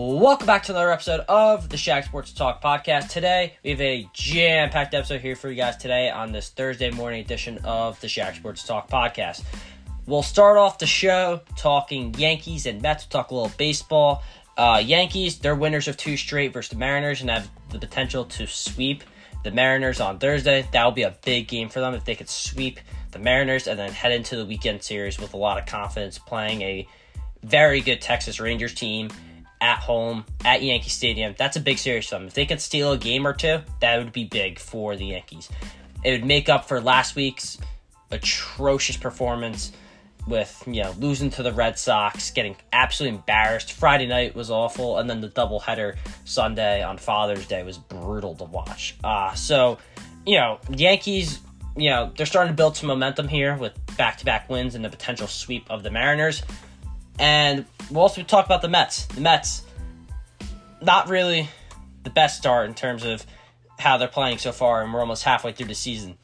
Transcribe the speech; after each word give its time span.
Welcome 0.00 0.46
back 0.46 0.62
to 0.62 0.72
another 0.72 0.92
episode 0.92 1.24
of 1.28 1.68
the 1.70 1.76
Shaq 1.76 2.04
Sports 2.04 2.32
Talk 2.32 2.62
podcast. 2.62 3.08
Today, 3.08 3.56
we 3.64 3.70
have 3.70 3.80
a 3.80 4.08
jam 4.12 4.70
packed 4.70 4.94
episode 4.94 5.20
here 5.20 5.34
for 5.34 5.50
you 5.50 5.56
guys 5.56 5.76
today 5.76 6.08
on 6.08 6.30
this 6.30 6.50
Thursday 6.50 6.92
morning 6.92 7.20
edition 7.20 7.58
of 7.64 8.00
the 8.00 8.06
Shaq 8.06 8.36
Sports 8.36 8.62
Talk 8.62 8.88
podcast. 8.88 9.42
We'll 10.06 10.22
start 10.22 10.56
off 10.56 10.78
the 10.78 10.86
show 10.86 11.40
talking 11.56 12.14
Yankees 12.14 12.66
and 12.66 12.80
Mets. 12.80 13.06
We'll 13.06 13.20
talk 13.20 13.32
a 13.32 13.34
little 13.34 13.52
baseball. 13.58 14.22
Uh, 14.56 14.80
Yankees, 14.86 15.40
they're 15.40 15.56
winners 15.56 15.88
of 15.88 15.96
two 15.96 16.16
straight 16.16 16.52
versus 16.52 16.70
the 16.70 16.76
Mariners 16.76 17.20
and 17.20 17.28
have 17.28 17.50
the 17.70 17.80
potential 17.80 18.24
to 18.26 18.46
sweep 18.46 19.02
the 19.42 19.50
Mariners 19.50 19.98
on 19.98 20.20
Thursday. 20.20 20.64
That 20.70 20.84
will 20.84 20.92
be 20.92 21.02
a 21.02 21.16
big 21.24 21.48
game 21.48 21.68
for 21.68 21.80
them 21.80 21.94
if 21.94 22.04
they 22.04 22.14
could 22.14 22.28
sweep 22.28 22.78
the 23.10 23.18
Mariners 23.18 23.66
and 23.66 23.76
then 23.76 23.90
head 23.90 24.12
into 24.12 24.36
the 24.36 24.46
weekend 24.46 24.80
series 24.80 25.18
with 25.18 25.34
a 25.34 25.36
lot 25.36 25.58
of 25.58 25.66
confidence 25.66 26.18
playing 26.18 26.62
a 26.62 26.88
very 27.42 27.80
good 27.80 28.00
Texas 28.00 28.38
Rangers 28.38 28.74
team 28.74 29.10
at 29.60 29.78
home 29.78 30.24
at 30.44 30.62
Yankee 30.62 30.90
Stadium. 30.90 31.34
That's 31.36 31.56
a 31.56 31.60
big 31.60 31.78
series 31.78 32.06
for 32.06 32.16
them. 32.16 32.26
If 32.26 32.34
they 32.34 32.46
could 32.46 32.60
steal 32.60 32.92
a 32.92 32.98
game 32.98 33.26
or 33.26 33.32
two, 33.32 33.60
that 33.80 33.98
would 33.98 34.12
be 34.12 34.24
big 34.24 34.58
for 34.58 34.96
the 34.96 35.06
Yankees. 35.06 35.48
It 36.04 36.12
would 36.12 36.24
make 36.24 36.48
up 36.48 36.66
for 36.66 36.80
last 36.80 37.16
week's 37.16 37.58
atrocious 38.10 38.96
performance 38.96 39.72
with 40.26 40.62
you 40.66 40.82
know 40.82 40.94
losing 40.98 41.30
to 41.30 41.42
the 41.42 41.52
Red 41.52 41.78
Sox, 41.78 42.30
getting 42.30 42.56
absolutely 42.72 43.18
embarrassed. 43.18 43.72
Friday 43.72 44.06
night 44.06 44.34
was 44.34 44.50
awful, 44.50 44.98
and 44.98 45.08
then 45.08 45.20
the 45.20 45.28
doubleheader 45.28 45.96
Sunday 46.24 46.82
on 46.82 46.98
Father's 46.98 47.46
Day 47.46 47.62
was 47.62 47.78
brutal 47.78 48.34
to 48.36 48.44
watch. 48.44 48.96
Uh, 49.02 49.34
so 49.34 49.78
you 50.26 50.36
know 50.36 50.58
Yankees, 50.70 51.40
you 51.76 51.90
know 51.90 52.12
they're 52.16 52.26
starting 52.26 52.52
to 52.52 52.56
build 52.56 52.76
some 52.76 52.88
momentum 52.88 53.28
here 53.28 53.56
with 53.56 53.72
back-to-back 53.96 54.48
wins 54.48 54.74
and 54.74 54.84
the 54.84 54.88
potential 54.88 55.26
sweep 55.26 55.64
of 55.70 55.82
the 55.82 55.90
Mariners. 55.90 56.42
And 57.18 57.64
we'll 57.90 58.02
also 58.02 58.22
talk 58.22 58.46
about 58.46 58.62
the 58.62 58.68
Mets. 58.68 59.06
The 59.06 59.20
Mets, 59.20 59.62
not 60.80 61.08
really 61.08 61.48
the 62.04 62.10
best 62.10 62.38
start 62.38 62.68
in 62.68 62.74
terms 62.74 63.04
of 63.04 63.24
how 63.78 63.96
they're 63.96 64.08
playing 64.08 64.38
so 64.38 64.52
far, 64.52 64.82
and 64.82 64.92
we're 64.92 65.00
almost 65.00 65.24
halfway 65.24 65.52
through 65.52 65.66
the 65.66 65.74
season. 65.74 66.16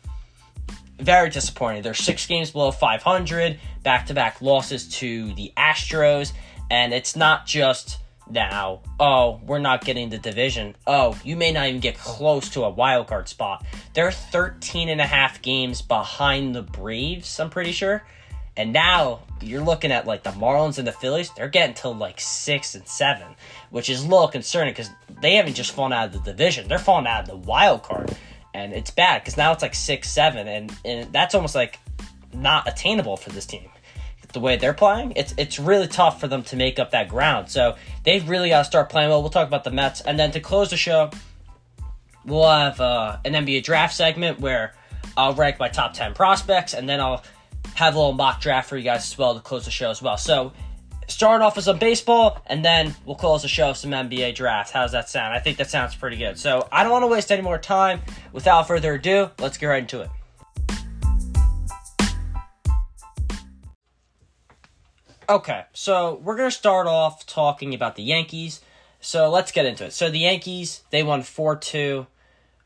Very 0.98 1.30
disappointing. 1.30 1.82
They're 1.82 1.94
six 1.94 2.26
games 2.26 2.50
below 2.50 2.70
500, 2.70 3.58
back 3.82 4.06
to 4.06 4.14
back 4.14 4.40
losses 4.40 4.88
to 5.00 5.34
the 5.34 5.52
Astros, 5.56 6.32
and 6.70 6.92
it's 6.92 7.16
not 7.16 7.46
just 7.46 7.98
now, 8.30 8.80
oh, 8.98 9.40
we're 9.44 9.58
not 9.58 9.84
getting 9.84 10.08
the 10.08 10.18
division. 10.18 10.76
Oh, 10.86 11.18
you 11.24 11.36
may 11.36 11.52
not 11.52 11.68
even 11.68 11.80
get 11.80 11.98
close 11.98 12.48
to 12.50 12.64
a 12.64 12.70
wild 12.70 13.06
card 13.06 13.28
spot. 13.28 13.64
They're 13.92 14.12
13 14.12 14.88
and 14.88 15.00
a 15.00 15.06
half 15.06 15.42
games 15.42 15.82
behind 15.82 16.54
the 16.54 16.62
Braves, 16.62 17.38
I'm 17.38 17.50
pretty 17.50 17.72
sure. 17.72 18.02
And 18.56 18.72
now 18.72 19.20
you're 19.40 19.62
looking 19.62 19.90
at 19.90 20.06
like 20.06 20.22
the 20.22 20.30
Marlins 20.30 20.78
and 20.78 20.86
the 20.86 20.92
Phillies, 20.92 21.30
they're 21.36 21.48
getting 21.48 21.74
to 21.76 21.88
like 21.88 22.20
six 22.20 22.74
and 22.74 22.86
seven, 22.86 23.34
which 23.70 23.90
is 23.90 24.04
a 24.04 24.08
little 24.08 24.28
concerning 24.28 24.72
because 24.72 24.90
they 25.20 25.34
haven't 25.34 25.54
just 25.54 25.72
fallen 25.72 25.92
out 25.92 26.06
of 26.06 26.12
the 26.12 26.30
division, 26.30 26.68
they're 26.68 26.78
falling 26.78 27.06
out 27.06 27.22
of 27.22 27.26
the 27.28 27.36
wild 27.36 27.82
card. 27.82 28.16
And 28.52 28.72
it's 28.72 28.92
bad 28.92 29.22
because 29.22 29.36
now 29.36 29.52
it's 29.52 29.62
like 29.62 29.74
six, 29.74 30.08
seven, 30.08 30.46
and, 30.46 30.72
and 30.84 31.12
that's 31.12 31.34
almost 31.34 31.56
like 31.56 31.80
not 32.32 32.68
attainable 32.68 33.16
for 33.16 33.30
this 33.30 33.46
team. 33.46 33.68
The 34.32 34.40
way 34.40 34.56
they're 34.56 34.74
playing, 34.74 35.12
it's 35.14 35.32
it's 35.38 35.60
really 35.60 35.86
tough 35.86 36.20
for 36.20 36.26
them 36.26 36.42
to 36.44 36.56
make 36.56 36.80
up 36.80 36.90
that 36.90 37.08
ground. 37.08 37.50
So 37.50 37.76
they've 38.02 38.28
really 38.28 38.48
got 38.48 38.58
to 38.58 38.64
start 38.64 38.90
playing 38.90 39.10
well. 39.10 39.22
We'll 39.22 39.30
talk 39.30 39.46
about 39.46 39.62
the 39.62 39.70
Mets, 39.70 40.00
and 40.00 40.18
then 40.18 40.32
to 40.32 40.40
close 40.40 40.70
the 40.70 40.76
show, 40.76 41.10
we'll 42.24 42.48
have 42.48 42.80
uh, 42.80 43.18
an 43.24 43.34
NBA 43.34 43.62
draft 43.62 43.94
segment 43.94 44.40
where 44.40 44.74
I'll 45.16 45.34
rank 45.34 45.60
my 45.60 45.68
top 45.68 45.94
ten 45.94 46.14
prospects, 46.14 46.74
and 46.74 46.88
then 46.88 47.00
I'll 47.00 47.22
have 47.74 47.94
a 47.94 47.98
little 47.98 48.12
mock 48.12 48.40
draft 48.40 48.68
for 48.68 48.76
you 48.76 48.84
guys 48.84 49.10
as 49.10 49.18
well 49.18 49.34
to 49.34 49.40
close 49.40 49.64
the 49.64 49.70
show 49.70 49.90
as 49.90 50.00
well. 50.00 50.16
So, 50.16 50.52
start 51.08 51.42
off 51.42 51.56
with 51.56 51.64
some 51.64 51.78
baseball, 51.78 52.40
and 52.46 52.64
then 52.64 52.94
we'll 53.04 53.16
close 53.16 53.42
the 53.42 53.48
show 53.48 53.68
with 53.68 53.76
some 53.76 53.90
NBA 53.90 54.34
draft. 54.34 54.72
How 54.72 54.82
does 54.82 54.92
that 54.92 55.08
sound? 55.08 55.34
I 55.34 55.40
think 55.40 55.58
that 55.58 55.70
sounds 55.70 55.94
pretty 55.94 56.16
good. 56.16 56.38
So, 56.38 56.68
I 56.70 56.82
don't 56.82 56.92
want 56.92 57.02
to 57.02 57.08
waste 57.08 57.32
any 57.32 57.42
more 57.42 57.58
time. 57.58 58.00
Without 58.32 58.66
further 58.68 58.94
ado, 58.94 59.30
let's 59.38 59.58
get 59.58 59.66
right 59.66 59.82
into 59.82 60.00
it. 60.00 60.10
Okay, 65.26 65.64
so 65.72 66.20
we're 66.22 66.36
going 66.36 66.50
to 66.50 66.56
start 66.56 66.86
off 66.86 67.24
talking 67.24 67.72
about 67.72 67.96
the 67.96 68.02
Yankees. 68.02 68.60
So 69.00 69.30
let's 69.30 69.52
get 69.52 69.64
into 69.64 69.86
it. 69.86 69.92
So 69.92 70.10
the 70.10 70.18
Yankees, 70.18 70.82
they 70.90 71.02
won 71.02 71.22
4 71.22 71.56
2 71.56 72.06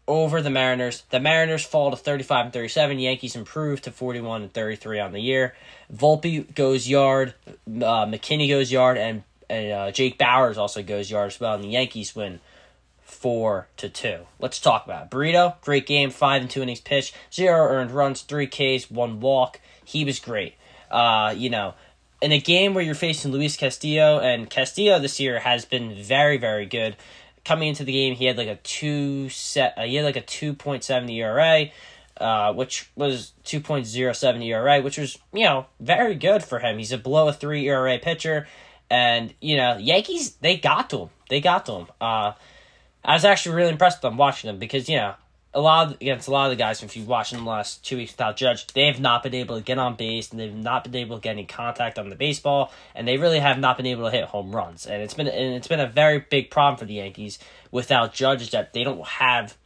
over 0.09 0.43
the 0.43 0.51
Mariners. 0.51 1.05
The 1.11 1.21
Mariners 1.21 1.65
fall 1.65 1.91
to 1.91 1.97
35 1.97 2.47
and 2.47 2.53
37. 2.53 2.99
Yankees 2.99 3.37
improve 3.37 3.83
to 3.83 3.93
41 3.93 4.43
and 4.43 4.53
33 4.53 4.99
on 4.99 5.13
the 5.13 5.21
year. 5.21 5.55
Volpe 5.95 6.53
goes 6.55 6.89
yard, 6.89 7.35
uh, 7.47 8.07
McKinney 8.07 8.49
goes 8.49 8.73
yard, 8.73 8.97
and, 8.97 9.23
and 9.49 9.71
uh, 9.73 9.91
Jake 9.93 10.19
Bauers 10.19 10.57
also 10.57 10.83
goes 10.83 11.11
yard 11.11 11.29
as 11.29 11.39
well. 11.39 11.55
And 11.55 11.63
the 11.63 11.69
Yankees 11.69 12.17
win 12.17 12.41
four 13.03 13.69
to 13.77 13.89
two. 13.89 14.27
Let's 14.39 14.59
talk 14.59 14.85
about 14.85 15.07
it. 15.07 15.11
Burrito, 15.11 15.61
great 15.61 15.87
game, 15.87 16.11
five 16.11 16.41
and 16.43 16.51
two 16.51 16.63
innings 16.63 16.81
pitched, 16.81 17.15
zero 17.33 17.69
earned 17.69 17.91
runs, 17.91 18.23
three 18.23 18.47
Ks, 18.47 18.91
one 18.91 19.21
walk. 19.21 19.61
He 19.85 20.05
was 20.05 20.19
great. 20.19 20.55
Uh, 20.91 21.35
you 21.37 21.51
know, 21.51 21.75
in 22.21 22.33
a 22.33 22.41
game 22.41 22.75
where 22.75 22.83
you're 22.83 22.95
facing 22.95 23.31
Luis 23.31 23.57
Castillo, 23.57 24.21
and 24.21 24.49
Castillo 24.49 24.99
this 24.99 25.21
year 25.21 25.41
has 25.41 25.65
been 25.65 25.95
very, 26.03 26.39
very 26.39 26.67
good 26.67 26.97
coming 27.49 27.69
into 27.69 27.83
the 27.83 27.93
game, 27.93 28.15
he 28.15 28.27
had 28.27 28.37
like 28.37 28.47
a 28.47 28.57
two 28.57 29.31
set. 29.31 29.73
Uh, 29.79 29.85
he 29.85 29.95
had 29.95 30.05
like 30.05 30.17
a 30.17 30.21
two 30.21 30.53
point 30.53 30.85
seven 30.85 31.09
ERA, 31.09 31.71
uh, 32.21 32.53
which 32.53 32.91
was 32.95 33.33
two 33.43 33.59
point 33.59 33.87
zero 33.87 34.13
seven 34.13 34.43
ERA, 34.43 34.83
which 34.83 34.99
was 34.99 35.19
you 35.33 35.45
know 35.45 35.67
very 35.81 36.15
good 36.15 36.45
for 36.45 36.59
him. 36.59 36.77
He's 36.77 36.93
a 36.93 36.99
below 36.99 37.29
a 37.29 37.33
three 37.33 37.67
ERA 37.67 37.99
pitcher, 37.99 38.47
and 38.91 39.33
you 39.41 39.57
know 39.57 39.79
Yankees 39.79 40.33
they 40.37 40.59
got 40.59 40.91
to 40.91 40.99
him. 40.99 41.09
They 41.31 41.41
got 41.41 41.65
to 41.67 41.73
him. 41.73 41.87
Uh, 41.99 42.33
I 43.03 43.15
was 43.15 43.25
actually 43.25 43.57
really 43.57 43.73
impressed 43.73 44.03
with 44.03 44.11
them 44.11 44.19
watching 44.19 44.49
them 44.49 44.59
because 44.59 44.87
you 44.91 44.99
know 44.99 45.15
a 45.55 45.61
lot 45.61 45.89
of, 45.89 45.93
against 45.95 46.29
a 46.29 46.31
lot 46.31 46.47
of 46.47 46.51
the 46.51 46.57
guys, 46.57 46.83
if 46.83 46.97
you've 46.97 47.09
watched 47.09 47.33
them 47.33 47.45
the 47.45 47.51
last 47.51 47.85
two 47.85 47.97
weeks 47.97 48.13
without 48.13 48.37
Judge, 48.37 48.67
they 48.69 48.87
have 48.87 49.01
not 49.01 49.23
been 49.23 49.35
able 49.35 49.57
to 49.57 49.63
get 49.63 49.79
on 49.79 49.97
base 49.97 50.31
and 50.31 50.39
they've 50.39 50.55
not 50.55 50.85
been 50.85 50.97
able 50.97 51.17
to 51.17 51.23
get 51.23 51.31
any 51.31 51.47
contact 51.47 51.99
on 51.99 52.11
the 52.11 52.17
baseball, 52.17 52.73
and 52.95 53.09
they 53.09 53.17
really 53.17 53.39
have 53.39 53.59
not 53.59 53.77
been 53.77 53.87
able 53.87 54.05
to 54.05 54.11
hit 54.11 54.25
home 54.25 54.55
runs. 54.55 54.87
And 54.87 55.03
it's 55.03 55.15
been 55.15 55.27
and 55.27 55.55
it's 55.55 55.69
been 55.69 55.81
a 55.81 55.87
very 55.87 56.19
big 56.19 56.51
problem 56.51 56.79
for 56.79 56.85
the 56.85 56.95
Yankees 56.95 57.39
without 57.71 58.13
Judge 58.13 58.51
that 58.51 58.73
they 58.73 58.85
don't 58.85 59.07
have 59.07 59.57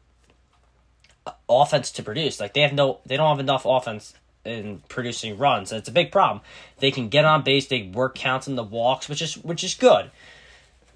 offense 1.49 1.91
to 1.93 2.03
produce. 2.03 2.39
Like 2.39 2.55
they 2.55 2.63
have 2.63 2.73
no, 2.73 3.01
they 3.05 3.17
don't 3.17 3.29
have 3.29 3.41
enough 3.41 3.65
offense 3.67 4.15
in 4.45 4.83
producing 4.89 5.37
runs. 5.37 5.73
And 5.73 5.79
it's 5.81 5.89
a 5.89 5.93
big 5.93 6.13
problem. 6.13 6.43
They 6.79 6.91
can 6.91 7.09
get 7.09 7.25
on 7.25 7.43
base, 7.43 7.67
they 7.67 7.91
work 7.93 8.15
counts 8.15 8.47
the 8.47 8.63
walks, 8.63 9.09
which 9.09 9.23
is 9.23 9.37
which 9.37 9.65
is 9.65 9.75
good. 9.75 10.11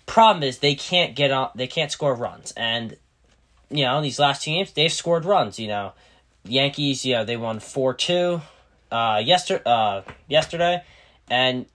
Problem 0.07 0.45
is 0.45 0.59
they 0.59 0.77
can't 0.77 1.17
get 1.17 1.33
on, 1.33 1.51
they 1.57 1.67
can't 1.67 1.91
score 1.91 2.15
runs, 2.15 2.53
and 2.53 2.97
you 3.71 3.85
know, 3.85 4.01
these 4.01 4.19
last 4.19 4.43
two 4.43 4.51
games, 4.53 4.73
they've 4.73 4.93
scored 4.93 5.25
runs. 5.25 5.59
You 5.59 5.69
know, 5.69 5.93
Yankees, 6.45 7.05
you 7.05 7.15
know, 7.15 7.25
they 7.25 7.37
won 7.37 7.61
four 7.61 7.95
two, 7.95 8.41
uh, 8.91 9.23
yesterday, 9.25 9.63
uh, 9.67 10.03
yesterday, 10.29 10.83
and 11.29 11.67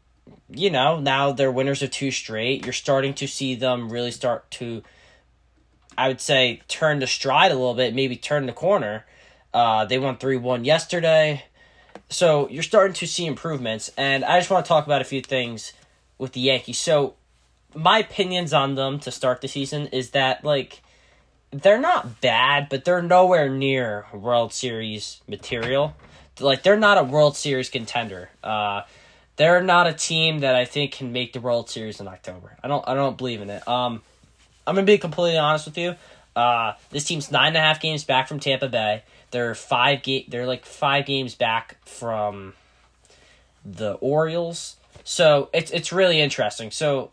you 0.49 0.69
know 0.69 0.99
now 0.99 1.31
they're 1.31 1.51
winners 1.51 1.83
are 1.83 1.87
two 1.87 2.11
straight. 2.11 2.65
You're 2.65 2.73
starting 2.73 3.13
to 3.15 3.27
see 3.27 3.55
them 3.55 3.91
really 3.91 4.11
start 4.11 4.49
to, 4.51 4.83
I 5.97 6.07
would 6.07 6.21
say, 6.21 6.61
turn 6.67 6.99
the 6.99 7.07
stride 7.07 7.51
a 7.51 7.55
little 7.55 7.73
bit, 7.73 7.93
maybe 7.93 8.15
turn 8.15 8.45
the 8.45 8.53
corner. 8.53 9.05
Uh, 9.53 9.85
they 9.85 9.99
won 9.99 10.17
three 10.17 10.37
one 10.37 10.63
yesterday, 10.63 11.43
so 12.09 12.47
you're 12.49 12.63
starting 12.63 12.93
to 12.95 13.07
see 13.07 13.25
improvements. 13.25 13.91
And 13.97 14.23
I 14.23 14.39
just 14.39 14.49
want 14.49 14.65
to 14.65 14.69
talk 14.69 14.85
about 14.85 15.01
a 15.01 15.05
few 15.05 15.21
things 15.21 15.73
with 16.17 16.31
the 16.31 16.41
Yankees. 16.41 16.79
So 16.79 17.15
my 17.75 17.99
opinions 17.99 18.53
on 18.53 18.75
them 18.75 18.99
to 18.99 19.11
start 19.11 19.41
the 19.41 19.47
season 19.47 19.87
is 19.87 20.11
that 20.11 20.43
like 20.43 20.81
they're 21.51 21.79
not 21.79 22.21
bad, 22.21 22.67
but 22.69 22.85
they're 22.85 23.01
nowhere 23.01 23.49
near 23.49 24.05
World 24.13 24.53
Series 24.53 25.21
material. 25.27 25.95
Like 26.39 26.63
they're 26.63 26.77
not 26.77 26.97
a 26.97 27.03
World 27.03 27.35
Series 27.37 27.69
contender. 27.69 28.29
Uh, 28.43 28.81
they're 29.35 29.61
not 29.61 29.87
a 29.87 29.93
team 29.93 30.39
that 30.39 30.55
I 30.55 30.65
think 30.65 30.93
can 30.93 31.11
make 31.11 31.33
the 31.33 31.41
World 31.41 31.69
Series 31.69 31.99
in 31.99 32.07
October. 32.07 32.57
I 32.63 32.67
don't. 32.67 32.87
I 32.87 32.93
don't 32.93 33.17
believe 33.17 33.41
in 33.41 33.49
it. 33.49 33.67
Um, 33.67 34.01
I'm 34.65 34.75
gonna 34.75 34.85
be 34.85 34.97
completely 34.97 35.37
honest 35.37 35.65
with 35.65 35.77
you. 35.77 35.95
Uh, 36.35 36.73
this 36.91 37.03
team's 37.03 37.31
nine 37.31 37.49
and 37.49 37.57
a 37.57 37.59
half 37.59 37.81
games 37.81 38.03
back 38.03 38.27
from 38.27 38.39
Tampa 38.39 38.69
Bay. 38.69 39.03
They're 39.31 39.55
five 39.55 40.03
ga- 40.03 40.25
They're 40.27 40.47
like 40.47 40.65
five 40.65 41.05
games 41.05 41.35
back 41.35 41.77
from 41.85 42.53
the 43.65 43.93
Orioles. 43.93 44.77
So 45.03 45.49
it's 45.53 45.71
it's 45.71 45.91
really 45.91 46.21
interesting. 46.21 46.71
So 46.71 47.11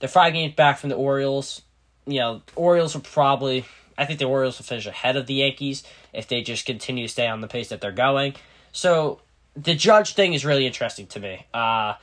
they're 0.00 0.08
five 0.08 0.32
games 0.32 0.54
back 0.54 0.78
from 0.78 0.90
the 0.90 0.96
Orioles 0.96 1.62
you 2.06 2.20
know, 2.20 2.42
Orioles 2.54 2.94
will 2.94 3.02
probably. 3.02 3.64
I 3.98 4.04
think 4.04 4.18
the 4.18 4.26
Orioles 4.26 4.58
will 4.58 4.64
finish 4.64 4.86
ahead 4.86 5.16
of 5.16 5.26
the 5.26 5.34
Yankees 5.34 5.82
if 6.12 6.28
they 6.28 6.42
just 6.42 6.66
continue 6.66 7.06
to 7.06 7.12
stay 7.12 7.26
on 7.26 7.40
the 7.40 7.48
pace 7.48 7.70
that 7.70 7.80
they're 7.80 7.92
going. 7.92 8.34
So 8.72 9.20
the 9.56 9.74
Judge 9.74 10.14
thing 10.14 10.34
is 10.34 10.44
really 10.44 10.66
interesting 10.66 11.06
to 11.08 11.20
me. 11.20 11.46
Uh, 11.54 11.94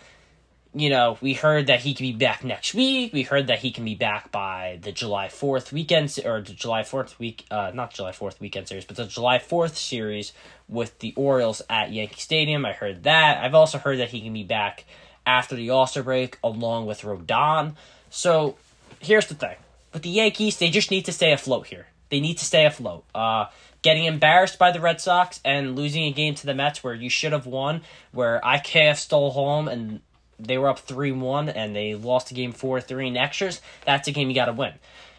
you 0.75 0.89
know, 0.89 1.17
we 1.21 1.33
heard 1.33 1.67
that 1.67 1.81
he 1.81 1.93
can 1.93 2.07
be 2.07 2.13
back 2.13 2.43
next 2.43 2.73
week. 2.73 3.13
We 3.13 3.21
heard 3.21 3.47
that 3.47 3.59
he 3.59 3.71
can 3.71 3.85
be 3.85 3.93
back 3.93 4.31
by 4.31 4.79
the 4.81 4.91
July 4.91 5.27
4th 5.27 5.71
weekend, 5.71 6.17
or 6.25 6.41
the 6.41 6.53
July 6.53 6.81
4th 6.81 7.19
week, 7.19 7.45
uh, 7.51 7.71
not 7.73 7.93
July 7.93 8.11
4th 8.11 8.39
weekend 8.39 8.67
series, 8.67 8.85
but 8.85 8.95
the 8.95 9.05
July 9.05 9.37
4th 9.37 9.75
series 9.75 10.33
with 10.67 10.97
the 10.99 11.13
Orioles 11.15 11.61
at 11.69 11.91
Yankee 11.91 12.19
Stadium. 12.19 12.65
I 12.65 12.73
heard 12.73 13.03
that. 13.03 13.43
I've 13.43 13.53
also 13.53 13.77
heard 13.77 13.99
that 13.99 14.09
he 14.09 14.21
can 14.21 14.33
be 14.33 14.43
back 14.43 14.85
after 15.27 15.55
the 15.55 15.69
All 15.69 15.85
Star 15.85 16.01
break 16.01 16.39
along 16.43 16.87
with 16.87 17.01
Rodon. 17.01 17.75
So 18.09 18.57
here's 18.99 19.27
the 19.27 19.35
thing 19.35 19.55
with 19.93 20.01
the 20.01 20.09
Yankees, 20.09 20.57
they 20.57 20.69
just 20.69 20.91
need 20.91 21.05
to 21.05 21.11
stay 21.11 21.31
afloat 21.31 21.67
here. 21.67 21.87
They 22.09 22.19
need 22.19 22.37
to 22.39 22.45
stay 22.45 22.65
afloat. 22.65 23.05
Uh, 23.13 23.45
getting 23.81 24.05
embarrassed 24.05 24.57
by 24.57 24.71
the 24.71 24.81
Red 24.81 24.99
Sox 24.99 25.39
and 25.45 25.75
losing 25.75 26.03
a 26.03 26.11
game 26.11 26.35
to 26.35 26.45
the 26.45 26.53
Mets 26.53 26.83
where 26.83 26.93
you 26.93 27.09
should 27.09 27.31
have 27.31 27.45
won, 27.45 27.81
where 28.11 28.41
IKF 28.43 28.97
stole 28.97 29.31
home 29.31 29.67
and 29.67 30.01
they 30.39 30.57
were 30.57 30.69
up 30.69 30.79
3 30.79 31.11
1 31.11 31.49
and 31.49 31.75
they 31.75 31.95
lost 31.95 32.31
a 32.31 32.33
game 32.33 32.51
4 32.51 32.81
3 32.81 33.07
in 33.09 33.17
extras, 33.17 33.61
that's 33.85 34.07
a 34.07 34.11
game 34.11 34.29
you 34.29 34.35
got 34.35 34.45
to 34.45 34.53
win. 34.53 34.73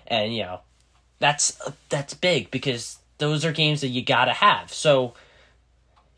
And, 0.06 0.34
you 0.34 0.42
know, 0.42 0.60
that's 1.18 1.58
that's 1.88 2.14
big 2.14 2.50
because 2.50 2.98
those 3.18 3.44
are 3.44 3.52
games 3.52 3.80
that 3.80 3.88
you 3.88 4.02
got 4.02 4.26
to 4.26 4.32
have. 4.32 4.72
So, 4.72 5.14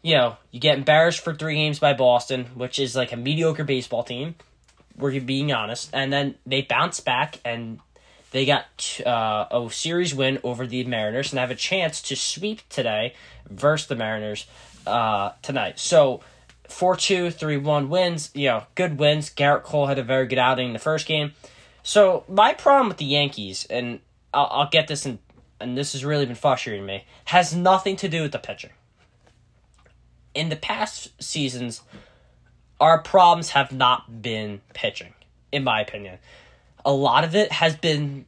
you 0.03 0.15
know, 0.15 0.37
you 0.51 0.61
get 0.61 0.79
embarrassed 0.79 1.21
for 1.21 1.35
three 1.35 1.55
games 1.55 1.79
by 1.79 1.93
Boston, 1.93 2.47
which 2.55 2.79
is 2.79 2.97
like 2.97 3.13
a 3.13 3.17
mediocre 3.17 3.65
baseball 3.65 4.03
team. 4.03 4.35
We're 4.97 5.21
being 5.21 5.53
honest, 5.53 5.91
and 5.93 6.11
then 6.13 6.37
they 6.47 6.63
bounce 6.63 7.01
back 7.01 7.39
and 7.45 7.81
they 8.31 8.45
got 8.45 9.01
uh, 9.05 9.47
a 9.51 9.69
series 9.71 10.15
win 10.15 10.39
over 10.43 10.67
the 10.67 10.85
Mariners 10.85 11.33
and 11.33 11.39
have 11.39 11.51
a 11.51 11.57
chance 11.57 12.03
to 12.03 12.17
sweep 12.17 12.61
today 12.69 13.15
versus 13.49 13.87
the 13.87 13.97
Mariners 13.97 14.47
uh, 14.87 15.33
tonight. 15.43 15.79
So 15.79 16.23
4 16.69 16.97
2, 16.97 17.31
3 17.31 17.57
1 17.57 17.89
wins. 17.89 18.31
You 18.35 18.49
know, 18.49 18.65
good 18.75 18.99
wins. 18.99 19.31
Gerrit 19.31 19.63
Cole 19.63 19.87
had 19.87 19.99
a 19.99 20.03
very 20.03 20.27
good 20.27 20.39
outing 20.39 20.69
in 20.69 20.73
the 20.73 20.79
first 20.79 21.07
game. 21.07 21.33
So 21.83 22.25
my 22.29 22.53
problem 22.53 22.89
with 22.89 22.97
the 22.97 23.05
Yankees, 23.05 23.65
and 23.71 24.01
I'll, 24.35 24.49
I'll 24.51 24.69
get 24.71 24.89
this 24.89 25.07
in, 25.07 25.21
and 25.61 25.79
this 25.79 25.93
has 25.93 26.05
really 26.05 26.27
been 26.27 26.35
frustrating 26.35 26.85
me, 26.85 27.05
has 27.27 27.55
nothing 27.55 27.97
to 27.97 28.09
do 28.09 28.23
with 28.23 28.33
the 28.33 28.39
pitching. 28.39 28.71
In 30.35 30.49
the 30.49 30.57
past 30.57 31.11
seasons, 31.23 31.83
our 32.81 32.99
problems 32.99 33.51
have 33.51 33.73
not 33.73 34.21
been 34.21 34.61
pitching, 34.75 35.15
in 35.53 35.63
my 35.63 35.81
opinion 35.81 36.19
a 36.87 36.93
lot 36.93 37.25
of 37.25 37.35
it 37.35 37.53
has 37.53 37.77
been 37.77 38.25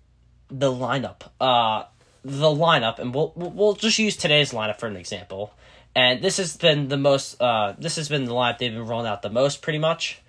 the 0.51 0.71
lineup. 0.71 1.23
Uh, 1.41 1.85
the 2.25 2.49
lineup, 2.49 2.99
and 2.99 3.15
we'll 3.15 3.33
we'll 3.37 3.75
just 3.75 3.99
use 3.99 4.17
today's 4.17 4.53
lineup 4.53 4.79
for 4.79 4.87
an 4.87 4.97
example. 4.97 5.55
And 5.95 6.23
this 6.23 6.37
has 6.37 6.57
been 6.57 6.89
the 6.89 6.99
most. 6.99 7.41
Uh, 7.41 7.75
this 7.79 7.97
has 7.97 8.09
been 8.09 8.25
the 8.25 8.33
lineup 8.33 8.59
they've 8.59 8.73
been 8.73 8.87
rolling 8.87 9.07
out 9.07 9.23
the 9.23 9.31
most, 9.31 9.63
pretty 9.63 9.79
much. 9.79 10.21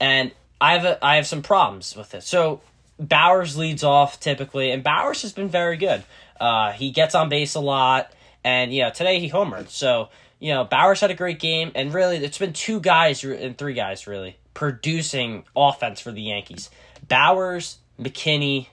And 0.00 0.32
I 0.60 0.72
have 0.74 0.84
a, 0.84 1.04
I 1.04 1.16
have 1.16 1.26
some 1.26 1.42
problems 1.42 1.96
with 1.96 2.14
it. 2.14 2.22
So 2.22 2.60
Bauers 3.02 3.56
leads 3.56 3.82
off 3.82 4.20
typically, 4.20 4.70
and 4.70 4.82
Bauers 4.82 5.22
has 5.22 5.32
been 5.32 5.48
very 5.48 5.76
good. 5.76 6.04
Uh, 6.40 6.72
he 6.72 6.90
gets 6.90 7.14
on 7.14 7.28
base 7.28 7.54
a 7.54 7.60
lot, 7.60 8.12
and 8.44 8.72
you 8.72 8.82
know 8.82 8.90
today 8.90 9.18
he 9.18 9.28
homered. 9.28 9.68
So 9.68 10.08
you 10.38 10.54
know 10.54 10.64
Bauers 10.64 11.00
had 11.00 11.10
a 11.10 11.14
great 11.14 11.40
game, 11.40 11.72
and 11.74 11.92
really 11.92 12.16
it's 12.18 12.38
been 12.38 12.52
two 12.52 12.80
guys 12.80 13.24
and 13.24 13.58
three 13.58 13.74
guys 13.74 14.06
really 14.06 14.36
producing 14.54 15.44
offense 15.56 16.00
for 16.00 16.12
the 16.12 16.22
Yankees. 16.22 16.70
Bauers, 17.06 17.76
McKinney, 18.00 18.68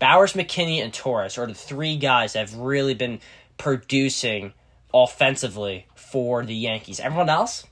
Bauers, 0.00 0.34
McKinney, 0.34 0.82
and 0.82 0.92
Torres 0.92 1.38
are 1.38 1.46
the 1.46 1.54
three 1.54 1.96
guys 1.96 2.34
that 2.34 2.48
have 2.48 2.58
really 2.58 2.94
been 2.94 3.20
producing 3.56 4.52
offensively 4.94 5.86
for 5.94 6.44
the 6.44 6.54
Yankees. 6.54 7.00
Everyone 7.00 7.28
else, 7.28 7.66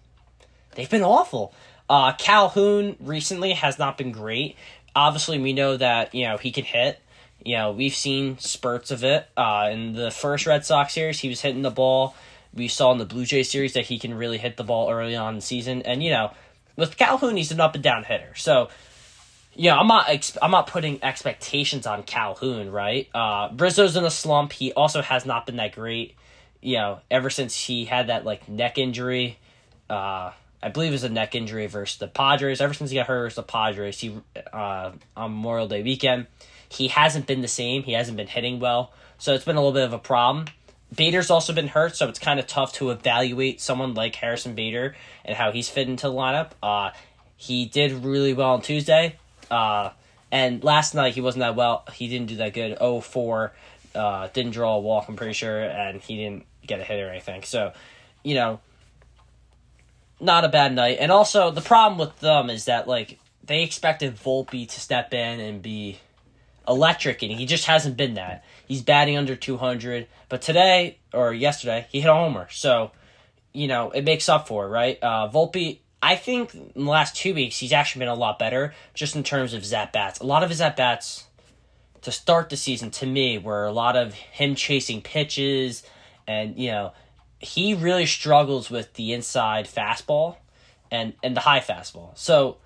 they've 0.75 0.91
been 0.91 1.03
awful. 1.03 1.55
Uh, 1.89 2.13
Calhoun 2.15 2.97
recently 3.01 3.53
has 3.53 3.79
not 3.79 3.97
been 3.97 4.11
great. 4.11 4.57
Obviously, 4.95 5.39
we 5.39 5.53
know 5.53 5.77
that 5.77 6.15
you 6.15 6.27
know 6.27 6.37
he 6.37 6.51
can 6.51 6.65
hit. 6.65 7.01
You 7.45 7.57
know 7.57 7.73
we've 7.73 7.95
seen 7.95 8.39
spurts 8.39 8.91
of 8.91 9.05
it. 9.05 9.27
Uh, 9.37 9.69
in 9.71 9.93
the 9.93 10.11
first 10.11 10.47
Red 10.47 10.65
Sox 10.65 10.95
series, 10.95 11.21
he 11.21 11.29
was 11.29 11.41
hitting 11.41 11.63
the 11.63 11.71
ball. 11.71 12.17
We 12.53 12.69
saw 12.69 12.91
in 12.93 12.99
the 12.99 13.05
Blue 13.05 13.25
Jay 13.25 13.43
series 13.43 13.75
that 13.75 13.85
he 13.85 13.99
can 13.99 14.15
really 14.15 14.39
hit 14.39 14.57
the 14.57 14.65
ball 14.65 14.91
early 14.91 15.15
on 15.15 15.31
in 15.31 15.35
the 15.37 15.43
season. 15.43 15.83
And 15.83 16.03
you 16.03 16.11
know, 16.11 16.33
with 16.75 16.97
Calhoun, 16.97 17.37
he's 17.37 17.53
an 17.53 17.61
up 17.61 17.75
and 17.75 17.85
down 17.85 18.05
hitter. 18.05 18.35
So 18.35 18.69
yeah, 19.57 19.77
I'm 19.77 19.87
not 19.87 20.09
ex- 20.09 20.37
I'm 20.41 20.51
not 20.51 20.67
putting 20.67 21.03
expectations 21.03 21.87
on 21.87 22.03
Calhoun, 22.03 22.71
right? 22.71 23.09
Uh, 23.15 23.49
Rizzo's 23.57 23.97
in 23.97 24.05
a 24.05 24.11
slump. 24.11 24.53
He 24.53 24.73
also 24.73 25.01
has 25.03 25.25
not 25.25 25.47
been 25.47 25.57
that 25.57 25.73
great. 25.73 26.15
You 26.61 26.77
know, 26.77 27.01
ever 27.11 27.31
since 27.31 27.59
he 27.59 27.87
had 27.87 28.09
that 28.09 28.25
like 28.25 28.49
neck 28.49 28.77
injury, 28.77 29.39
uh, 29.89 30.33
I 30.63 30.69
believe 30.73 30.91
it 30.91 30.93
was 30.93 31.05
a 31.05 31.09
neck 31.09 31.35
injury 31.35 31.67
versus 31.67 31.99
the 31.99 32.07
Padres. 32.07 32.61
Ever 32.61 32.75
since 32.75 32.91
he 32.91 32.97
got 32.97 33.07
hurt 33.07 33.23
versus 33.23 33.37
the 33.37 33.43
Padres, 33.43 33.99
he 33.99 34.15
uh, 34.53 34.93
on 35.17 35.31
Memorial 35.31 35.69
Day 35.69 35.83
weekend, 35.83 36.27
he 36.69 36.89
hasn't 36.89 37.27
been 37.27 37.41
the 37.41 37.49
same. 37.49 37.83
He 37.83 37.93
hasn't 37.93 38.17
been 38.17 38.27
hitting 38.27 38.61
well, 38.61 38.93
so 39.19 39.33
it's 39.33 39.45
been 39.45 39.57
a 39.57 39.61
little 39.61 39.73
bit 39.73 39.85
of 39.85 39.95
a 39.95 39.99
problem. 39.99 40.47
Bader's 40.95 41.31
also 41.31 41.53
been 41.53 41.69
hurt, 41.69 41.97
so 41.97 42.09
it's 42.09 42.19
kind 42.19 42.39
of 42.39 42.47
tough 42.47 42.75
to 42.75 42.91
evaluate 42.91 43.61
someone 43.61 43.95
like 43.95 44.15
Harrison 44.17 44.55
Bader 44.55 44.95
and 45.25 45.37
how 45.37 45.51
he's 45.51 45.69
fit 45.69 45.89
into 45.89 46.09
the 46.09 46.15
lineup. 46.15 46.51
Uh, 46.63 46.91
he 47.37 47.65
did 47.67 48.05
really 48.05 48.35
well 48.35 48.53
on 48.55 48.63
Tuesday 48.63 49.17
uh, 49.51 49.91
and 50.31 50.63
last 50.65 50.95
night 50.95 51.15
he 51.15 51.21
wasn't 51.21 51.41
that 51.41 51.57
well. 51.57 51.85
He 51.93 52.09
didn't 52.09 52.27
do 52.29 52.37
that 52.37 52.55
good. 52.55 52.79
0-4. 52.79 53.51
Uh, 53.95 54.29
didn't 54.33 54.53
draw 54.53 54.75
a 54.75 54.81
walk, 54.81 55.09
I'm 55.09 55.17
pretty 55.17 55.33
sure, 55.33 55.63
and 55.63 56.01
he 56.03 56.17
didn't 56.17 56.45
get 56.67 56.81
a 56.81 56.85
hit 56.85 57.01
or 57.01 57.09
anything. 57.09 57.43
So, 57.45 57.73
you 58.23 58.35
know, 58.35 58.61
not 60.21 60.45
a 60.45 60.49
bad 60.49 60.75
night. 60.75 60.99
And 61.01 61.11
also, 61.11 61.51
the 61.51 61.63
problem 61.63 61.99
with 61.99 62.19
them 62.21 62.51
is 62.51 62.67
that, 62.67 62.87
like, 62.87 63.19
they 63.45 63.63
expected 63.63 64.17
Volpe 64.17 64.69
to 64.69 64.81
step 64.81 65.15
in 65.15 65.41
and 65.41 65.63
be 65.63 65.99
electric, 66.69 67.23
and 67.23 67.33
he 67.33 67.47
just 67.47 67.67
hasn't 67.67 67.97
been 67.97 68.15
that. 68.15 68.45
He's 68.67 68.83
batting 68.83 69.17
under 69.17 69.37
200, 69.37 70.07
but 70.29 70.43
today, 70.43 70.99
or 71.13 71.33
yesterday, 71.33 71.87
he 71.91 72.01
hit 72.01 72.11
a 72.11 72.15
homer. 72.15 72.49
So, 72.51 72.91
you 73.53 73.69
know, 73.69 73.91
it 73.91 74.03
makes 74.03 74.29
up 74.29 74.49
for 74.49 74.67
it, 74.67 74.69
right? 74.69 74.99
Uh, 75.01 75.31
Volpe 75.33 75.79
I 76.07 76.15
think 76.15 76.55
in 76.55 76.85
the 76.85 76.91
last 76.91 77.17
two 77.17 77.35
weeks 77.35 77.59
he's 77.59 77.73
actually 77.73 77.99
been 77.99 78.09
a 78.09 78.15
lot 78.15 78.39
better 78.39 78.73
just 78.95 79.17
in 79.17 79.25
terms 79.25 79.53
of 79.53 79.63
his 79.63 79.73
at 79.73 79.93
bats. 79.93 80.21
A 80.21 80.25
lot 80.25 80.45
of 80.45 80.51
his 80.51 80.61
at 80.61 80.77
bats 80.77 81.25
to 82.03 82.13
start 82.13 82.49
the 82.49 82.57
season 82.57 82.93
to 82.93 83.07
me 83.07 83.39
were 83.39 83.65
a 83.65 83.73
lot 83.73 83.97
of 83.97 84.15
him 84.15 84.55
chasing 84.55 85.03
pitches 85.03 85.83
and 86.25 86.57
you 86.57 86.71
know 86.71 86.93
he 87.41 87.75
really 87.75 88.07
struggles 88.07 88.71
with 88.71 88.95
the 88.95 89.13
inside 89.13 89.67
fastball 89.67 90.37
and 90.93 91.15
and 91.25 91.37
the 91.37 91.41
high 91.41 91.59
fastball. 91.59 92.17
So 92.17 92.59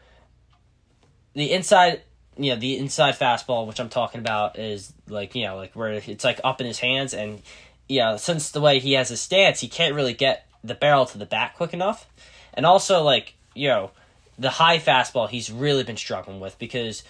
the 1.32 1.50
inside 1.50 2.02
you 2.36 2.52
know 2.52 2.60
the 2.60 2.76
inside 2.76 3.14
fastball 3.14 3.66
which 3.66 3.80
I'm 3.80 3.88
talking 3.88 4.20
about 4.20 4.58
is 4.58 4.92
like 5.08 5.34
you 5.34 5.46
know 5.46 5.56
like 5.56 5.72
where 5.72 5.92
it's 5.92 6.24
like 6.24 6.40
up 6.44 6.60
in 6.60 6.66
his 6.66 6.80
hands 6.80 7.14
and 7.14 7.40
you 7.88 8.00
know, 8.00 8.18
since 8.18 8.50
the 8.50 8.60
way 8.60 8.80
he 8.80 8.92
has 8.92 9.08
his 9.08 9.22
stance 9.22 9.60
he 9.60 9.68
can't 9.68 9.94
really 9.94 10.12
get 10.12 10.46
the 10.62 10.74
barrel 10.74 11.06
to 11.06 11.16
the 11.16 11.24
bat 11.24 11.54
quick 11.56 11.72
enough 11.72 12.06
and 12.54 12.66
also, 12.66 13.02
like, 13.02 13.34
you 13.54 13.68
know, 13.68 13.90
the 14.38 14.50
high 14.50 14.78
fastball 14.78 15.28
he's 15.28 15.52
really 15.52 15.84
been 15.84 15.98
struggling 15.98 16.40
with 16.40 16.58
because 16.58 17.02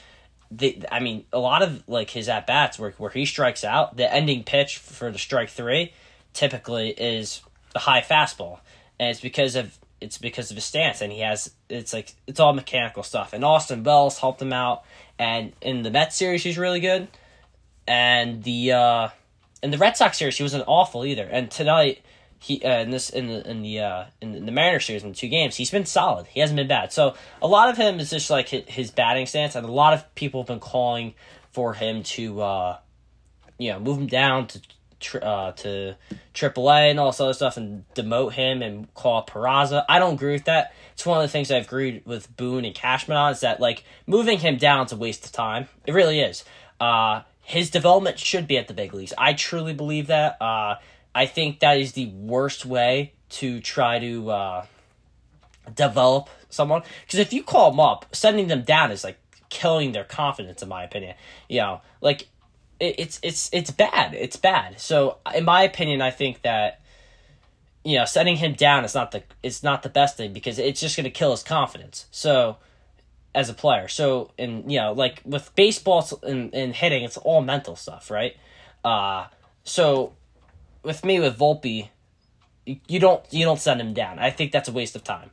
the 0.51 0.85
I 0.91 1.01
mean, 1.01 1.25
a 1.33 1.39
lot 1.39 1.63
of 1.63 1.89
like 1.89 2.11
his 2.11 2.29
at 2.29 2.47
bats 2.47 2.79
where 2.79 2.91
where 2.93 3.11
he 3.11 3.25
strikes 3.25 3.65
out, 3.65 3.97
the 3.97 4.13
ending 4.13 4.43
pitch 4.43 4.79
for 4.79 5.11
the 5.11 5.19
strike 5.19 5.49
three 5.49 5.93
typically 6.33 6.91
is 6.91 7.43
the 7.73 7.79
high 7.79 8.01
fastball. 8.01 8.59
And 8.99 9.11
it's 9.11 9.21
because 9.21 9.55
of 9.55 9.79
it's 10.01 10.19
because 10.19 10.51
of 10.51 10.57
his 10.57 10.65
stance 10.65 11.01
and 11.03 11.13
he 11.13 11.21
has 11.21 11.53
it's 11.69 11.93
like 11.93 12.15
it's 12.27 12.41
all 12.41 12.53
mechanical 12.53 13.05
stuff. 13.05 13.33
And 13.33 13.45
Austin 13.45 13.85
Wells 13.85 14.19
helped 14.19 14.43
him 14.43 14.53
out 14.53 14.83
and 15.19 15.53
in 15.61 15.83
the 15.83 15.91
Mets 15.91 16.17
series 16.17 16.43
he's 16.43 16.59
really 16.59 16.81
good. 16.81 17.07
And 17.87 18.43
the 18.43 18.73
uh 18.73 19.09
in 19.63 19.71
the 19.71 19.79
Red 19.79 19.97
Sox 19.97 20.19
series 20.19 20.37
he 20.37 20.43
wasn't 20.43 20.65
awful 20.67 21.05
either. 21.05 21.25
And 21.25 21.49
tonight 21.49 22.03
he 22.43 22.63
uh, 22.65 22.81
in 22.81 22.91
this 22.91 23.11
in 23.11 23.27
the 23.29 23.49
in 23.49 23.61
the 23.61 23.81
uh, 23.81 24.05
in 24.23 24.47
the 24.47 24.53
Mariners 24.53 24.87
series 24.87 25.03
in 25.05 25.11
the 25.11 25.15
two 25.15 25.29
games, 25.29 25.57
he's 25.57 25.71
been 25.71 25.85
solid. 25.85 26.27
He 26.27 26.41
hasn't 26.41 26.57
been 26.57 26.69
bad. 26.69 26.91
So 26.91 27.15
a 27.43 27.47
lot 27.47 27.69
of 27.69 27.77
him 27.77 28.01
is 28.01 28.09
just 28.09 28.31
like 28.31 28.49
his, 28.49 28.91
batting 28.91 29.27
stance, 29.27 29.55
and 29.55 29.67
a 29.67 29.71
lot 29.71 29.93
of 29.93 30.15
people 30.15 30.41
have 30.41 30.49
been 30.49 30.59
calling 30.59 31.15
for 31.53 31.75
him 31.75 32.03
to, 32.03 32.41
uh, 32.41 32.79
you 33.59 33.71
know, 33.71 33.79
move 33.79 33.99
him 33.99 34.07
down 34.07 34.47
to 34.47 35.23
uh, 35.23 35.53
to 35.53 35.97
AAA 36.33 36.91
and 36.91 36.99
all 36.99 37.11
this 37.11 37.21
other 37.21 37.35
stuff, 37.35 37.59
and 37.59 37.85
demote 37.95 38.33
him 38.33 38.63
and 38.63 38.93
call 38.95 39.19
up 39.19 39.29
Peraza. 39.29 39.85
I 39.87 39.99
don't 39.99 40.15
agree 40.15 40.33
with 40.33 40.47
that. 40.47 40.75
It's 40.95 41.05
one 41.05 41.19
of 41.19 41.23
the 41.23 41.29
things 41.29 41.51
I've 41.51 41.67
agreed 41.67 42.03
with 42.07 42.35
Boone 42.39 42.65
and 42.65 42.75
Cashman 42.75 43.19
on 43.19 43.33
is 43.33 43.41
that 43.41 43.61
like 43.61 43.85
moving 44.07 44.39
him 44.39 44.57
down 44.57 44.87
is 44.87 44.93
a 44.93 44.97
waste 44.97 45.27
of 45.27 45.33
time. 45.33 45.69
It 45.87 45.93
really 45.93 46.21
is. 46.21 46.43
Uh, 46.81 47.23
his 47.43 47.69
development 47.69 48.19
should 48.19 48.47
be 48.47 48.57
at 48.57 48.67
the 48.67 48.75
big 48.75 48.95
leagues. 48.95 49.13
I 49.19 49.35
truly 49.35 49.75
believe 49.75 50.07
that. 50.07 50.41
Uh, 50.41 50.77
I 51.15 51.27
think 51.27 51.61
that 51.61 51.79
is 51.79 51.93
the 51.93 52.07
worst 52.07 52.65
way 52.65 53.13
to 53.31 53.61
try 53.61 53.99
to 53.99 54.31
uh, 54.31 54.67
develop 55.75 56.29
someone. 56.49 56.83
Because 57.03 57.19
if 57.19 57.33
you 57.33 57.43
call 57.43 57.71
them 57.71 57.81
up, 57.81 58.07
sending 58.15 58.49
them 58.49 58.63
down 58.63 58.91
is 58.91 59.05
like 59.05 59.19
killing 59.49 59.93
their 59.93 60.05
confidence, 60.05 60.63
in 60.63 60.69
my 60.69 60.85
opinion. 60.85 61.15
You 61.49 61.61
know, 61.61 61.81
like 62.01 62.29
it, 62.79 62.97
it's 62.99 63.21
it's 63.23 63.51
it's 63.53 63.71
bad. 63.71 64.15
It's 64.15 64.37
bad. 64.37 64.81
So, 64.81 65.19
in 65.35 65.45
my 65.45 65.63
opinion, 65.63 66.01
I 66.01 66.11
think 66.11 66.43
that 66.43 66.81
you 67.85 67.99
know 67.99 68.05
sending 68.05 68.37
him 68.37 68.55
down 68.55 68.85
is 68.85 68.95
not 68.95 69.11
the 69.11 69.23
it's 69.43 69.63
not 69.63 69.83
the 69.83 69.89
best 69.89 70.17
thing 70.17 70.33
because 70.33 70.59
it's 70.59 70.81
just 70.81 70.97
going 70.97 71.05
to 71.05 71.11
kill 71.11 71.31
his 71.31 71.43
confidence. 71.43 72.07
So 72.11 72.57
as 73.35 73.49
a 73.49 73.55
player. 73.55 73.89
So 73.89 74.33
and 74.39 74.71
you 74.71 74.79
know 74.79 74.93
like 74.93 75.23
with 75.25 75.55
baseball 75.55 76.07
and, 76.23 76.55
and 76.55 76.75
hitting, 76.75 77.05
it's 77.05 77.17
all 77.17 77.43
mental 77.43 77.77
stuff, 77.77 78.11
right? 78.11 78.37
Uh 78.85 79.27
so 79.65 80.15
with 80.83 81.05
me 81.05 81.21
with 81.21 81.39
Volpe, 81.39 81.89
you 82.65 83.01
don't 83.01 83.25
you 83.31 83.45
don't 83.45 83.61
send 83.61 83.81
him 83.81 83.93
down. 83.95 84.19
I 84.19 84.31
think 84.31 84.53
that's 84.53 84.69
a 84.69 84.73
waste 84.73 84.97
of 84.97 85.05
time. 85.05 85.31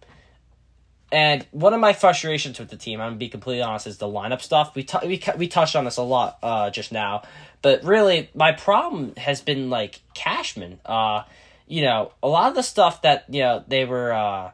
And 1.12 1.46
one 1.52 1.74
of 1.74 1.80
my 1.80 1.94
frustrations 1.94 2.60
with 2.60 2.70
the 2.70 2.76
team, 2.76 3.00
I'm 3.00 3.12
gonna 3.12 3.18
be 3.18 3.30
completely 3.30 3.62
honest, 3.62 3.88
is 3.88 3.98
the 3.98 4.08
lineup 4.08 4.42
stuff. 4.42 4.76
We 4.76 4.84
t- 4.84 5.08
we 5.08 5.22
we 5.38 5.48
touched 5.48 5.76
on 5.76 5.86
this 5.86 5.98
a 5.98 6.04
lot 6.04 6.38
uh, 6.44 6.70
just 6.70 6.92
now, 6.92 7.24
but 7.62 7.84
really 7.84 8.30
my 8.36 8.52
problem 8.52 9.16
has 9.16 9.42
been 9.42 9.70
like 9.70 10.02
Cashman. 10.14 10.80
Uh, 10.86 11.24
you 11.66 11.82
know, 11.82 12.12
a 12.22 12.28
lot 12.28 12.50
of 12.50 12.56
the 12.56 12.64
stuff 12.64 13.02
that 13.04 13.26
you 13.30 13.42
know 13.42 13.64
they 13.68 13.86
were 13.86 14.12
uh, 14.12 14.52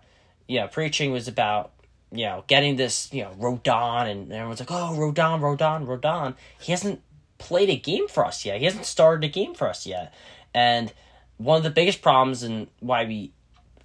you 0.47 0.59
know 0.59 0.67
preaching 0.67 1.11
was 1.11 1.27
about 1.27 1.71
you 2.11 2.25
know 2.25 2.43
getting 2.47 2.75
this 2.75 3.11
you 3.11 3.23
know 3.23 3.31
Rodon, 3.39 4.09
and 4.11 4.31
everyone's 4.31 4.59
like, 4.59 4.71
oh 4.71 4.93
Rodon, 4.95 5.39
Rodon, 5.39 5.87
Rodon. 5.87 6.35
He 6.59 6.71
hasn't 6.71 7.01
played 7.39 7.69
a 7.69 7.75
game 7.75 8.07
for 8.07 8.25
us 8.25 8.45
yet. 8.45 8.59
He 8.59 8.65
hasn't 8.65 8.85
started 8.85 9.23
a 9.23 9.27
game 9.27 9.55
for 9.55 9.67
us 9.67 9.87
yet, 9.87 10.13
and 10.53 10.91
one 11.37 11.57
of 11.57 11.63
the 11.63 11.69
biggest 11.69 12.01
problems 12.01 12.43
and 12.43 12.67
why 12.79 13.05
we 13.05 13.33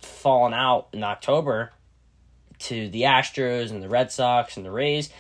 fallen 0.01 0.55
out 0.55 0.89
in 0.93 1.03
October 1.03 1.73
to 2.59 2.89
the 2.89 3.03
Astros 3.03 3.71
and 3.71 3.83
the 3.83 3.89
Red 3.89 4.13
Sox 4.13 4.57
and 4.57 4.65
the 4.65 4.71
Rays 4.71 5.11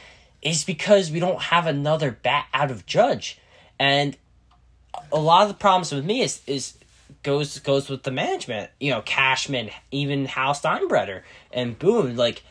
is 0.43 0.64
because 0.64 1.11
we 1.11 1.21
don't 1.21 1.40
have 1.40 1.67
another 1.67 2.11
bat 2.11 2.47
out 2.52 2.71
of 2.71 2.87
Judge. 2.87 3.38
And 3.78 4.17
a 5.12 5.19
lot 5.19 5.43
of 5.43 5.49
the 5.49 5.55
problems 5.55 5.93
with 5.93 6.05
me 6.05 6.23
is 6.23 6.40
is 6.47 6.78
goes 7.23 7.59
goes 7.61 7.88
with 7.88 8.02
the 8.02 8.11
management. 8.11 8.71
You 8.81 8.90
know, 8.90 9.02
Cashman, 9.02 9.71
even 9.90 10.26
Hal 10.26 10.55
Steinbrenner 10.55 11.23
and 11.52 11.78
Boone. 11.78 12.17
Like, 12.17 12.43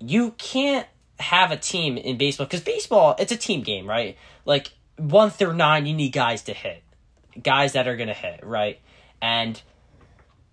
you 0.00 0.32
can't 0.32 0.86
have 1.18 1.50
a 1.50 1.56
team 1.56 1.96
in 1.96 2.16
baseball 2.16 2.46
because 2.46 2.60
baseball 2.60 3.16
it's 3.18 3.32
a 3.32 3.36
team 3.36 3.62
game, 3.62 3.86
right? 3.86 4.16
Like 4.44 4.72
one 4.96 5.30
through 5.30 5.54
nine, 5.54 5.86
you 5.86 5.94
need 5.94 6.12
guys 6.12 6.42
to 6.42 6.54
hit, 6.54 6.82
guys 7.42 7.72
that 7.72 7.88
are 7.88 7.96
gonna 7.96 8.14
hit, 8.14 8.40
right? 8.42 8.80
And 9.20 9.60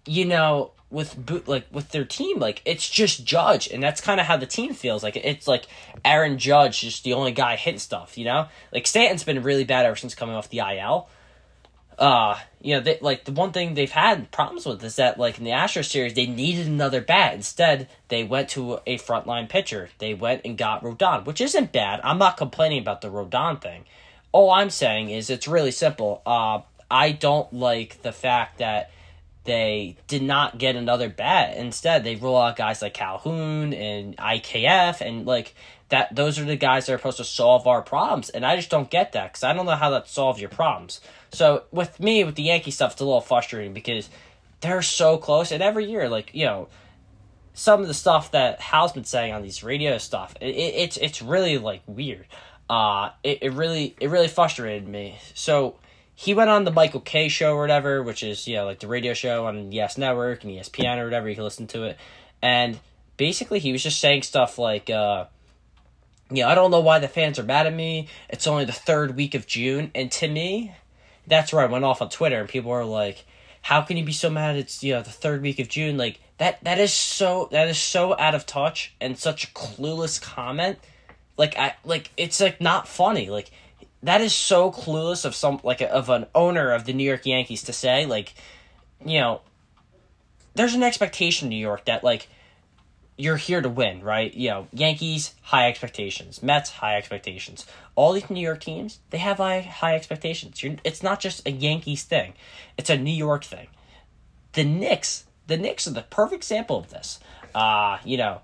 you 0.05 0.25
know, 0.25 0.71
with 0.91 1.25
boot 1.25 1.47
like 1.47 1.65
with 1.71 1.89
their 1.89 2.05
team 2.05 2.39
like 2.39 2.61
it's 2.63 2.89
just 2.89 3.25
judge 3.25 3.67
and 3.67 3.81
that's 3.81 3.99
kind 3.99 4.19
of 4.19 4.25
how 4.25 4.37
the 4.37 4.45
team 4.45 4.73
feels. 4.73 5.03
Like 5.03 5.17
it's 5.17 5.47
like 5.47 5.65
aaron 6.03 6.37
judge 6.37 6.81
just 6.81 7.03
the 7.03 7.13
only 7.13 7.31
guy 7.31 7.55
hitting 7.55 7.79
stuff 7.79 8.17
you 8.17 8.25
know? 8.25 8.47
Like 8.71 8.87
stanton's 8.87 9.23
been 9.23 9.41
really 9.43 9.63
bad 9.63 9.85
ever 9.85 9.95
since 9.95 10.15
coming 10.15 10.35
off 10.35 10.49
the 10.49 10.59
il 10.59 11.09
uh 11.97 12.37
you 12.61 12.75
know 12.75 12.81
they 12.81 12.97
like 13.01 13.23
the 13.25 13.31
one 13.31 13.51
thing 13.51 13.73
they've 13.73 13.91
had 13.91 14.29
problems 14.31 14.65
with 14.65 14.83
is 14.83 14.97
that 14.97 15.17
like 15.17 15.37
in 15.37 15.43
the 15.43 15.51
astros 15.51 15.89
series 15.89 16.13
they 16.13 16.27
needed 16.27 16.67
another 16.67 17.01
bat. 17.01 17.33
Instead 17.33 17.89
they 18.09 18.23
went 18.23 18.49
to 18.49 18.79
a 18.85 18.97
frontline 18.97 19.49
pitcher. 19.49 19.89
They 19.97 20.13
went 20.13 20.41
and 20.45 20.57
got 20.57 20.83
rodon 20.83 21.25
which 21.25 21.41
isn't 21.41 21.71
bad. 21.71 21.99
I'm 22.03 22.19
not 22.19 22.37
complaining 22.37 22.79
about 22.79 23.01
the 23.01 23.09
rodon 23.09 23.61
thing. 23.61 23.85
All 24.31 24.51
i'm 24.51 24.69
saying 24.69 25.09
is 25.09 25.29
it's 25.29 25.47
really 25.47 25.71
simple. 25.71 26.21
Uh 26.25 26.61
i 26.89 27.11
don't 27.11 27.51
like 27.53 28.01
the 28.01 28.11
fact 28.11 28.59
that 28.59 28.91
they 29.45 29.95
did 30.07 30.23
not 30.23 30.57
get 30.57 30.75
another 30.75 31.07
bat. 31.07 31.55
Instead, 31.55 32.03
they 32.03 32.15
roll 32.15 32.37
out 32.37 32.55
guys 32.55 32.81
like 32.81 32.95
Calhoun 32.95 33.73
and 33.73 34.17
IKF 34.17 35.01
and 35.01 35.25
like 35.25 35.55
that. 35.89 36.13
Those 36.13 36.39
are 36.39 36.43
the 36.43 36.55
guys 36.55 36.87
that 36.87 36.93
are 36.93 36.97
supposed 36.97 37.17
to 37.17 37.23
solve 37.23 37.67
our 37.67 37.83
problems, 37.83 38.29
and 38.31 38.45
I 38.45 38.55
just 38.55 38.71
don't 38.71 38.89
get 38.89 39.13
that 39.13 39.31
because 39.31 39.43
I 39.43 39.53
don't 39.53 39.67
know 39.67 39.75
how 39.75 39.91
that 39.91 40.09
solves 40.09 40.41
your 40.41 40.49
problems. 40.49 40.99
So 41.31 41.63
with 41.71 41.99
me, 41.99 42.23
with 42.23 42.35
the 42.35 42.43
Yankee 42.43 42.71
stuff, 42.71 42.93
it's 42.93 43.01
a 43.01 43.05
little 43.05 43.21
frustrating 43.21 43.73
because 43.73 44.09
they're 44.61 44.81
so 44.81 45.17
close, 45.17 45.51
and 45.51 45.61
every 45.61 45.85
year, 45.85 46.09
like 46.09 46.31
you 46.33 46.45
know, 46.45 46.67
some 47.53 47.81
of 47.81 47.87
the 47.87 47.93
stuff 47.93 48.31
that 48.31 48.59
Hal's 48.59 48.93
been 48.93 49.05
saying 49.05 49.31
on 49.31 49.43
these 49.43 49.63
radio 49.63 49.99
stuff, 49.99 50.35
it, 50.41 50.55
it 50.55 50.73
it's 50.75 50.97
it's 50.97 51.21
really 51.21 51.59
like 51.59 51.83
weird. 51.85 52.25
Uh, 52.67 53.11
it, 53.23 53.43
it 53.43 53.53
really 53.53 53.95
it 54.01 54.09
really 54.09 54.27
frustrated 54.27 54.87
me. 54.87 55.19
So 55.35 55.75
he 56.15 56.33
went 56.33 56.49
on 56.49 56.63
the 56.63 56.71
Michael 56.71 57.01
Kay 57.01 57.27
show 57.27 57.55
or 57.55 57.61
whatever, 57.61 58.01
which 58.01 58.23
is, 58.23 58.47
you 58.47 58.55
know, 58.55 58.65
like 58.65 58.79
the 58.79 58.87
radio 58.87 59.13
show 59.13 59.45
on 59.45 59.71
Yes 59.71 59.97
Network 59.97 60.43
and 60.43 60.53
ESPN 60.53 60.97
or 60.97 61.03
whatever, 61.03 61.27
you 61.27 61.35
can 61.35 61.43
listen 61.43 61.67
to 61.67 61.83
it. 61.83 61.97
And 62.41 62.79
basically 63.17 63.59
he 63.59 63.71
was 63.71 63.83
just 63.83 63.99
saying 63.99 64.23
stuff 64.23 64.57
like, 64.57 64.89
uh, 64.89 65.25
know, 66.31 66.47
I 66.47 66.55
don't 66.55 66.71
know 66.71 66.79
why 66.79 66.99
the 66.99 67.07
fans 67.07 67.37
are 67.37 67.43
mad 67.43 67.67
at 67.67 67.73
me. 67.73 68.07
It's 68.29 68.47
only 68.47 68.65
the 68.65 68.71
third 68.71 69.15
week 69.15 69.35
of 69.35 69.45
June. 69.45 69.91
And 69.93 70.11
to 70.13 70.27
me, 70.27 70.73
that's 71.27 71.51
where 71.51 71.63
I 71.63 71.67
went 71.67 71.85
off 71.85 72.01
on 72.01 72.09
Twitter 72.09 72.39
and 72.39 72.49
people 72.49 72.71
were 72.71 72.85
like, 72.85 73.25
how 73.61 73.81
can 73.81 73.97
you 73.97 74.05
be 74.05 74.13
so 74.13 74.29
mad 74.29 74.55
it's, 74.55 74.83
you 74.83 74.93
know, 74.93 75.01
the 75.01 75.09
third 75.09 75.41
week 75.41 75.59
of 75.59 75.67
June? 75.67 75.97
Like 75.97 76.19
that 76.37 76.63
that 76.63 76.79
is 76.79 76.93
so 76.93 77.49
that 77.51 77.67
is 77.67 77.77
so 77.77 78.17
out 78.17 78.35
of 78.35 78.45
touch 78.45 78.93
and 79.01 79.17
such 79.17 79.45
a 79.45 79.47
clueless 79.47 80.21
comment. 80.21 80.77
Like 81.37 81.57
I 81.57 81.75
like 81.83 82.11
it's 82.15 82.39
like 82.39 82.61
not 82.61 82.87
funny. 82.87 83.29
Like 83.29 83.51
that 84.03 84.21
is 84.21 84.33
so 84.33 84.71
clueless 84.71 85.25
of 85.25 85.35
some 85.35 85.59
like 85.63 85.81
a, 85.81 85.91
of 85.91 86.09
an 86.09 86.27
owner 86.35 86.71
of 86.71 86.85
the 86.85 86.93
New 86.93 87.03
York 87.03 87.25
Yankees 87.25 87.63
to 87.63 87.73
say 87.73 88.05
like, 88.05 88.33
you 89.03 89.19
know, 89.19 89.41
there's 90.53 90.73
an 90.73 90.83
expectation 90.83 91.47
in 91.47 91.49
New 91.49 91.55
York 91.55 91.85
that 91.85 92.03
like 92.03 92.27
you're 93.17 93.37
here 93.37 93.61
to 93.61 93.69
win, 93.69 94.03
right? 94.03 94.33
You 94.33 94.49
know, 94.49 94.67
Yankees 94.73 95.33
high 95.41 95.69
expectations, 95.69 96.43
Mets 96.43 96.69
high 96.69 96.97
expectations. 96.97 97.65
All 97.95 98.13
these 98.13 98.29
New 98.29 98.41
York 98.41 98.61
teams 98.61 98.99
they 99.09 99.17
have 99.19 99.37
high 99.37 99.61
high 99.61 99.95
expectations. 99.95 100.61
You're, 100.61 100.75
it's 100.83 101.01
not 101.01 101.19
just 101.19 101.47
a 101.47 101.51
Yankees 101.51 102.03
thing; 102.03 102.33
it's 102.77 102.89
a 102.89 102.97
New 102.97 103.13
York 103.13 103.43
thing. 103.43 103.67
The 104.53 104.63
Knicks, 104.63 105.25
the 105.47 105.57
Knicks 105.57 105.87
are 105.87 105.91
the 105.91 106.01
perfect 106.01 106.43
example 106.43 106.77
of 106.77 106.89
this. 106.89 107.19
Uh, 107.53 107.99
you 108.03 108.17
know, 108.17 108.41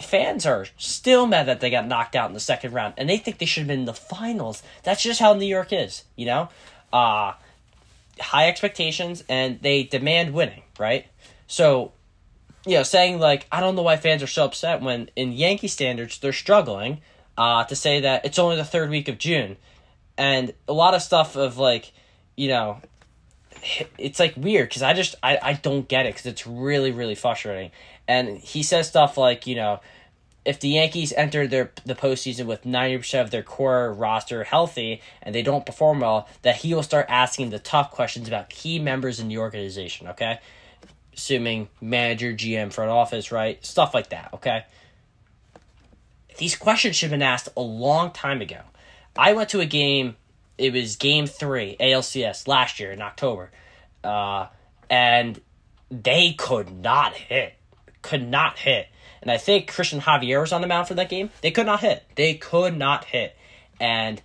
fans 0.00 0.44
are 0.44 0.66
still 0.76 1.26
mad 1.26 1.46
that 1.46 1.60
they 1.60 1.70
got 1.70 1.86
knocked 1.86 2.16
out 2.16 2.28
in 2.28 2.34
the 2.34 2.40
second 2.40 2.72
round 2.72 2.94
and 2.96 3.08
they 3.08 3.16
think 3.16 3.38
they 3.38 3.46
should 3.46 3.62
have 3.62 3.68
been 3.68 3.80
in 3.80 3.84
the 3.84 3.94
finals. 3.94 4.62
That's 4.82 5.02
just 5.02 5.20
how 5.20 5.34
New 5.34 5.46
York 5.46 5.72
is, 5.72 6.04
you 6.16 6.26
know? 6.26 6.48
Uh 6.92 7.34
high 8.20 8.48
expectations 8.48 9.24
and 9.28 9.60
they 9.62 9.82
demand 9.82 10.32
winning, 10.34 10.62
right? 10.78 11.06
So, 11.46 11.92
you 12.66 12.76
know, 12.76 12.82
saying 12.82 13.18
like 13.18 13.46
I 13.52 13.60
don't 13.60 13.76
know 13.76 13.82
why 13.82 13.96
fans 13.96 14.22
are 14.22 14.28
so 14.28 14.44
upset 14.44 14.82
when 14.82 15.10
in 15.16 15.32
Yankee 15.32 15.68
standards 15.68 16.18
they're 16.18 16.32
struggling 16.32 17.00
uh 17.36 17.64
to 17.64 17.76
say 17.76 18.00
that 18.00 18.24
it's 18.24 18.38
only 18.38 18.56
the 18.56 18.64
third 18.64 18.90
week 18.90 19.08
of 19.08 19.18
June. 19.18 19.56
And 20.16 20.52
a 20.68 20.72
lot 20.72 20.94
of 20.94 21.02
stuff 21.02 21.36
of 21.36 21.58
like, 21.58 21.92
you 22.36 22.48
know, 22.48 22.80
it's 23.98 24.20
like 24.20 24.34
weird 24.36 24.68
because 24.68 24.82
I 24.82 24.92
just 24.92 25.14
I, 25.22 25.38
I 25.42 25.52
don't 25.54 25.88
get 25.88 26.06
it 26.06 26.14
because 26.14 26.26
it's 26.26 26.46
really 26.46 26.90
really 26.90 27.14
frustrating. 27.14 27.70
And 28.06 28.38
he 28.38 28.62
says 28.62 28.88
stuff 28.88 29.16
like 29.16 29.46
you 29.46 29.54
know, 29.54 29.80
if 30.44 30.60
the 30.60 30.68
Yankees 30.68 31.12
enter 31.16 31.46
their 31.46 31.72
the 31.84 31.94
postseason 31.94 32.46
with 32.46 32.64
ninety 32.64 32.98
percent 32.98 33.24
of 33.24 33.30
their 33.30 33.42
core 33.42 33.92
roster 33.92 34.44
healthy 34.44 35.00
and 35.22 35.34
they 35.34 35.42
don't 35.42 35.66
perform 35.66 36.00
well, 36.00 36.28
that 36.42 36.56
he 36.56 36.74
will 36.74 36.82
start 36.82 37.06
asking 37.08 37.50
the 37.50 37.58
tough 37.58 37.90
questions 37.90 38.28
about 38.28 38.50
key 38.50 38.78
members 38.78 39.20
in 39.20 39.28
the 39.28 39.38
organization. 39.38 40.08
Okay, 40.08 40.38
assuming 41.14 41.68
manager, 41.80 42.32
GM, 42.32 42.72
front 42.72 42.90
office, 42.90 43.32
right, 43.32 43.64
stuff 43.64 43.94
like 43.94 44.10
that. 44.10 44.30
Okay. 44.34 44.64
These 46.36 46.56
questions 46.56 46.96
should 46.96 47.10
have 47.10 47.18
been 47.18 47.22
asked 47.22 47.48
a 47.56 47.62
long 47.62 48.10
time 48.10 48.40
ago. 48.40 48.58
I 49.16 49.34
went 49.34 49.50
to 49.50 49.60
a 49.60 49.66
game 49.66 50.16
it 50.58 50.72
was 50.72 50.96
game 50.96 51.26
three 51.26 51.76
ALCS 51.80 52.46
last 52.46 52.78
year 52.78 52.92
in 52.92 53.02
October, 53.02 53.50
uh, 54.02 54.46
and 54.88 55.40
they 55.90 56.32
could 56.32 56.70
not 56.70 57.14
hit, 57.14 57.54
could 58.04 58.28
not 58.28 58.58
hit. 58.58 58.86
And 59.20 59.30
I 59.30 59.38
think 59.38 59.72
Cristian 59.72 60.00
Javier 60.00 60.42
was 60.42 60.52
on 60.52 60.60
the 60.60 60.66
mound 60.66 60.86
for 60.86 60.94
that 60.94 61.08
game. 61.08 61.30
They 61.40 61.50
could 61.50 61.66
not 61.66 61.80
hit. 61.80 62.04
They 62.14 62.34
could 62.34 62.76
not 62.76 63.06
hit. 63.06 63.34
And 63.80 64.22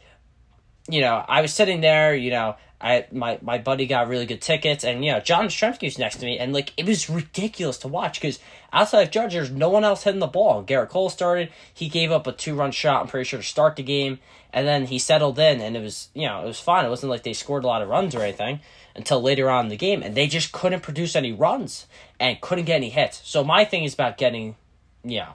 you 0.89 1.01
know, 1.01 1.23
I 1.27 1.41
was 1.41 1.53
sitting 1.53 1.81
there. 1.81 2.13
You 2.13 2.31
know, 2.31 2.55
I 2.81 3.07
my 3.11 3.39
my 3.41 3.57
buddy 3.57 3.87
got 3.87 4.09
really 4.09 4.25
good 4.25 4.41
tickets, 4.41 4.83
and 4.83 5.05
you 5.05 5.11
know, 5.11 5.21
John 5.21 5.45
Stremski 5.45 5.83
was 5.83 5.97
next 5.97 6.17
to 6.17 6.25
me, 6.25 6.37
and 6.37 6.53
like 6.53 6.73
it 6.75 6.85
was 6.85 7.09
ridiculous 7.09 7.77
to 7.79 7.87
watch 7.87 8.19
because 8.19 8.39
outside 8.73 9.03
of 9.03 9.11
Judge, 9.11 9.33
there's 9.33 9.51
no 9.51 9.69
one 9.69 9.85
else 9.85 10.03
hitting 10.03 10.19
the 10.19 10.27
ball. 10.27 10.63
Gerrit 10.63 10.89
Cole 10.89 11.09
started. 11.09 11.49
He 11.73 11.87
gave 11.87 12.11
up 12.11 12.27
a 12.27 12.33
two 12.33 12.55
run 12.55 12.71
shot. 12.71 13.01
I'm 13.01 13.07
pretty 13.07 13.25
sure 13.25 13.39
to 13.39 13.45
start 13.45 13.77
the 13.77 13.83
game, 13.83 14.19
and 14.51 14.67
then 14.67 14.87
he 14.87 14.99
settled 14.99 15.39
in, 15.39 15.61
and 15.61 15.77
it 15.77 15.81
was 15.81 16.09
you 16.13 16.27
know 16.27 16.41
it 16.41 16.47
was 16.47 16.59
fine. 16.59 16.85
It 16.85 16.89
wasn't 16.89 17.11
like 17.11 17.23
they 17.23 17.33
scored 17.33 17.63
a 17.63 17.67
lot 17.67 17.81
of 17.81 17.87
runs 17.87 18.15
or 18.15 18.21
anything 18.21 18.59
until 18.95 19.21
later 19.21 19.49
on 19.49 19.65
in 19.65 19.69
the 19.69 19.77
game, 19.77 20.01
and 20.01 20.15
they 20.15 20.27
just 20.27 20.51
couldn't 20.51 20.81
produce 20.81 21.15
any 21.15 21.31
runs 21.31 21.87
and 22.19 22.41
couldn't 22.41 22.65
get 22.65 22.75
any 22.75 22.89
hits. 22.89 23.21
So 23.23 23.43
my 23.43 23.65
thing 23.65 23.83
is 23.83 23.93
about 23.93 24.17
getting, 24.17 24.55
you 25.03 25.19
know, 25.19 25.33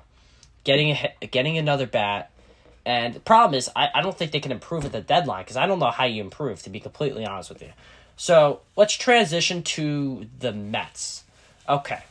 getting 0.64 0.90
a 0.90 0.94
hit, 0.94 1.30
getting 1.30 1.58
another 1.58 1.86
bat. 1.86 2.30
And 2.86 3.14
the 3.14 3.20
problem 3.20 3.56
is, 3.56 3.70
I, 3.74 3.88
I 3.94 4.02
don't 4.02 4.16
think 4.16 4.32
they 4.32 4.40
can 4.40 4.52
improve 4.52 4.84
at 4.84 4.92
the 4.92 5.00
deadline 5.00 5.44
because 5.44 5.56
I 5.56 5.66
don't 5.66 5.78
know 5.78 5.90
how 5.90 6.04
you 6.04 6.22
improve, 6.22 6.62
to 6.64 6.70
be 6.70 6.80
completely 6.80 7.24
honest 7.24 7.48
with 7.48 7.62
you. 7.62 7.72
So 8.16 8.60
let's 8.76 8.94
transition 8.94 9.62
to 9.62 10.26
the 10.38 10.52
Mets. 10.52 11.24
Okay. 11.68 12.02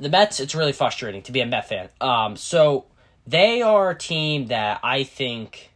The 0.00 0.08
Mets, 0.08 0.40
it's 0.40 0.54
really 0.54 0.72
frustrating 0.72 1.22
to 1.22 1.32
be 1.32 1.40
a 1.40 1.46
Met 1.46 1.68
fan. 1.68 1.88
Um, 2.00 2.36
so 2.36 2.86
they 3.26 3.62
are 3.62 3.90
a 3.90 3.98
team 3.98 4.46
that 4.46 4.80
I 4.82 5.04
think 5.04 5.70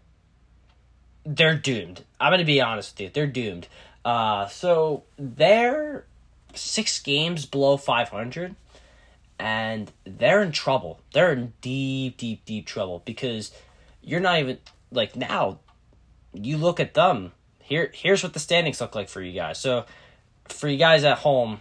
they're 1.24 1.54
doomed. 1.56 2.04
I'm 2.18 2.30
going 2.30 2.38
to 2.38 2.44
be 2.44 2.60
honest 2.60 2.94
with 2.94 3.00
you. 3.02 3.10
They're 3.12 3.26
doomed. 3.26 3.68
Uh, 4.06 4.46
so 4.46 5.02
they're 5.18 6.06
six 6.54 7.00
games 7.00 7.44
below 7.44 7.76
500, 7.76 8.54
and 9.36 9.90
they're 10.04 10.42
in 10.42 10.52
trouble. 10.52 11.00
They're 11.12 11.32
in 11.32 11.54
deep, 11.60 12.16
deep, 12.16 12.44
deep 12.44 12.66
trouble 12.66 13.02
because 13.04 13.50
you're 14.02 14.20
not 14.20 14.38
even 14.38 14.58
like 14.92 15.16
now. 15.16 15.58
You 16.32 16.56
look 16.56 16.78
at 16.78 16.94
them. 16.94 17.32
Here, 17.58 17.90
here's 17.92 18.22
what 18.22 18.32
the 18.32 18.38
standings 18.38 18.80
look 18.80 18.94
like 18.94 19.08
for 19.08 19.20
you 19.20 19.32
guys. 19.32 19.58
So, 19.58 19.86
for 20.48 20.68
you 20.68 20.76
guys 20.78 21.02
at 21.02 21.18
home, 21.18 21.60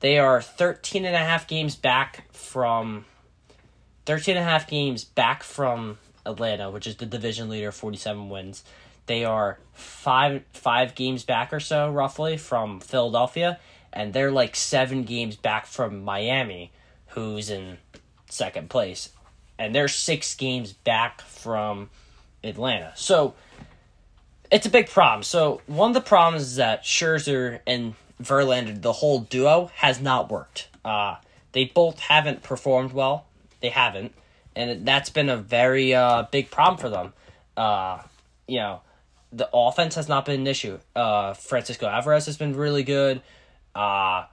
They 0.00 0.18
are 0.18 0.42
13 0.42 1.04
and 1.04 1.14
a 1.14 1.18
half 1.18 1.46
games 1.46 1.76
back 1.76 2.30
from 2.32 3.06
13 4.06 4.36
and 4.36 4.44
a 4.44 4.48
half 4.48 4.66
games 4.68 5.04
back 5.04 5.42
from 5.42 5.98
Atlanta, 6.26 6.70
which 6.70 6.86
is 6.86 6.96
the 6.96 7.06
division 7.06 7.48
leader, 7.48 7.72
47 7.72 8.28
wins. 8.28 8.64
They 9.06 9.24
are 9.24 9.58
five 9.72 10.42
five 10.52 10.94
games 10.94 11.24
back 11.24 11.52
or 11.52 11.60
so, 11.60 11.90
roughly, 11.90 12.36
from 12.36 12.80
Philadelphia, 12.80 13.58
and 13.92 14.12
they're 14.12 14.32
like 14.32 14.56
seven 14.56 15.04
games 15.04 15.36
back 15.36 15.66
from 15.66 16.02
Miami, 16.02 16.72
who's 17.08 17.50
in 17.50 17.78
second 18.30 18.70
place, 18.70 19.10
and 19.58 19.74
they're 19.74 19.88
six 19.88 20.34
games 20.34 20.72
back 20.72 21.20
from 21.22 21.90
Atlanta. 22.42 22.92
So 22.96 23.34
it's 24.50 24.66
a 24.66 24.70
big 24.70 24.88
problem. 24.88 25.22
So 25.22 25.60
one 25.66 25.90
of 25.90 25.94
the 25.94 26.00
problems 26.00 26.42
is 26.42 26.56
that 26.56 26.84
Scherzer 26.84 27.60
and 27.66 27.94
Verlander, 28.22 28.80
the 28.80 28.92
whole 28.92 29.20
duo, 29.20 29.70
has 29.76 30.00
not 30.00 30.30
worked. 30.30 30.68
Uh, 30.84 31.16
they 31.52 31.66
both 31.66 31.98
haven't 32.00 32.42
performed 32.42 32.92
well. 32.92 33.26
They 33.60 33.70
haven't, 33.70 34.14
and 34.54 34.86
that's 34.86 35.10
been 35.10 35.28
a 35.28 35.36
very 35.36 35.94
uh, 35.94 36.24
big 36.30 36.50
problem 36.50 36.78
for 36.78 36.88
them. 36.88 37.12
Uh, 37.56 38.02
you 38.46 38.58
know, 38.58 38.80
the 39.34 39.48
offense 39.52 39.96
has 39.96 40.08
not 40.08 40.24
been 40.24 40.40
an 40.40 40.46
issue. 40.46 40.78
Uh, 40.94 41.34
Francisco 41.34 41.86
Alvarez 41.86 42.26
has 42.26 42.36
been 42.36 42.56
really 42.56 42.84
good. 42.84 43.20
Uh, 43.74 44.26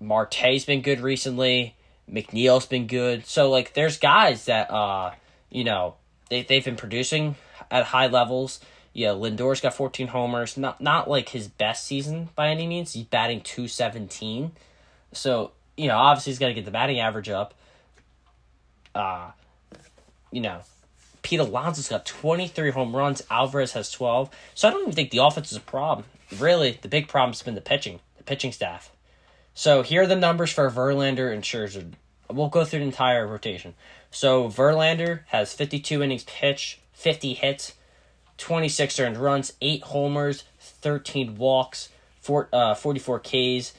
Marte's 0.00 0.64
been 0.64 0.82
good 0.82 1.00
recently. 1.00 1.76
McNeil's 2.10 2.66
been 2.66 2.86
good. 2.86 3.26
So 3.26 3.50
like, 3.50 3.72
there's 3.72 3.96
guys 3.96 4.44
that 4.44 4.70
uh, 4.70 5.12
you 5.50 5.64
know, 5.64 5.94
they 6.28 6.42
they've 6.42 6.64
been 6.64 6.76
producing 6.76 7.36
at 7.70 7.84
high 7.84 8.08
levels. 8.08 8.60
Yeah, 8.92 9.12
Lindor's 9.12 9.60
got 9.60 9.74
14 9.74 10.08
homers. 10.08 10.56
Not 10.56 10.80
not 10.80 11.08
like 11.08 11.30
his 11.30 11.48
best 11.48 11.86
season 11.86 12.28
by 12.36 12.48
any 12.48 12.66
means. 12.66 12.92
He's 12.92 13.04
batting 13.04 13.40
217. 13.40 14.52
So, 15.12 15.52
you 15.76 15.88
know, 15.88 15.96
obviously 15.96 16.32
he's 16.32 16.38
got 16.38 16.48
to 16.48 16.54
get 16.54 16.64
the 16.64 16.70
batting 16.70 17.00
average 17.00 17.28
up. 17.28 17.54
Uh, 18.94 19.30
you 20.30 20.40
know, 20.40 20.60
Pete 21.24 21.40
Alonso's 21.40 21.88
got 21.88 22.06
23 22.06 22.70
home 22.70 22.94
runs. 22.94 23.22
Alvarez 23.30 23.72
has 23.72 23.90
12. 23.90 24.30
So 24.54 24.68
I 24.68 24.70
don't 24.70 24.82
even 24.82 24.92
think 24.92 25.10
the 25.10 25.24
offense 25.24 25.50
is 25.50 25.56
a 25.56 25.62
problem. 25.62 26.06
Really, 26.38 26.78
the 26.82 26.88
big 26.88 27.08
problem's 27.08 27.42
been 27.42 27.56
the 27.56 27.60
pitching, 27.60 27.98
the 28.18 28.22
pitching 28.22 28.52
staff. 28.52 28.92
So 29.54 29.82
here 29.82 30.02
are 30.02 30.06
the 30.06 30.16
numbers 30.16 30.52
for 30.52 30.70
Verlander 30.70 31.32
and 31.32 31.42
Scherzer. 31.42 31.92
We'll 32.30 32.48
go 32.48 32.64
through 32.64 32.80
the 32.80 32.84
entire 32.84 33.26
rotation. 33.26 33.74
So 34.10 34.48
Verlander 34.48 35.20
has 35.28 35.54
52 35.54 36.02
innings 36.02 36.24
pitched, 36.24 36.78
50 36.92 37.34
hits, 37.34 37.72
26 38.36 39.00
earned 39.00 39.16
runs, 39.16 39.54
8 39.62 39.82
homers, 39.82 40.44
13 40.60 41.36
walks, 41.36 41.88
four, 42.20 42.48
uh, 42.52 42.74
44 42.74 43.20
Ks. 43.20 43.72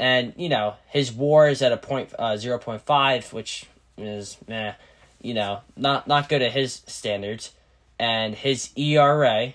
And, 0.00 0.32
you 0.36 0.48
know, 0.48 0.74
his 0.88 1.12
war 1.12 1.48
is 1.48 1.62
at 1.62 1.72
a 1.72 1.76
point, 1.76 2.12
uh, 2.18 2.32
0.5, 2.32 3.32
which 3.32 3.66
is, 3.96 4.36
meh, 4.48 4.74
you 5.20 5.34
know, 5.34 5.60
not, 5.76 6.06
not 6.06 6.28
good 6.28 6.42
at 6.42 6.52
his 6.52 6.82
standards. 6.86 7.52
And 7.98 8.34
his 8.34 8.70
ERA, 8.76 9.54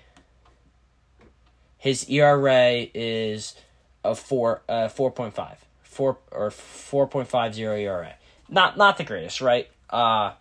his 1.78 2.10
ERA 2.10 2.88
is 2.94 3.56
a 4.04 4.16
4, 4.16 4.62
uh, 4.68 4.74
4.5. 4.90 5.56
4 5.94 6.18
or 6.32 6.50
4.50 6.50 7.60
ERA. 7.80 8.16
Not 8.50 8.78
not 8.78 8.98
the 8.98 9.04
greatest, 9.04 9.42
right? 9.42 9.70
Uh 9.90 10.34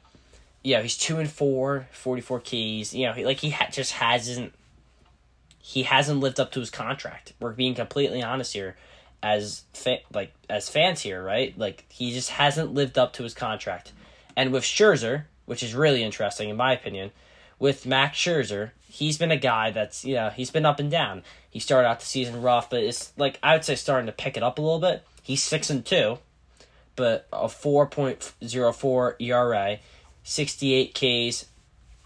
yeah, 0.64 0.80
he's 0.80 0.96
2 0.96 1.18
and 1.18 1.30
4, 1.30 1.88
44 1.90 2.40
keys. 2.40 2.94
You 2.94 3.06
know, 3.06 3.12
he, 3.12 3.24
like 3.24 3.38
he 3.38 3.50
ha- 3.50 3.68
just 3.70 3.92
hasn't 3.92 4.54
he 5.58 5.84
hasn't 5.84 6.20
lived 6.20 6.40
up 6.40 6.52
to 6.52 6.60
his 6.60 6.70
contract. 6.70 7.32
We're 7.40 7.52
being 7.52 7.74
completely 7.74 8.22
honest 8.22 8.52
here 8.52 8.76
as 9.22 9.62
fa- 9.72 10.00
like 10.12 10.32
as 10.50 10.68
fans 10.68 11.00
here, 11.02 11.22
right? 11.22 11.56
Like 11.56 11.84
he 11.88 12.12
just 12.12 12.30
hasn't 12.30 12.74
lived 12.74 12.98
up 12.98 13.12
to 13.14 13.22
his 13.22 13.34
contract. 13.34 13.92
And 14.36 14.52
with 14.52 14.64
Scherzer, 14.64 15.24
which 15.46 15.62
is 15.62 15.74
really 15.74 16.02
interesting 16.02 16.48
in 16.48 16.56
my 16.56 16.72
opinion, 16.72 17.12
with 17.58 17.86
Max 17.86 18.18
Scherzer, 18.18 18.72
he's 18.88 19.16
been 19.16 19.30
a 19.30 19.36
guy 19.36 19.70
that's 19.70 20.04
you 20.04 20.14
know 20.14 20.30
he's 20.30 20.50
been 20.50 20.66
up 20.66 20.80
and 20.80 20.90
down. 20.90 21.22
He 21.48 21.60
started 21.60 21.88
out 21.88 22.00
the 22.00 22.06
season 22.06 22.42
rough, 22.42 22.68
but 22.68 22.82
it's 22.82 23.12
like 23.16 23.38
I 23.42 23.54
would 23.54 23.64
say 23.64 23.74
starting 23.74 24.06
to 24.06 24.12
pick 24.12 24.36
it 24.36 24.42
up 24.42 24.58
a 24.58 24.62
little 24.62 24.80
bit. 24.80 25.04
He's 25.22 25.42
six 25.42 25.70
and 25.70 25.84
two, 25.84 26.18
but 26.96 27.26
a 27.32 27.48
four 27.48 27.86
point 27.86 28.32
zero 28.44 28.72
four 28.72 29.16
ERA, 29.20 29.78
sixty 30.22 30.74
eight 30.74 30.94
Ks. 30.94 31.46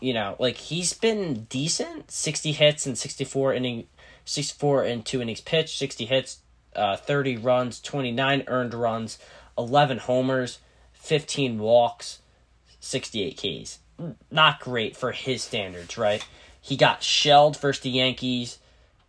You 0.00 0.12
know, 0.12 0.36
like 0.38 0.56
he's 0.56 0.92
been 0.92 1.44
decent. 1.44 2.10
Sixty 2.10 2.52
hits 2.52 2.86
and 2.86 2.98
sixty 2.98 3.24
four 3.24 3.54
inning, 3.54 3.86
sixty 4.24 4.54
four 4.58 4.82
and 4.82 5.04
two 5.04 5.22
innings 5.22 5.40
pitched. 5.40 5.78
Sixty 5.78 6.04
hits, 6.04 6.40
uh, 6.74 6.96
thirty 6.96 7.36
runs, 7.36 7.80
twenty 7.80 8.12
nine 8.12 8.44
earned 8.46 8.74
runs, 8.74 9.18
eleven 9.56 9.98
homers, 9.98 10.58
fifteen 11.06 11.58
walks, 11.58 12.20
sixty 12.80 13.22
eight 13.22 13.36
Ks. 13.36 13.78
Not 14.30 14.60
great 14.60 14.96
for 14.96 15.12
his 15.12 15.42
standards, 15.42 15.96
right? 15.96 16.26
He 16.60 16.76
got 16.76 17.02
shelled 17.02 17.56
versus 17.58 17.82
the 17.82 17.90
Yankees. 17.90 18.58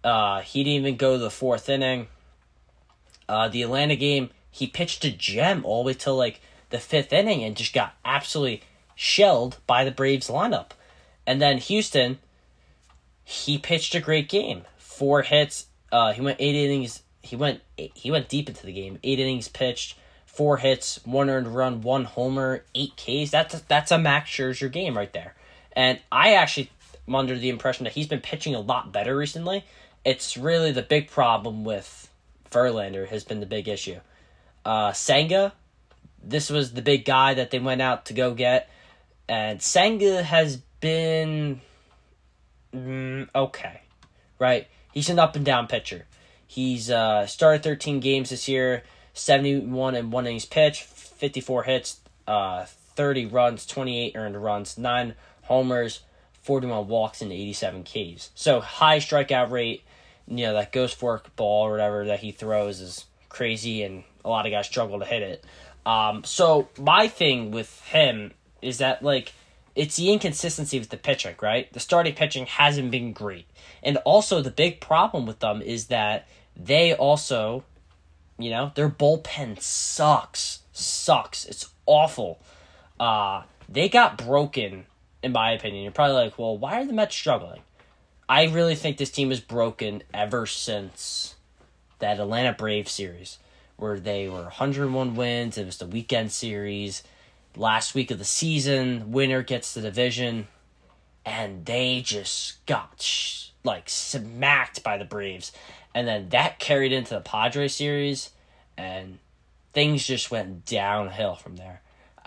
Uh, 0.04 0.42
he 0.42 0.64
didn't 0.64 0.86
even 0.86 0.98
go 0.98 1.14
to 1.14 1.18
the 1.18 1.32
fourth 1.32 1.68
inning. 1.68 2.08
Uh, 3.28 3.50
the 3.50 3.64
Atlanta 3.64 3.96
game, 3.96 4.30
he 4.50 4.68
pitched 4.68 5.04
a 5.04 5.12
gem 5.12 5.66
all 5.66 5.84
the 5.84 5.88
way 5.88 5.94
till 5.94 6.16
like 6.16 6.40
the 6.70 6.80
fifth 6.80 7.12
inning 7.12 7.44
and 7.44 7.58
just 7.58 7.74
got 7.74 7.96
absolutely 8.06 8.62
shelled 8.96 9.58
by 9.66 9.84
the 9.84 9.92
Braves 9.92 10.30
lineup. 10.30 10.72
And 11.26 11.42
then 11.42 11.58
Houston, 11.58 12.20
he 13.24 13.58
pitched 13.58 13.96
a 13.96 14.00
great 14.00 14.30
game. 14.30 14.64
Four 14.78 15.24
hits. 15.24 15.66
Uh, 15.92 16.14
he 16.14 16.22
went 16.22 16.40
eight 16.40 16.56
innings. 16.56 17.04
He 17.22 17.36
went 17.36 17.62
he 17.76 18.10
went 18.10 18.30
deep 18.30 18.48
into 18.48 18.66
the 18.66 18.72
game. 18.72 19.00
Eight 19.04 19.20
innings 19.20 19.50
pitched, 19.50 19.96
four 20.38 20.58
hits, 20.58 21.00
one 21.04 21.32
earned 21.32 21.48
run, 21.48 21.82
one 21.82 22.04
homer, 22.06 22.64
eight 22.76 22.94
Ks. 22.96 23.32
That's 23.32 23.56
a, 23.56 23.68
that's 23.68 23.92
a 23.92 23.98
Max 23.98 24.30
Scherzer 24.30 24.72
game 24.72 24.96
right 24.96 25.12
there. 25.12 25.34
And 25.76 26.00
I 26.12 26.36
actually 26.36 26.70
am 27.08 27.16
under 27.16 27.36
the 27.36 27.50
impression 27.50 27.86
that 27.86 27.94
he's 27.94 28.08
been 28.08 28.22
pitching 28.22 28.54
a 28.54 28.60
lot 28.60 28.94
better 28.94 29.18
recently. 29.18 29.66
It's 30.06 30.38
really 30.38 30.72
the 30.72 30.84
big 30.84 31.10
problem 31.10 31.64
with 31.64 32.12
Verlander 32.52 33.08
has 33.08 33.24
been 33.24 33.40
the 33.40 33.48
big 33.48 33.68
issue. 33.68 34.00
Uh, 34.64 34.94
Senga, 34.94 35.54
this 36.24 36.52
was 36.52 36.74
the 36.74 36.84
big 36.84 37.04
guy 37.04 37.34
that 37.34 37.50
they 37.50 37.58
went 37.58 37.82
out 37.82 38.06
to 38.06 38.14
go 38.14 38.36
get, 38.36 38.70
and 39.28 39.60
Senga 39.60 40.22
has 40.22 40.58
been 40.80 41.62
mm, 42.72 43.28
okay, 43.34 43.82
right? 44.38 44.68
He's 44.94 45.10
an 45.10 45.18
up 45.18 45.36
and 45.36 45.44
down 45.44 45.66
pitcher. 45.66 46.06
He's 46.46 46.92
uh, 46.92 47.26
started 47.26 47.64
13 47.64 48.00
games 48.02 48.30
this 48.30 48.48
year, 48.48 48.84
71 49.18 49.96
and 49.96 50.12
one 50.12 50.26
innings 50.26 50.46
pitch, 50.46 50.84
54 50.84 51.64
hits, 51.64 52.00
uh, 52.28 52.66
30 52.96 53.26
runs, 53.28 53.66
28 53.66 54.16
earned 54.16 54.42
runs, 54.42 54.78
9 54.78 55.16
homers, 55.44 56.02
41 56.42 56.88
walks, 56.88 57.22
and 57.22 57.32
87 57.32 57.84
Ks. 57.84 58.32
So 58.36 58.60
high 58.60 59.00
strikeout 59.00 59.52
rate, 59.52 59.84
you 60.28 60.46
know, 60.46 60.54
that 60.54 60.72
ghost 60.72 60.98
fork 60.98 61.36
ball 61.36 61.68
or 61.68 61.72
whatever 61.72 62.06
that 62.06 62.20
he 62.20 62.32
throws 62.32 62.80
is 62.80 63.06
crazy, 63.30 63.84
and 63.84 64.04
a 64.24 64.30
lot 64.30 64.46
of 64.46 64.52
guys 64.52 64.66
struggle 64.66 65.00
to 65.00 65.06
hit 65.06 65.22
it. 65.22 65.46
Um, 65.86 66.24
so 66.24 66.68
my 66.78 67.08
thing 67.08 67.52
with 67.52 67.82
him 67.82 68.32
is 68.62 68.80
that 68.80 69.04
like 69.04 69.34
it's 69.76 69.96
the 69.96 70.12
inconsistency 70.12 70.80
with 70.80 70.90
the 70.90 70.98
pitching, 70.98 71.36
right? 71.42 71.72
The 71.72 71.80
starting 71.80 72.14
pitching 72.14 72.46
hasn't 72.46 72.92
been 72.92 73.14
great, 73.14 73.46
and 73.84 73.98
also 73.98 74.42
the 74.42 74.52
big 74.52 74.82
problem 74.82 75.26
with 75.26 75.40
them 75.40 75.62
is 75.62 75.88
that 75.88 76.28
they 76.56 76.94
also, 76.94 77.64
you 78.38 78.50
know, 78.50 78.72
their 78.76 78.90
bullpen 78.90 79.62
sucks, 79.62 80.60
sucks. 80.72 81.46
It's 81.46 81.70
awful. 81.86 82.40
Uh, 83.00 83.44
they 83.70 83.90
got 83.90 84.18
broken, 84.18 84.86
in 85.24 85.32
my 85.32 85.52
opinion. 85.52 85.84
You're 85.84 85.92
probably 85.92 86.16
like, 86.16 86.38
well, 86.38 86.58
why 86.58 86.82
are 86.82 86.86
the 86.86 86.94
Mets 86.94 87.16
struggling? 87.16 87.62
I 88.30 88.46
really 88.46 88.76
think 88.76 88.98
this 88.98 89.12
team 89.12 89.32
is 89.32 89.40
broken 89.40 90.04
ever 90.14 90.46
since 90.46 91.36
that 92.00 92.20
Atlanta 92.20 92.54
Braves 92.54 92.92
series 92.92 93.40
where 93.78 94.00
they 94.00 94.28
were 94.28 94.44
101 94.44 95.16
wins. 95.16 95.58
It 95.58 95.66
was 95.66 95.78
the 95.78 95.86
weekend 95.86 96.32
series. 96.32 97.04
Last 97.56 97.96
week 97.96 98.12
of 98.12 98.20
the 98.20 98.26
season, 98.26 99.12
winner 99.12 99.42
gets 99.42 99.74
the 99.74 99.82
division, 99.82 100.48
and 101.26 101.66
they 101.66 102.02
just 102.02 102.64
got 102.66 103.04
like 103.64 103.90
smacked 103.90 104.84
by 104.84 104.98
the 104.98 105.06
Braves. 105.06 105.52
And 105.98 106.08
then 106.08 106.30
that 106.30 106.60
carried 106.60 106.92
into 106.92 107.16
the 107.16 107.22
Padres 107.22 107.76
series, 107.76 108.30
and 108.78 109.18
things 109.74 110.06
just 110.06 110.30
went 110.30 110.66
downhill 110.66 111.36
from 111.36 111.56
there, 111.56 111.82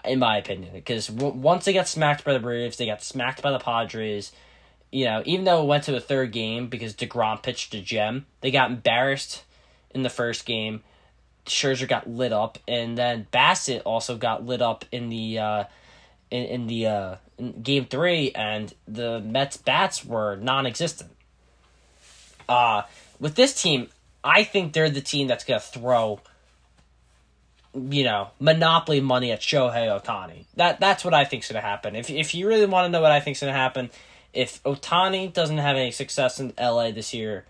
in 0.05 0.19
my 0.19 0.39
opinion. 0.39 0.73
Because 0.73 1.07
w- 1.07 1.35
once 1.35 1.65
they 1.65 1.73
got 1.73 1.89
smacked 1.89 2.25
by 2.25 2.33
the 2.33 2.41
Braves, 2.41 2.77
they 2.77 2.87
got 2.87 3.03
smacked 3.03 3.43
by 3.43 3.51
the 3.53 3.59
Padres 3.59 4.33
you 4.93 5.05
know, 5.05 5.23
even 5.25 5.45
though 5.45 5.63
it 5.63 5.67
went 5.67 5.85
to 5.85 5.97
a 5.97 6.01
third 6.01 6.33
game 6.33 6.69
because 6.69 6.95
DeGrom 6.95 7.43
pitched 7.43 7.75
a 7.75 7.81
gem, 7.81 8.27
they 8.41 8.51
got 8.51 8.71
embarrassed 8.71 9.45
in 9.91 10.03
the 10.03 10.11
first 10.11 10.45
game. 10.45 10.83
Scherzer 11.47 11.89
got 11.89 12.09
lit 12.09 12.33
up, 12.33 12.59
and 12.69 12.99
then 12.99 13.27
Bassitt 13.33 13.83
also 13.85 14.17
got 14.17 14.45
lit 14.45 14.61
up 14.61 14.85
in 14.93 15.09
the 15.09 15.39
uh, 15.39 15.65
in, 16.31 16.45
in 16.45 16.67
the 16.67 16.87
uh, 16.87 17.17
in 17.39 17.63
game 17.63 17.87
three, 17.87 18.31
and 18.33 18.73
the 18.87 19.21
Mets 19.21 19.57
bats 19.57 20.05
were 20.05 20.37
non-existent. 20.37 21.11
Uh, 22.49 22.83
with 23.21 23.35
this 23.35 23.61
team, 23.61 23.89
I 24.25 24.43
think 24.45 24.73
they're 24.73 24.91
the 24.91 25.01
team 25.01 25.29
that's 25.29 25.45
gonna 25.45 25.61
throw 25.61 26.21
you 27.75 28.03
know, 28.03 28.31
monopoly 28.41 29.01
money 29.01 29.31
at 29.31 29.41
Shohei 29.41 29.87
Ohtani. 29.87 30.47
That 30.57 30.81
that's 30.81 31.05
what 31.05 31.15
I 31.15 31.25
think's 31.25 31.49
gonna 31.49 31.61
happen. 31.61 31.95
If 31.95 32.11
if 32.11 32.35
you 32.35 32.49
really 32.49 32.67
want 32.67 32.87
to 32.87 32.89
know 32.91 33.01
what 33.01 33.13
I 33.13 33.21
think's 33.21 33.41
gonna 33.41 33.53
happen, 33.53 33.91
if 34.33 34.63
Ohtani 34.65 35.33
doesn't 35.33 35.59
have 35.59 35.77
any 35.77 35.93
success 35.93 36.41
in 36.41 36.53
LA 36.59 36.91
this 36.91 37.15
year, 37.15 37.45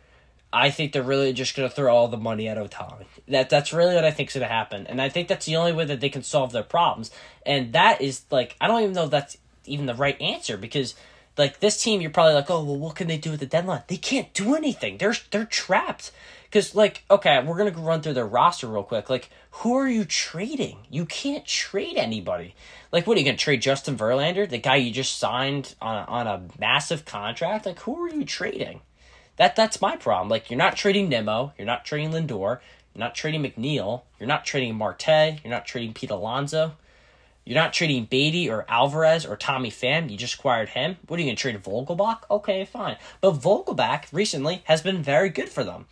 I 0.52 0.70
think 0.70 0.92
they're 0.92 1.02
really 1.02 1.32
just 1.32 1.56
gonna 1.56 1.70
throw 1.70 1.94
all 1.94 2.08
the 2.08 2.18
money 2.18 2.48
at 2.48 2.58
Ohtani. 2.58 3.06
That 3.28 3.48
that's 3.48 3.72
really 3.72 3.94
what 3.94 4.04
I 4.04 4.10
think's 4.10 4.34
gonna 4.34 4.46
happen, 4.46 4.86
and 4.86 5.00
I 5.00 5.08
think 5.08 5.28
that's 5.28 5.46
the 5.46 5.56
only 5.56 5.72
way 5.72 5.86
that 5.86 6.00
they 6.00 6.10
can 6.10 6.22
solve 6.22 6.52
their 6.52 6.62
problems. 6.62 7.10
And 7.46 7.72
that 7.72 8.02
is 8.02 8.22
like 8.30 8.56
I 8.60 8.66
don't 8.66 8.82
even 8.82 8.94
know 8.94 9.04
if 9.04 9.10
that's 9.10 9.38
even 9.64 9.86
the 9.86 9.94
right 9.94 10.20
answer 10.20 10.58
because 10.58 10.94
like 11.40 11.58
this 11.58 11.82
team, 11.82 12.00
you're 12.00 12.10
probably 12.10 12.34
like, 12.34 12.50
oh 12.50 12.62
well, 12.62 12.76
what 12.76 12.94
can 12.94 13.08
they 13.08 13.18
do 13.18 13.32
with 13.32 13.40
the 13.40 13.46
deadline? 13.46 13.82
They 13.88 13.96
can't 13.96 14.32
do 14.34 14.54
anything. 14.54 14.98
They're 14.98 15.16
they're 15.30 15.44
trapped. 15.44 16.12
Because, 16.50 16.74
like, 16.74 17.04
okay, 17.08 17.40
we're 17.44 17.56
to 17.72 17.80
run 17.80 18.02
through 18.02 18.14
their 18.14 18.26
roster 18.26 18.66
real 18.66 18.82
quick. 18.82 19.08
Like, 19.08 19.30
who 19.52 19.76
are 19.76 19.86
you 19.86 20.04
trading? 20.04 20.78
You 20.90 21.06
can't 21.06 21.46
trade 21.46 21.96
anybody. 21.96 22.56
Like, 22.90 23.06
what 23.06 23.16
are 23.16 23.20
you 23.20 23.24
to 23.36 23.42
trade 23.42 23.62
Justin 23.62 23.96
Verlander, 23.96 24.48
the 24.48 24.58
guy 24.58 24.74
you 24.74 24.90
just 24.90 25.16
signed 25.16 25.76
on 25.80 25.96
a, 25.96 26.04
on 26.10 26.26
a 26.26 26.42
massive 26.58 27.04
contract? 27.04 27.66
Like, 27.66 27.78
who 27.80 28.02
are 28.02 28.08
you 28.08 28.24
trading? 28.24 28.80
That 29.36 29.54
That's 29.54 29.80
my 29.80 29.94
problem. 29.94 30.28
Like, 30.28 30.50
you're 30.50 30.58
not 30.58 30.76
trading 30.76 31.08
Nimmo. 31.08 31.52
You're 31.56 31.66
not 31.66 31.84
trading 31.84 32.10
Lindor. 32.10 32.58
You're 32.94 33.04
not 33.04 33.14
trading 33.14 33.44
McNeil. 33.44 34.02
You're 34.18 34.26
not 34.26 34.44
trading 34.44 34.74
Marte. 34.74 35.06
You're 35.06 35.52
not 35.52 35.66
trading 35.66 35.94
Pete 35.94 36.10
Alonso. 36.10 36.72
You're 37.44 37.58
not 37.58 37.72
trading 37.72 38.04
Baty 38.04 38.48
or 38.48 38.64
Alvarez 38.68 39.26
or 39.26 39.36
Tommy 39.36 39.70
Pham. 39.70 40.10
You 40.10 40.16
just 40.16 40.34
acquired 40.34 40.70
him. 40.70 40.98
What 41.06 41.18
are 41.18 41.22
you 41.22 41.26
going 41.26 41.36
to 41.36 41.40
trade 41.40 41.62
Vogelbach? 41.62 42.20
Okay, 42.30 42.64
fine. 42.64 42.96
But 43.20 43.34
Vogelbach 43.34 44.12
recently 44.12 44.62
has 44.64 44.82
been 44.82 45.02
very 45.02 45.30
good 45.30 45.48
for 45.48 45.64
them. 45.64 45.86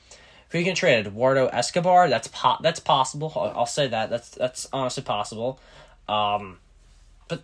Who 0.51 0.57
are 0.57 0.61
you 0.61 0.65
gonna 0.65 0.77
trade? 0.77 1.07
Eduardo 1.07 1.47
Escobar? 1.49 2.09
That's 2.09 2.29
po- 2.29 2.57
that's 2.63 2.81
possible. 2.81 3.33
I'll, 3.37 3.53
I'll, 3.61 3.67
say 3.67 3.87
that. 3.89 4.09
That's 4.09 4.31
that's 4.31 4.67
honestly 4.73 5.03
possible. 5.03 5.61
Um, 6.09 6.59
but 7.29 7.43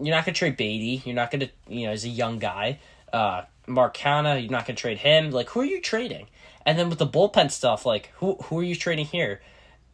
you're 0.00 0.14
not 0.14 0.24
gonna 0.24 0.34
trade 0.34 0.56
Baty. 0.56 1.02
You're 1.04 1.14
not 1.14 1.30
gonna 1.30 1.50
you 1.68 1.86
know 1.86 1.92
he's 1.92 2.04
a 2.04 2.08
young 2.08 2.40
guy. 2.40 2.80
Uh, 3.12 3.42
Mark 3.68 3.96
Canha, 3.96 4.40
you're 4.42 4.50
not 4.50 4.66
gonna 4.66 4.76
trade 4.76 4.98
him. 4.98 5.30
Like 5.30 5.50
who 5.50 5.60
are 5.60 5.64
you 5.64 5.80
trading? 5.80 6.26
And 6.66 6.76
then 6.76 6.88
with 6.88 6.98
the 6.98 7.06
bullpen 7.06 7.52
stuff, 7.52 7.86
like 7.86 8.10
who 8.16 8.34
who 8.34 8.58
are 8.58 8.64
you 8.64 8.74
trading 8.74 9.06
here? 9.06 9.40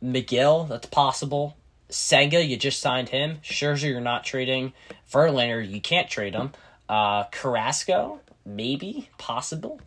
Megill, 0.03 0.67
that's 0.67 0.87
possible. 0.87 1.59
Senga, 1.91 2.45
you 2.45 2.57
just 2.57 2.81
signed 2.81 3.09
him. 3.09 3.39
Scherzer, 3.43 3.89
you're 3.89 4.01
not 4.01 4.25
trading. 4.25 4.73
Verlander, 5.11 5.69
you 5.69 5.81
can't 5.81 6.09
trade 6.09 6.35
him. 6.35 6.53
Uh, 6.89 7.25
Carrasco, 7.25 8.21
maybe, 8.45 9.09
possible. 9.19 9.81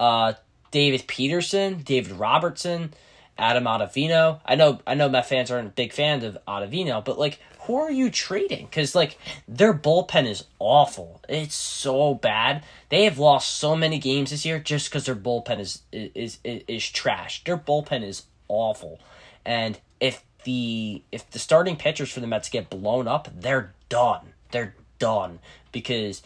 Uh, 0.00 0.34
David 0.70 1.04
Peterson, 1.06 1.82
David 1.82 2.12
Robertson, 2.12 2.92
Adam 3.38 3.64
Ottavino. 3.64 4.40
I 4.44 4.54
know 4.54 4.80
I 4.86 4.94
know 4.94 5.08
Met 5.08 5.28
fans 5.28 5.50
aren't 5.50 5.74
big 5.74 5.92
fans 5.92 6.24
of 6.24 6.38
Ottavino, 6.46 7.04
but 7.04 7.18
like 7.18 7.38
who 7.60 7.76
are 7.76 7.90
you 7.90 8.10
trading? 8.10 8.66
Because 8.66 8.94
like 8.94 9.18
their 9.46 9.72
bullpen 9.72 10.26
is 10.26 10.44
awful. 10.58 11.20
It's 11.28 11.54
so 11.54 12.14
bad. 12.14 12.64
They 12.88 13.04
have 13.04 13.18
lost 13.18 13.54
so 13.54 13.76
many 13.76 13.98
games 13.98 14.30
this 14.30 14.44
year 14.44 14.58
just 14.58 14.90
because 14.90 15.06
their 15.06 15.14
bullpen 15.14 15.60
is, 15.60 15.82
is 15.92 16.38
is 16.44 16.62
is 16.66 16.90
trash. 16.90 17.44
Their 17.44 17.56
bullpen 17.56 18.02
is 18.02 18.24
awful, 18.48 18.98
and 19.44 19.78
if 20.00 20.24
the 20.44 21.02
if 21.10 21.30
the 21.30 21.38
starting 21.38 21.76
pitchers 21.76 22.10
for 22.10 22.20
the 22.20 22.26
Mets 22.26 22.48
get 22.48 22.70
blown 22.70 23.08
up, 23.08 23.28
they're 23.34 23.72
done. 23.88 24.32
They're 24.50 24.74
done 24.98 25.38
because 25.72 26.22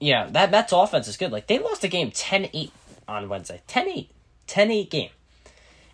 yeah, 0.00 0.26
that 0.30 0.50
Mets 0.50 0.72
offense 0.72 1.08
is 1.08 1.16
good. 1.16 1.32
Like 1.32 1.46
they 1.46 1.58
lost 1.58 1.84
a 1.84 1.88
game 1.88 2.10
10-8 2.10 2.70
on 3.08 3.28
Wednesday. 3.28 3.62
10 3.66 3.88
8. 3.88 4.10
10 4.46 4.70
8 4.70 4.90
game. 4.90 5.10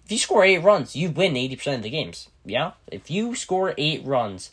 If 0.05 0.13
you 0.13 0.19
score 0.19 0.45
8 0.45 0.59
runs, 0.59 0.97
you 0.97 1.11
win 1.11 1.35
80% 1.35 1.77
of 1.77 1.83
the 1.83 1.91
games. 1.91 2.29
Yeah? 2.45 2.73
If 2.89 3.11
you 3.11 3.35
score 3.35 3.75
8 3.79 4.05
runs 4.05 4.51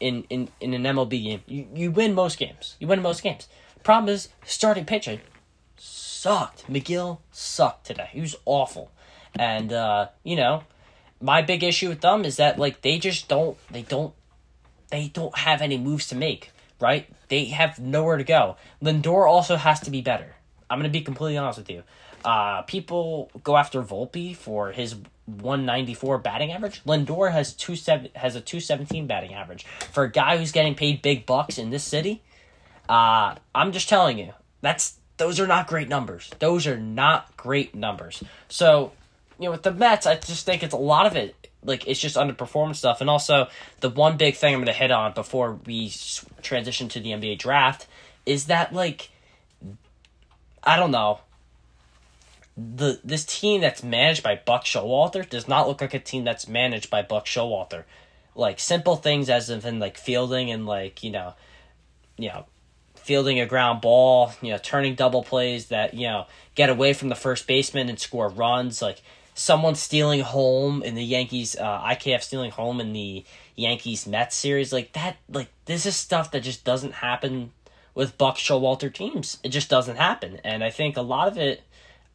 in, 0.00 0.24
in, 0.28 0.48
in 0.60 0.74
an 0.74 0.82
MLB 0.82 1.24
game, 1.24 1.42
you, 1.46 1.66
you 1.74 1.90
win 1.90 2.14
most 2.14 2.38
games. 2.38 2.76
You 2.78 2.86
win 2.86 3.00
most 3.00 3.22
games. 3.22 3.48
Problem 3.82 4.12
is, 4.14 4.28
starting 4.44 4.84
pitching 4.84 5.20
sucked. 5.78 6.66
Megill 6.66 7.20
sucked 7.32 7.86
today. 7.86 8.10
He 8.12 8.20
was 8.20 8.36
awful. 8.44 8.90
And, 9.38 9.72
uh, 9.72 10.08
you 10.24 10.36
know, 10.36 10.64
my 11.20 11.42
big 11.42 11.62
issue 11.62 11.88
with 11.88 12.00
them 12.00 12.24
is 12.24 12.36
that, 12.36 12.58
like, 12.58 12.82
they 12.82 12.98
just 12.98 13.28
don't, 13.28 13.56
they 13.70 13.82
don't, 13.82 14.14
they 14.90 15.08
don't 15.08 15.36
have 15.38 15.60
any 15.60 15.78
moves 15.78 16.08
to 16.08 16.14
make, 16.14 16.50
right? 16.80 17.08
They 17.28 17.46
have 17.46 17.78
nowhere 17.78 18.16
to 18.16 18.24
go. 18.24 18.56
Lindor 18.82 19.28
also 19.28 19.56
has 19.56 19.80
to 19.80 19.90
be 19.90 20.00
better. 20.00 20.34
I'm 20.70 20.78
gonna 20.78 20.88
be 20.88 21.00
completely 21.00 21.38
honest 21.38 21.58
with 21.58 21.70
you. 21.70 21.82
Uh, 22.24 22.62
people 22.62 23.30
go 23.42 23.56
after 23.56 23.82
Volpe 23.82 24.34
for 24.36 24.72
his 24.72 24.96
194 25.26 26.18
batting 26.18 26.52
average. 26.52 26.82
Lindor 26.84 27.32
has 27.32 27.52
two 27.52 27.76
seven 27.76 28.08
has 28.14 28.34
a 28.34 28.40
217 28.40 29.06
batting 29.06 29.34
average 29.34 29.64
for 29.92 30.04
a 30.04 30.10
guy 30.10 30.36
who's 30.36 30.52
getting 30.52 30.74
paid 30.74 31.02
big 31.02 31.26
bucks 31.26 31.58
in 31.58 31.70
this 31.70 31.84
city. 31.84 32.22
Uh, 32.88 33.34
I'm 33.54 33.72
just 33.72 33.88
telling 33.88 34.18
you, 34.18 34.32
that's 34.62 34.98
those 35.18 35.38
are 35.38 35.46
not 35.46 35.66
great 35.66 35.88
numbers. 35.88 36.30
Those 36.38 36.66
are 36.66 36.78
not 36.78 37.36
great 37.36 37.74
numbers. 37.74 38.22
So, 38.48 38.92
you 39.38 39.46
know, 39.46 39.52
with 39.52 39.62
the 39.62 39.72
Mets, 39.72 40.06
I 40.06 40.16
just 40.16 40.44
think 40.44 40.62
it's 40.62 40.74
a 40.74 40.78
lot 40.78 41.06
of 41.06 41.16
it. 41.16 41.34
Like 41.64 41.86
it's 41.86 42.00
just 42.00 42.16
underperformance 42.16 42.76
stuff, 42.76 43.00
and 43.00 43.10
also 43.10 43.48
the 43.80 43.90
one 43.90 44.16
big 44.16 44.36
thing 44.36 44.54
I'm 44.54 44.60
going 44.60 44.66
to 44.66 44.72
hit 44.72 44.90
on 44.90 45.12
before 45.12 45.58
we 45.66 45.92
transition 46.42 46.88
to 46.90 47.00
the 47.00 47.10
NBA 47.10 47.38
draft 47.38 47.86
is 48.24 48.46
that 48.46 48.72
like 48.72 49.10
I 50.62 50.76
don't 50.76 50.90
know. 50.90 51.20
The 52.56 53.00
this 53.04 53.24
team 53.24 53.60
that's 53.60 53.82
managed 53.82 54.22
by 54.22 54.36
Buck 54.36 54.64
Showalter 54.64 55.28
does 55.28 55.48
not 55.48 55.68
look 55.68 55.80
like 55.80 55.94
a 55.94 55.98
team 55.98 56.24
that's 56.24 56.48
managed 56.48 56.90
by 56.90 57.02
Buck 57.02 57.26
Showalter. 57.26 57.84
Like 58.34 58.60
simple 58.60 58.96
things 58.96 59.28
as 59.30 59.50
in 59.50 59.78
like 59.78 59.96
fielding 59.96 60.50
and 60.50 60.66
like, 60.66 61.02
you 61.02 61.10
know, 61.10 61.34
you 62.16 62.28
know, 62.28 62.46
fielding 62.94 63.40
a 63.40 63.46
ground 63.46 63.80
ball, 63.80 64.32
you 64.42 64.50
know, 64.50 64.58
turning 64.62 64.94
double 64.94 65.22
plays 65.22 65.68
that, 65.68 65.94
you 65.94 66.06
know, 66.06 66.26
get 66.54 66.68
away 66.68 66.92
from 66.92 67.08
the 67.08 67.14
first 67.14 67.46
baseman 67.46 67.88
and 67.88 67.98
score 67.98 68.28
runs, 68.28 68.82
like 68.82 69.02
someone 69.38 69.76
stealing 69.76 70.20
home 70.20 70.82
in 70.82 70.94
the 70.94 71.04
Yankees 71.04 71.56
uh, 71.56 71.80
IKF 71.82 72.22
stealing 72.22 72.50
home 72.50 72.80
in 72.80 72.92
the 72.92 73.24
Yankees 73.54 74.06
Mets 74.06 74.34
series 74.34 74.72
like 74.72 74.92
that 74.94 75.16
like 75.30 75.48
this 75.66 75.86
is 75.86 75.94
stuff 75.94 76.32
that 76.32 76.42
just 76.42 76.64
doesn't 76.64 76.94
happen 76.94 77.52
with 77.94 78.18
Buck 78.18 78.36
Showalter 78.36 78.92
teams. 78.92 79.38
It 79.42 79.48
just 79.48 79.68
doesn't 79.68 79.96
happen, 79.96 80.40
and 80.44 80.62
I 80.62 80.70
think 80.70 80.96
a 80.96 81.02
lot 81.02 81.28
of 81.28 81.38
it. 81.38 81.62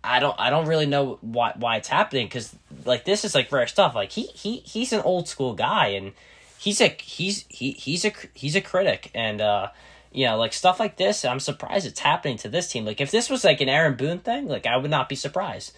I 0.04 0.20
don't. 0.20 0.36
I 0.38 0.50
don't 0.50 0.68
really 0.68 0.86
know 0.86 1.18
why 1.22 1.54
why 1.56 1.78
it's 1.78 1.88
happening 1.88 2.28
because 2.28 2.54
like 2.86 3.06
this 3.06 3.24
is 3.24 3.34
like 3.34 3.52
rare 3.52 3.68
stuff. 3.68 3.96
Like 3.96 4.12
he 4.12 4.24
he 4.28 4.58
he's 4.58 4.92
an 4.92 5.02
old 5.02 5.28
school 5.30 5.54
guy 5.54 5.88
and 5.88 6.12
he's 6.58 6.82
a 6.82 6.96
he's 7.02 7.46
he 7.48 7.72
he's 7.72 8.04
a 8.04 8.14
he's 8.34 8.56
a 8.56 8.62
critic 8.62 9.12
and 9.14 9.40
uh 9.40 9.70
you 10.12 10.26
know 10.26 10.38
like 10.38 10.52
stuff 10.52 10.80
like 10.80 10.98
this. 10.98 11.24
I'm 11.24 11.40
surprised 11.40 11.86
it's 11.86 12.02
happening 12.02 12.38
to 12.40 12.50
this 12.50 12.70
team. 12.70 12.86
Like 12.86 13.00
if 13.00 13.12
this 13.12 13.30
was 13.30 13.46
like 13.46 13.62
an 13.62 13.70
Aaron 13.70 13.96
Boone 13.96 14.20
thing, 14.20 14.48
like 14.48 14.66
I 14.66 14.76
would 14.76 14.92
not 14.92 15.08
be 15.08 15.16
surprised. 15.16 15.74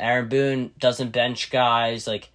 Aaron 0.00 0.28
Boone 0.28 0.70
doesn't 0.78 1.10
bench 1.10 1.50
guys. 1.50 2.06
Like 2.06 2.30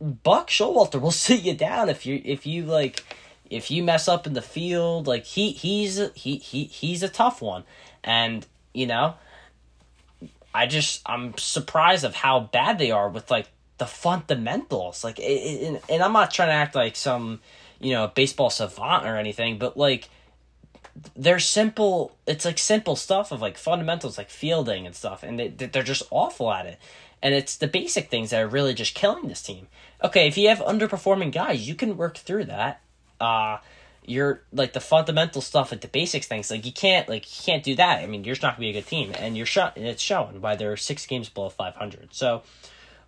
Buck 0.00 0.48
Showalter 0.48 1.00
will 1.00 1.10
sit 1.26 1.42
you 1.42 1.54
down 1.54 1.88
if 1.88 2.04
you 2.04 2.20
if 2.24 2.46
you 2.46 2.64
like 2.64 3.04
if 3.50 3.70
you 3.70 3.82
mess 3.82 4.08
up 4.08 4.26
in 4.26 4.32
the 4.32 4.42
field, 4.42 5.06
like 5.06 5.24
he 5.24 5.52
he's 5.52 6.00
he 6.14 6.36
he 6.36 6.64
he's 6.64 7.02
a 7.02 7.08
tough 7.08 7.40
one, 7.40 7.64
and 8.02 8.46
you 8.72 8.86
know, 8.86 9.14
I 10.54 10.66
just 10.66 11.02
I'm 11.06 11.36
surprised 11.38 12.04
of 12.04 12.14
how 12.14 12.40
bad 12.40 12.78
they 12.78 12.90
are 12.90 13.08
with 13.08 13.30
like 13.30 13.48
the 13.78 13.86
fundamentals. 13.86 15.04
Like, 15.04 15.18
it, 15.18 15.22
it, 15.22 15.84
and 15.88 16.02
I'm 16.02 16.12
not 16.12 16.30
trying 16.30 16.48
to 16.48 16.54
act 16.54 16.74
like 16.74 16.96
some 16.96 17.40
you 17.80 17.92
know 17.92 18.08
baseball 18.08 18.50
savant 18.50 19.06
or 19.06 19.16
anything, 19.16 19.58
but 19.58 19.76
like 19.76 20.08
they're 21.16 21.38
simple. 21.38 22.16
It's 22.26 22.44
like 22.44 22.58
simple 22.58 22.96
stuff 22.96 23.32
of 23.32 23.40
like 23.40 23.58
fundamentals, 23.58 24.18
like 24.18 24.30
fielding 24.30 24.86
and 24.86 24.94
stuff, 24.94 25.22
and 25.22 25.38
they 25.38 25.48
they're 25.48 25.82
just 25.82 26.04
awful 26.10 26.52
at 26.52 26.66
it. 26.66 26.78
And 27.22 27.34
it's 27.34 27.56
the 27.56 27.66
basic 27.66 28.10
things 28.10 28.30
that 28.30 28.42
are 28.42 28.48
really 28.48 28.74
just 28.74 28.94
killing 28.94 29.28
this 29.28 29.42
team. 29.42 29.68
Okay, 30.02 30.28
if 30.28 30.36
you 30.36 30.48
have 30.48 30.58
underperforming 30.58 31.32
guys, 31.32 31.66
you 31.66 31.74
can 31.74 31.96
work 31.96 32.18
through 32.18 32.44
that 32.44 32.80
uh 33.20 33.58
you're 34.06 34.42
like 34.52 34.74
the 34.74 34.80
fundamental 34.80 35.40
stuff 35.40 35.72
like 35.72 35.80
the 35.80 35.88
basics 35.88 36.26
things 36.26 36.50
like 36.50 36.66
you 36.66 36.72
can't 36.72 37.08
like 37.08 37.24
you 37.24 37.42
can't 37.44 37.62
do 37.62 37.74
that 37.74 38.02
i 38.02 38.06
mean 38.06 38.22
you're 38.24 38.34
just 38.34 38.42
not 38.42 38.56
gonna 38.56 38.60
be 38.60 38.70
a 38.70 38.72
good 38.72 38.86
team 38.86 39.12
and 39.18 39.36
you're 39.36 39.46
shot 39.46 39.76
and 39.76 39.86
it's 39.86 40.02
showing 40.02 40.38
by 40.40 40.54
they're 40.54 40.76
six 40.76 41.06
games 41.06 41.28
below 41.28 41.48
500 41.48 42.12
so 42.12 42.42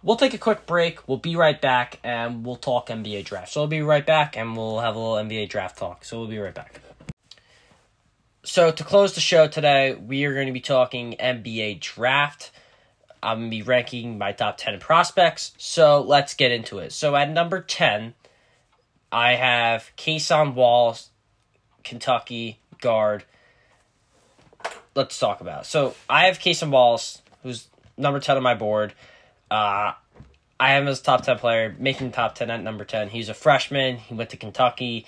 we'll 0.03 0.17
take 0.17 0.33
a 0.33 0.39
quick 0.39 0.65
break 0.67 1.07
we'll 1.07 1.19
be 1.19 1.37
right 1.37 1.61
back 1.61 1.99
and 2.03 2.47
we'll 2.47 2.57
talk 2.57 2.89
nba 2.89 3.25
draft 3.25 3.53
so 3.53 3.61
we'll 3.61 3.69
be 3.69 3.83
right 3.83 4.07
back 4.07 4.37
and 4.37 4.57
we'll 4.57 4.81
have 4.81 4.97
a 4.97 4.99
little 4.99 5.17
nba 5.17 5.49
draft 5.49 5.77
talk 5.77 6.05
so 6.05 6.19
we'll 6.19 6.29
be 6.29 6.39
right 6.39 6.55
back 6.55 6.81
so 8.47 8.71
to 8.71 8.85
close 8.85 9.15
the 9.15 9.21
show 9.21 9.47
today 9.47 9.95
we 9.95 10.25
are 10.25 10.33
going 10.33 10.47
to 10.47 10.53
be 10.53 10.61
talking 10.61 11.15
nba 11.21 11.79
draft 11.81 12.51
i'm 13.23 13.39
going 13.39 13.51
to 13.51 13.57
be 13.57 13.63
ranking 13.63 14.17
my 14.17 14.33
top 14.33 14.57
10 14.57 14.81
prospects 14.81 15.53
so 15.59 16.01
let's 16.01 16.33
get 16.35 16.51
into 16.51 16.79
it 16.79 16.93
so 16.93 17.15
at 17.15 17.31
number 17.31 17.61
10 17.61 18.15
I 19.13 19.35
have 19.35 19.91
Cason 19.97 20.55
Wallace, 20.55 21.11
Kentucky 21.85 22.59
guard. 22.81 23.25
Let's 24.95 25.19
talk 25.19 25.41
about. 25.41 25.63
It. 25.63 25.67
So 25.67 25.95
I 26.09 26.27
have 26.27 26.39
Cason 26.39 26.71
Wallace, 26.71 27.23
who's 27.43 27.69
number 27.97 28.21
ten 28.21 28.37
on 28.37 28.43
my 28.43 28.55
board. 28.55 28.95
Uh, 29.51 29.93
I 30.59 30.71
have 30.71 30.83
him 30.83 30.89
as 30.89 31.01
top 31.01 31.23
10 31.23 31.39
player, 31.39 31.77
making 31.79 32.13
top 32.13 32.35
10 32.35 32.51
at 32.51 32.63
number 32.63 32.85
10. 32.85 33.11
He's 33.11 33.29
a 33.29 33.35
freshman. 33.35 33.99
He 33.99 34.15
went 34.15 34.31
to 34.31 34.37
Kentucky. 34.37 35.07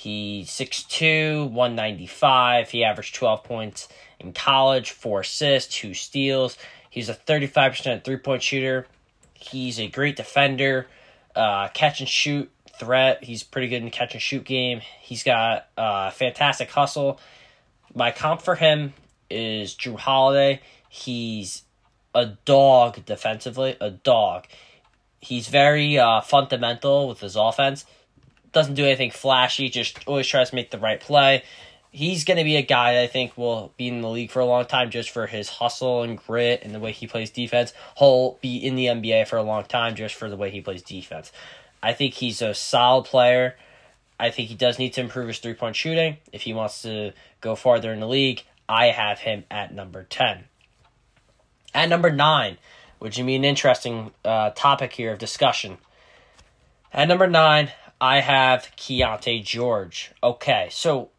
He's 0.00 0.48
6'2, 0.50 1.50
195. 1.50 2.70
He 2.70 2.84
averaged 2.84 3.16
12 3.16 3.42
points 3.42 3.88
in 4.20 4.32
college, 4.32 4.92
four 4.92 5.22
assists, 5.22 5.74
two 5.74 5.92
steals. 5.92 6.56
He's 6.88 7.08
a 7.08 7.14
35% 7.14 8.04
three 8.04 8.16
point 8.16 8.40
shooter. 8.40 8.86
He's 9.34 9.80
a 9.80 9.88
great 9.88 10.14
defender, 10.14 10.86
uh, 11.34 11.66
catch 11.74 11.98
and 11.98 12.08
shoot 12.08 12.48
threat. 12.78 13.24
He's 13.24 13.42
pretty 13.42 13.66
good 13.66 13.78
in 13.78 13.86
the 13.86 13.90
catch 13.90 14.12
and 14.12 14.22
shoot 14.22 14.44
game. 14.44 14.82
He's 15.00 15.24
got 15.24 15.66
uh, 15.76 16.12
fantastic 16.12 16.70
hustle. 16.70 17.18
My 17.92 18.12
comp 18.12 18.40
for 18.40 18.54
him 18.54 18.92
is 19.28 19.74
Jrue 19.74 19.98
Holiday. 19.98 20.60
He's 20.88 21.64
a 22.14 22.26
dog 22.44 23.04
defensively, 23.04 23.76
a 23.80 23.90
dog. 23.90 24.46
He's 25.18 25.48
very 25.48 25.98
uh, 25.98 26.20
fundamental 26.20 27.08
with 27.08 27.18
his 27.18 27.34
offense. 27.34 27.84
Doesn't 28.52 28.74
do 28.74 28.84
anything 28.84 29.10
flashy, 29.10 29.68
just 29.68 29.98
always 30.06 30.26
tries 30.26 30.50
to 30.50 30.56
make 30.56 30.70
the 30.70 30.78
right 30.78 31.00
play. 31.00 31.42
He's 31.90 32.24
going 32.24 32.36
to 32.36 32.44
be 32.44 32.56
a 32.56 32.62
guy 32.62 33.02
I 33.02 33.06
think 33.06 33.36
will 33.36 33.72
be 33.76 33.88
in 33.88 34.02
the 34.02 34.08
league 34.08 34.30
for 34.30 34.40
a 34.40 34.44
long 34.44 34.66
time 34.66 34.90
just 34.90 35.10
for 35.10 35.26
his 35.26 35.48
hustle 35.48 36.02
and 36.02 36.18
grit 36.18 36.62
and 36.62 36.74
the 36.74 36.80
way 36.80 36.92
he 36.92 37.06
plays 37.06 37.30
defense. 37.30 37.72
He'll 37.98 38.38
be 38.42 38.56
in 38.56 38.76
the 38.76 38.86
NBA 38.86 39.26
for 39.26 39.36
a 39.36 39.42
long 39.42 39.64
time 39.64 39.94
just 39.94 40.14
for 40.14 40.28
the 40.28 40.36
way 40.36 40.50
he 40.50 40.60
plays 40.60 40.82
defense. 40.82 41.32
I 41.82 41.92
think 41.92 42.14
he's 42.14 42.42
a 42.42 42.54
solid 42.54 43.04
player. 43.04 43.56
I 44.20 44.30
think 44.30 44.48
he 44.48 44.54
does 44.54 44.78
need 44.78 44.92
to 44.94 45.00
improve 45.00 45.28
his 45.28 45.38
three 45.38 45.54
point 45.54 45.76
shooting 45.76 46.18
if 46.32 46.42
he 46.42 46.52
wants 46.52 46.82
to 46.82 47.12
go 47.40 47.54
farther 47.54 47.92
in 47.92 48.00
the 48.00 48.08
league. 48.08 48.42
I 48.68 48.86
have 48.86 49.20
him 49.20 49.44
at 49.50 49.72
number 49.72 50.04
10. 50.04 50.44
At 51.74 51.88
number 51.88 52.10
9, 52.10 52.58
which 52.98 53.16
would 53.16 53.26
be 53.26 53.36
an 53.36 53.44
interesting 53.44 54.10
uh, 54.24 54.50
topic 54.50 54.92
here 54.92 55.12
of 55.12 55.18
discussion. 55.18 55.78
At 56.92 57.08
number 57.08 57.26
9, 57.26 57.70
I 58.00 58.20
have 58.20 58.70
Keyonte 58.76 59.44
George. 59.44 60.12
Okay, 60.22 60.68
so 60.70 61.10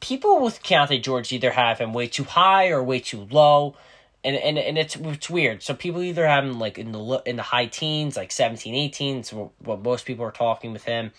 people 0.00 0.40
with 0.40 0.62
Keyonte 0.62 1.02
George 1.02 1.32
either 1.32 1.52
have 1.52 1.78
him 1.78 1.92
way 1.92 2.08
too 2.08 2.24
high 2.24 2.68
or 2.68 2.82
way 2.82 3.00
too 3.00 3.26
low. 3.30 3.76
And, 4.22 4.36
and, 4.36 4.58
and 4.58 4.78
it's 4.78 4.96
it's 4.96 5.28
weird. 5.28 5.62
So 5.62 5.74
people 5.74 6.02
either 6.02 6.26
have 6.26 6.44
him 6.44 6.58
like 6.58 6.78
in 6.78 6.92
the 6.92 7.22
in 7.26 7.36
the 7.36 7.42
high 7.42 7.66
teens, 7.66 8.16
like 8.16 8.32
17, 8.32 8.74
18, 8.74 9.22
so 9.22 9.52
what 9.58 9.82
most 9.82 10.06
people 10.06 10.24
are 10.24 10.32
talking 10.32 10.72
with 10.72 10.84
him 10.84 11.12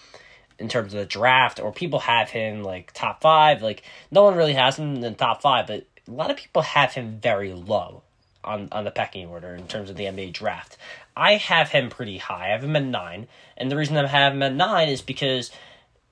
in 0.57 0.69
terms 0.69 0.93
of 0.93 0.99
the 0.99 1.05
draft, 1.05 1.59
or 1.59 1.71
people 1.71 1.99
have 1.99 2.29
him 2.29 2.63
like 2.63 2.91
top 2.93 3.21
five. 3.21 3.61
Like 3.61 3.83
no 4.09 4.23
one 4.23 4.35
really 4.35 4.53
has 4.53 4.79
him 4.79 4.95
in 4.95 5.01
the 5.01 5.11
top 5.11 5.41
five, 5.41 5.67
but 5.67 5.85
a 6.07 6.11
lot 6.11 6.31
of 6.31 6.37
people 6.37 6.63
have 6.63 6.93
him 6.93 7.19
very 7.21 7.53
low 7.53 8.01
on 8.43 8.69
on 8.71 8.83
the 8.85 8.91
pecking 8.91 9.27
order 9.27 9.53
in 9.53 9.67
terms 9.67 9.89
of 9.89 9.95
the 9.97 10.05
NBA 10.05 10.33
draft. 10.33 10.77
I 11.15 11.35
have 11.35 11.69
him 11.69 11.89
pretty 11.89 12.17
high. 12.17 12.47
I 12.47 12.49
have 12.49 12.63
him 12.63 12.75
at 12.75 12.83
nine, 12.83 13.27
and 13.55 13.71
the 13.71 13.77
reason 13.77 13.97
I 13.97 14.07
have 14.07 14.33
him 14.33 14.43
at 14.43 14.53
nine 14.53 14.89
is 14.89 15.01
because 15.01 15.51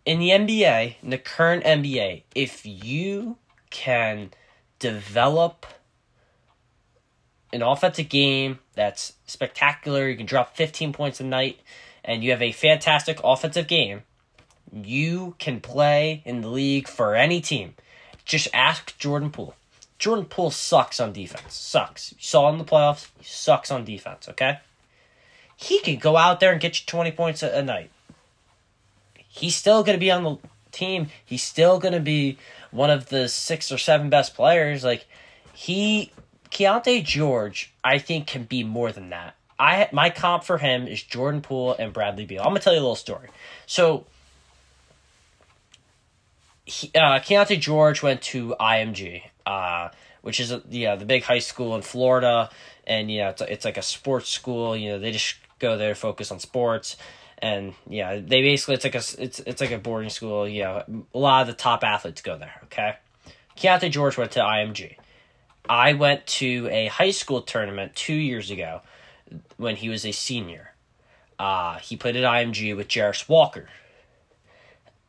in 0.06 0.20
the 0.20 0.30
NBA, 0.30 0.96
in 1.02 1.10
the 1.10 1.18
current 1.18 1.63
NBA, 1.63 2.24
if 2.36 2.66
you 2.66 3.38
can 3.70 4.32
develop 4.80 5.66
an 7.52 7.62
offensive 7.62 8.10
game 8.10 8.60
that's 8.76 9.13
spectacular, 9.26 10.08
you 10.08 10.18
can 10.18 10.26
drop 10.26 10.56
15 10.56 10.94
points 10.94 11.20
a 11.20 11.24
night, 11.24 11.60
and 12.04 12.24
you 12.24 12.32
have 12.32 12.42
a 12.42 12.52
fantastic 12.52 13.20
offensive 13.24 13.68
game, 13.68 14.04
you 14.72 15.36
can 15.38 15.62
play 15.62 16.22
in 16.26 16.42
the 16.42 16.48
league 16.48 16.88
for 16.88 17.16
any 17.16 17.42
team. 17.42 17.76
Just 18.26 18.48
ask 18.54 18.98
Jordan 18.98 19.30
Poole. 19.30 19.56
Jordan 20.00 20.26
Poole 20.26 20.52
sucks 20.52 21.00
on 21.00 21.13
defense. 21.13 21.54
Sucks. 21.54 22.12
You 22.13 22.18
saw 22.22 22.50
him 22.50 22.56
in 22.56 22.66
the 22.66 22.72
playoffs, 22.72 23.10
he 23.20 23.26
sucks 23.26 23.72
on 23.72 23.86
defense, 23.86 24.28
okay? 24.28 24.60
He 25.63 25.80
can 25.80 25.97
go 25.97 26.17
out 26.17 26.41
there 26.41 26.52
and 26.52 26.60
get 26.60 26.80
you 26.80 26.86
20 26.86 27.12
points 27.13 27.41
a, 27.41 27.60
a 27.60 27.63
night. 27.63 27.89
He's 29.15 29.56
still 29.56 29.82
going 29.84 29.97
to 29.97 29.99
be 29.99 30.12
on 30.12 30.23
the 30.23 30.38
team. 30.71 31.08
He's 31.23 31.41
still 31.41 31.80
going 31.80 31.93
to 31.93 32.02
be 32.02 32.38
one 32.71 32.89
of 32.89 33.08
the 33.08 33.30
six 33.30 33.71
or 33.71 33.78
seven 33.78 34.10
best 34.10 34.36
players. 34.36 34.84
Like, 34.84 35.06
he, 35.54 36.12
Keyonte 36.52 37.06
George, 37.06 37.71
I 37.82 37.97
think 37.97 38.28
can 38.28 38.43
be 38.43 38.63
more 38.65 38.91
than 38.91 39.10
that. 39.12 39.36
I 39.58 39.88
My 39.93 40.10
comp 40.10 40.43
for 40.43 40.58
him 40.58 40.86
is 40.86 41.02
Jordan 41.02 41.41
Poole 41.41 41.76
and 41.80 41.93
Bradley 41.93 42.26
Beal. 42.26 42.41
I'm 42.41 42.49
going 42.49 42.58
to 42.58 42.63
tell 42.63 42.73
you 42.73 42.80
a 42.80 42.82
little 42.82 42.95
story. 42.95 43.30
So, 43.65 44.06
he, 46.65 46.91
uh, 46.93 47.19
Keyonte 47.19 47.58
George 47.60 48.04
went 48.04 48.21
to 48.23 48.56
IMG, 48.60 49.23
uh, 49.45 49.89
which 50.21 50.41
is 50.41 50.52
a, 50.52 50.62
yeah 50.69 50.95
the 50.97 51.06
big 51.06 51.23
high 51.23 51.39
school 51.39 51.73
in 51.76 51.82
Florida, 51.82 52.49
and 52.86 53.10
yeah 53.10 53.30
it's, 53.30 53.41
it's 53.41 53.65
like 53.65 53.78
a 53.78 53.82
sports 53.82 54.30
school. 54.30 54.76
You 54.76 54.91
know 54.91 54.99
they 54.99 55.12
just 55.12 55.36
go 55.63 55.78
there 55.78 55.95
focus 55.95 56.32
on 56.32 56.39
sports, 56.39 56.97
and 57.39 57.73
yeah 57.88 58.15
they 58.15 58.41
basically 58.41 58.76
it's 58.76 58.84
like 58.84 58.95
a 58.95 59.04
it's 59.17 59.39
it's 59.39 59.62
like 59.62 59.71
a 59.71 59.80
boarding 59.80 60.10
school. 60.10 60.47
You 60.47 60.63
know 60.63 61.06
a 61.13 61.17
lot 61.17 61.41
of 61.41 61.47
the 61.47 61.54
top 61.54 61.84
athletes 61.84 62.21
go 62.21 62.38
there. 62.38 62.54
Okay, 62.65 62.95
Keyonte 63.58 63.89
George 63.89 64.17
went 64.17 64.32
to 64.32 64.41
IMG. 64.41 64.95
I 65.69 65.93
went 65.93 66.28
to 66.28 66.67
a 66.69 66.88
high 66.88 67.12
school 67.12 67.41
tournament 67.41 67.95
two 67.95 68.13
years 68.13 68.52
ago 68.52 68.82
when 69.58 69.78
he 69.78 69.89
was 69.89 70.06
a 70.06 70.12
senior. 70.12 70.73
Uh, 71.39 71.78
he 71.80 71.95
played 71.95 72.15
at 72.15 72.23
IMG 72.23 72.76
with 72.76 72.88
Jarace 72.88 73.28
Walker. 73.28 73.67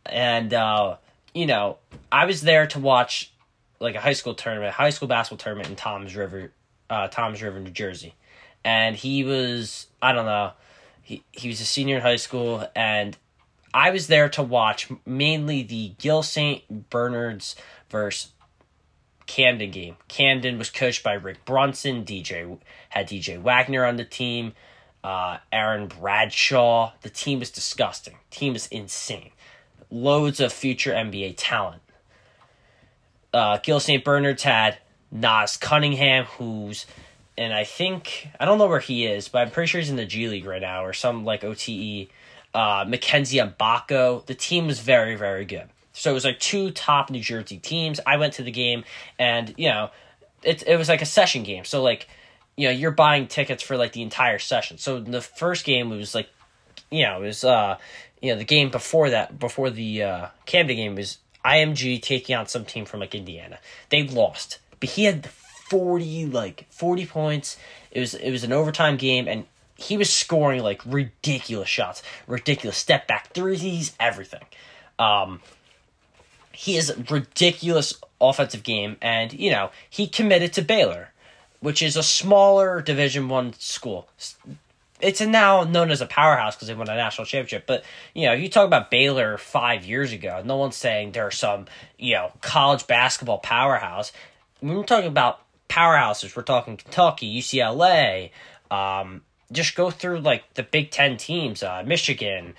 And 0.06 0.54
uh, 0.54 0.96
you 1.34 1.46
know, 1.46 1.78
I 2.12 2.26
was 2.26 2.42
there 2.42 2.66
to 2.68 2.78
watch 2.78 3.32
like 3.80 3.94
a 3.96 4.00
high 4.00 4.12
school 4.12 4.34
tournament, 4.34 4.72
high 4.72 4.90
school 4.90 5.08
basketball 5.08 5.42
tournament 5.42 5.68
in 5.68 5.76
Toms 5.76 6.14
River, 6.14 6.52
uh, 6.88 7.08
Toms 7.08 7.42
River, 7.42 7.58
New 7.60 7.70
Jersey, 7.70 8.14
and 8.64 8.96
he 8.96 9.24
was 9.24 9.87
I 10.00 10.12
don't 10.12 10.27
know, 10.27 10.53
he 11.03 11.22
he 11.33 11.48
was 11.48 11.61
a 11.61 11.64
senior 11.64 11.96
in 11.96 12.03
high 12.03 12.16
school, 12.16 12.66
and 12.74 13.16
I 13.72 13.90
was 13.90 14.07
there 14.07 14.29
to 14.31 14.42
watch 14.42 14.88
mainly 15.05 15.62
the 15.62 15.94
Gill 15.98 16.22
St. 16.22 16.90
Bernard's 16.90 17.57
versus 17.90 18.31
Camden 19.27 19.70
game. 19.70 19.96
Camden 20.09 20.59
was 20.59 20.70
coached 20.70 21.03
by 21.03 21.14
Rick 21.14 21.44
Brunson. 21.44 22.05
DJ 22.05 22.59
had 22.90 23.09
DJ 23.09 23.40
Wagner 23.40 23.85
on 23.85 23.96
the 23.96 24.05
team. 24.05 24.53
Uh, 25.03 25.38
Aaron 25.53 25.87
Bradshaw. 25.87 26.92
The 27.03 27.11
team 27.11 27.40
was 27.40 27.50
disgusting. 27.50 28.16
team 28.31 28.53
was 28.53 28.66
insane 28.68 29.31
loads 29.94 30.40
of 30.40 30.53
future 30.53 30.92
NBA 30.92 31.35
talent. 31.38 31.83
Uh, 33.33 33.59
Gill 33.59 33.81
St. 33.81 34.05
Bernard's 34.05 34.42
had 34.42 34.79
Naas 35.14 35.59
Cunningham, 35.59 36.24
who's, 36.24 36.87
and 37.36 37.52
I 37.52 37.64
think, 37.64 38.28
I 38.38 38.44
don't 38.44 38.58
know 38.58 38.66
where 38.68 38.80
he 38.80 39.06
is, 39.06 39.28
but 39.28 39.38
I'm 39.42 39.50
pretty 39.50 39.66
sure 39.66 39.80
he's 39.80 39.90
in 39.90 39.96
the 39.96 40.04
G 40.04 40.28
League 40.28 40.46
right 40.46 40.60
now 40.60 40.84
or 40.84 40.92
some 40.92 41.24
like 41.24 41.44
OTE. 41.44 42.08
Uh, 42.54 42.84
Mackenzie 42.86 43.38
Mgbako. 43.38 44.24
The 44.26 44.34
team 44.34 44.68
was 44.68 44.78
very, 44.78 45.16
very 45.16 45.44
good. 45.44 45.68
So 45.92 46.10
it 46.10 46.14
was 46.14 46.24
like 46.24 46.38
two 46.38 46.70
top 46.70 47.10
New 47.10 47.20
Jersey 47.20 47.58
teams. 47.58 48.00
I 48.06 48.16
went 48.16 48.34
to 48.34 48.42
the 48.42 48.50
game, 48.50 48.84
and 49.18 49.54
you 49.56 49.68
know, 49.68 49.90
it 50.42 50.62
it 50.66 50.76
was 50.76 50.88
like 50.88 51.02
a 51.02 51.06
session 51.06 51.44
game. 51.44 51.64
So 51.64 51.82
like, 51.82 52.08
you 52.56 52.68
know, 52.68 52.72
you're 52.72 52.90
buying 52.90 53.26
tickets 53.26 53.62
for 53.62 53.76
like 53.76 53.92
the 53.92 54.02
entire 54.02 54.38
session. 54.38 54.78
So 54.78 55.00
the 55.00 55.20
first 55.20 55.64
game 55.64 55.90
was 55.90 56.14
like, 56.14 56.28
you 56.90 57.04
know, 57.04 57.22
it 57.22 57.26
was 57.26 57.44
uh, 57.44 57.78
you 58.20 58.32
know, 58.32 58.38
the 58.38 58.44
game 58.44 58.70
before 58.70 59.10
that, 59.10 59.38
before 59.38 59.70
the 59.70 60.02
uh, 60.02 60.26
Camden 60.46 60.76
game, 60.76 60.94
was 60.96 61.18
IMG 61.44 62.02
taking 62.02 62.34
on 62.36 62.46
some 62.46 62.64
team 62.64 62.84
from 62.84 63.00
like 63.00 63.14
Indiana. 63.14 63.58
They 63.90 64.02
lost, 64.02 64.58
but 64.80 64.90
he 64.90 65.04
had 65.04 65.28
forty 65.68 66.27
like 66.27 66.66
forty 66.70 67.07
points. 67.07 67.57
It 67.90 68.00
was 68.00 68.14
it 68.14 68.31
was 68.31 68.44
an 68.44 68.53
overtime 68.53 68.96
game, 68.96 69.29
and 69.29 69.46
he 69.77 69.96
was 69.96 70.12
scoring 70.12 70.62
like 70.62 70.81
ridiculous 70.85 71.68
shots, 71.68 72.03
ridiculous 72.27 72.77
step 72.77 73.07
back 73.07 73.33
threes, 73.33 73.94
everything. 73.98 74.44
Um, 74.98 75.40
he 76.53 76.79
a 76.79 76.96
ridiculous 77.11 77.94
offensive 78.20 78.62
game, 78.62 78.96
and 79.00 79.33
you 79.33 79.50
know 79.50 79.70
he 79.88 80.07
committed 80.07 80.53
to 80.55 80.62
Baylor, 80.62 81.11
which 81.61 81.83
is 81.83 81.96
a 81.96 82.03
smaller 82.03 82.81
Division 82.81 83.29
One 83.29 83.53
school 83.55 84.09
it's 85.05 85.20
now 85.20 85.64
known 85.64 85.90
as 85.90 86.00
a 86.00 86.07
powerhouse 86.07 86.57
because 86.57 86.68
they 86.68 86.74
won 86.74 86.88
a 86.88 86.96
national 86.96 87.27
championship. 87.27 87.66
But 87.66 87.85
you 88.14 88.27
know, 88.27 88.33
you 88.33 88.48
talk 88.48 88.66
about 88.66 88.90
Baylor 88.90 89.37
five 89.37 89.85
years 89.85 90.12
ago. 90.12 90.42
No 90.44 90.57
one's 90.57 90.77
saying 90.77 91.12
they're 91.12 91.31
some 91.31 91.66
you 91.98 92.14
know 92.14 92.33
college 92.40 92.87
basketball 92.87 93.38
powerhouse. 93.38 94.12
When 94.61 94.77
we're 94.77 94.85
talking 94.85 95.09
about 95.09 95.40
powerhouses, 95.74 96.37
we're 96.37 96.42
talking 96.42 96.76
Kentucky, 96.76 97.40
UCLA. 97.40 98.30
Um, 98.70 99.22
just 99.50 99.74
go 99.74 99.90
through 99.90 100.20
like 100.20 100.54
the 100.54 100.62
Big 100.62 100.90
Ten 100.90 101.16
teams: 101.16 101.62
uh, 101.62 101.82
Michigan, 101.84 102.54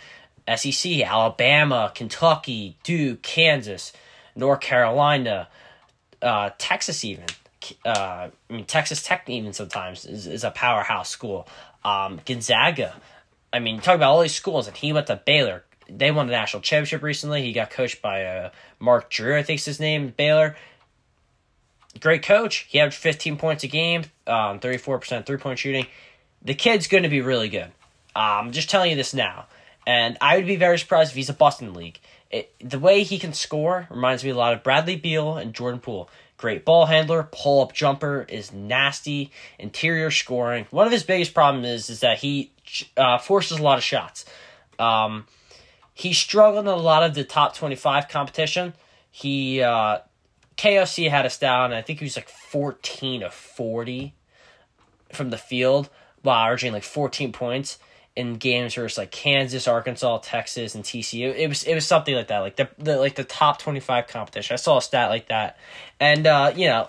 SEC, 0.54 1.01
Alabama, 1.01 1.91
Kentucky, 1.95 2.78
Duke, 2.84 3.21
Kansas, 3.21 3.93
North 4.36 4.60
Carolina, 4.62 5.47
uh, 6.21 6.49
Texas, 6.58 7.04
even. 7.06 7.25
Uh, 7.84 8.30
I 8.49 8.54
mean, 8.54 8.65
Texas 8.65 9.01
Tech 9.01 9.28
even 9.28 9.54
sometimes 9.54 10.06
is, 10.06 10.28
is 10.28 10.43
a 10.43 10.51
powerhouse 10.51 11.10
school. 11.10 11.47
Um, 11.84 12.19
Gonzaga. 12.25 12.95
I 13.51 13.60
mean, 13.60 13.80
talk 13.80 13.95
about 13.95 14.12
all 14.12 14.21
these 14.21 14.36
schools, 14.36 14.67
and 14.67 14.75
he 14.75 14.91
went 14.93 15.08
to 15.08 15.21
Baylor. 15.25 15.63
They 15.88 16.12
won 16.12 16.28
the 16.28 16.34
national 16.34 16.62
championship 16.62 17.01
recently. 17.01 17.43
He 17.43 17.54
got 17.54 17.69
coached 17.69 18.01
by 18.01 18.25
uh, 18.25 18.49
Mark 18.80 19.10
Drew, 19.10 19.38
I 19.38 19.43
think's 19.43 19.65
his 19.65 19.80
name, 19.80 20.13
Baylor. 20.15 20.56
Great 21.99 22.23
coach. 22.23 22.65
He 22.69 22.79
averaged 22.79 22.97
15 22.97 23.38
points 23.38 23.63
a 23.63 23.67
game, 23.67 24.03
um, 24.27 24.60
34% 24.60 25.25
three 25.25 25.38
point 25.38 25.60
shooting. 25.60 25.88
the 26.41 26.53
kid's 26.53 26.88
going 26.88 27.03
to 27.03 27.10
be 27.10 27.21
really 27.21 27.49
good. 27.49 27.71
I'm 28.15 28.51
just 28.51 28.69
telling 28.69 28.91
you 28.91 28.95
this 28.95 29.13
now. 29.13 29.47
And 29.88 30.17
I 30.21 30.38
would 30.38 30.47
be 30.47 30.55
very 30.55 30.79
surprised 30.79 31.12
if 31.12 31.15
he's 31.15 31.29
a 31.29 31.34
the 31.34 31.65
league. 31.65 31.99
It, 32.31 32.53
the 32.60 32.79
way 32.79 33.03
he 33.03 33.19
can 33.19 33.34
score 33.34 33.88
reminds 33.89 34.23
me 34.23 34.31
a 34.31 34.36
lot 34.36 34.53
of 34.53 34.63
Bradley 34.63 34.95
Beal 34.95 35.38
and 35.38 35.53
Jordan 35.53 35.79
Poole. 35.79 36.10
Great 36.38 36.65
ball 36.65 36.88
handler, 36.88 37.29
pull 37.31 37.62
up 37.62 37.71
jumper 37.71 38.25
is 38.27 38.51
nasty, 38.51 39.31
interior 39.58 40.12
scoring. 40.12 40.65
One 40.69 40.86
of 40.86 40.91
his 40.91 41.03
biggest 41.03 41.34
problems 41.34 41.67
is 41.67 41.89
is 41.89 41.99
that 42.01 42.17
he 42.17 42.51
uh, 42.97 43.19
forces 43.19 43.60
a 43.60 43.63
lot 43.63 43.77
of 43.77 43.84
shots. 43.84 44.25
Um, 44.77 45.27
he 45.93 46.12
struggled 46.12 46.65
in 46.65 46.71
a 46.71 46.75
lot 46.75 47.03
of 47.03 47.13
the 47.13 47.23
top 47.23 47.55
twenty 47.55 47.75
five 47.75 48.10
competition. 48.10 48.73
He 49.12 49.62
uh, 49.62 49.99
KOC 50.58 51.10
had 51.10 51.26
us 51.26 51.38
down. 51.38 51.74
I 51.74 51.82
think 51.82 52.00
he 52.00 52.06
was 52.06 52.15
like 52.15 52.30
fourteen 52.30 53.24
of 53.24 53.34
forty 53.34 54.13
from 55.12 55.30
the 55.30 55.38
field 55.38 55.89
while 56.22 56.46
averaging 56.46 56.74
like 56.74 56.84
fourteen 56.84 57.32
points 57.32 57.78
in 58.15 58.36
games 58.36 58.78
it's 58.78 58.98
like 58.98 59.12
Kansas, 59.12 59.68
Arkansas, 59.68 60.20
Texas, 60.20 60.74
and 60.74 60.84
TCU. 60.84 61.36
It 61.36 61.48
was 61.48 61.63
it 61.63 61.76
was 61.76 61.86
something 61.86 62.15
like 62.15 62.28
that, 62.28 62.39
like 62.39 62.56
the, 62.56 62.70
the 62.78 62.98
like 62.98 63.15
the 63.15 63.24
top 63.24 63.60
twenty 63.60 63.80
five 63.80 64.08
competition. 64.08 64.54
I 64.54 64.58
saw 64.58 64.78
a 64.78 64.82
stat 64.82 65.10
like 65.10 65.28
that, 65.28 65.58
and 66.00 66.26
uh, 66.26 66.54
you 66.56 66.68
know, 66.68 66.88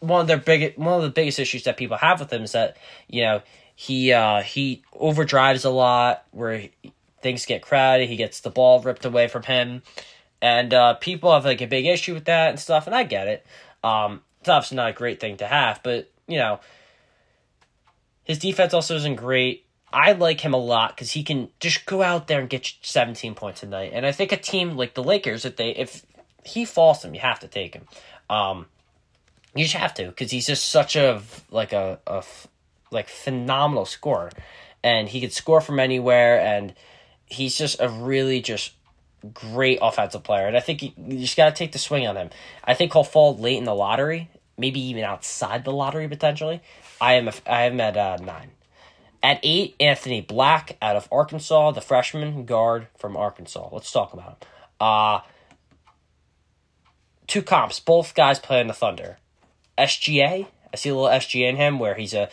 one 0.00 0.20
of 0.20 0.26
their 0.26 0.36
big 0.36 0.76
one 0.76 0.94
of 0.94 1.02
the 1.02 1.10
biggest 1.10 1.38
issues 1.38 1.64
that 1.64 1.76
people 1.76 1.96
have 1.96 2.20
with 2.20 2.32
him 2.32 2.42
is 2.42 2.52
that 2.52 2.76
you 3.08 3.22
know 3.22 3.42
he 3.74 4.12
uh, 4.12 4.42
he 4.42 4.82
overdrives 4.94 5.64
a 5.64 5.70
lot, 5.70 6.24
where 6.32 6.58
he, 6.58 6.70
things 7.22 7.46
get 7.46 7.62
crowded. 7.62 8.08
He 8.08 8.16
gets 8.16 8.40
the 8.40 8.50
ball 8.50 8.82
ripped 8.82 9.06
away 9.06 9.26
from 9.28 9.44
him, 9.44 9.82
and 10.42 10.72
uh, 10.72 10.94
people 10.94 11.32
have 11.32 11.44
like 11.44 11.60
a 11.60 11.66
big 11.66 11.86
issue 11.86 12.14
with 12.14 12.26
that 12.26 12.50
and 12.50 12.58
stuff. 12.58 12.86
And 12.86 12.94
I 12.94 13.04
get 13.04 13.28
it. 13.28 13.46
Um, 13.82 14.22
it's 14.40 14.48
obviously 14.48 14.76
not 14.76 14.90
a 14.90 14.94
great 14.94 15.20
thing 15.20 15.36
to 15.38 15.46
have, 15.46 15.82
but 15.82 16.10
you 16.26 16.38
know. 16.38 16.60
His 18.24 18.38
defense 18.38 18.72
also 18.74 18.94
isn't 18.94 19.16
great 19.16 19.64
I 19.92 20.12
like 20.12 20.40
him 20.40 20.54
a 20.54 20.58
lot 20.58 20.94
because 20.94 21.10
he 21.12 21.24
can 21.24 21.48
just 21.58 21.84
go 21.84 22.02
out 22.02 22.28
there 22.28 22.40
and 22.40 22.48
get 22.48 22.72
17 22.82 23.34
points 23.34 23.62
a 23.62 23.66
night. 23.66 23.90
And 23.92 24.06
I 24.06 24.12
think 24.12 24.32
a 24.32 24.36
team 24.36 24.76
like 24.76 24.94
the 24.94 25.02
Lakers, 25.02 25.44
if 25.44 25.56
they 25.56 25.70
if 25.70 26.04
he 26.44 26.64
falls 26.64 27.02
them, 27.02 27.14
you 27.14 27.20
have 27.20 27.40
to 27.40 27.48
take 27.48 27.74
him. 27.74 27.86
Um, 28.28 28.66
you 29.54 29.64
just 29.64 29.76
have 29.76 29.94
to 29.94 30.06
because 30.06 30.30
he's 30.30 30.46
just 30.46 30.68
such 30.68 30.94
a 30.94 31.22
like 31.50 31.72
a, 31.72 31.98
a 32.06 32.24
like 32.92 33.08
phenomenal 33.08 33.84
scorer, 33.84 34.30
and 34.84 35.08
he 35.08 35.20
could 35.20 35.32
score 35.32 35.60
from 35.60 35.80
anywhere, 35.80 36.40
and 36.40 36.72
he's 37.26 37.58
just 37.58 37.80
a 37.80 37.88
really 37.88 38.40
just 38.40 38.72
great 39.32 39.78
offensive 39.82 40.22
player. 40.22 40.46
And 40.46 40.56
I 40.56 40.60
think 40.60 40.82
you, 40.82 40.92
you 40.96 41.18
just 41.18 41.36
got 41.36 41.46
to 41.46 41.54
take 41.54 41.72
the 41.72 41.78
swing 41.78 42.06
on 42.06 42.16
him. 42.16 42.30
I 42.64 42.74
think 42.74 42.92
he'll 42.92 43.04
fall 43.04 43.36
late 43.36 43.58
in 43.58 43.64
the 43.64 43.74
lottery, 43.74 44.30
maybe 44.56 44.80
even 44.80 45.04
outside 45.04 45.64
the 45.64 45.72
lottery 45.72 46.08
potentially. 46.08 46.60
I 47.00 47.14
am 47.14 47.28
a, 47.28 47.32
I 47.46 47.62
am 47.62 47.80
at 47.80 47.96
uh, 47.96 48.18
nine. 48.22 48.52
At 49.22 49.40
eight, 49.42 49.76
Anthony 49.78 50.22
Black 50.22 50.78
out 50.80 50.96
of 50.96 51.08
Arkansas, 51.12 51.72
the 51.72 51.80
freshman 51.80 52.46
guard 52.46 52.86
from 52.98 53.16
Arkansas. 53.16 53.68
Let's 53.70 53.92
talk 53.92 54.14
about 54.14 54.28
him. 54.28 54.36
Uh, 54.80 55.20
two 57.26 57.42
comps. 57.42 57.80
Both 57.80 58.14
guys 58.14 58.38
play 58.38 58.60
in 58.60 58.66
the 58.66 58.72
Thunder. 58.72 59.18
SGA, 59.76 60.46
I 60.72 60.76
see 60.76 60.88
a 60.88 60.94
little 60.94 61.10
SGA 61.10 61.48
in 61.48 61.56
him 61.56 61.78
where 61.78 61.94
he's 61.94 62.14
a 62.14 62.28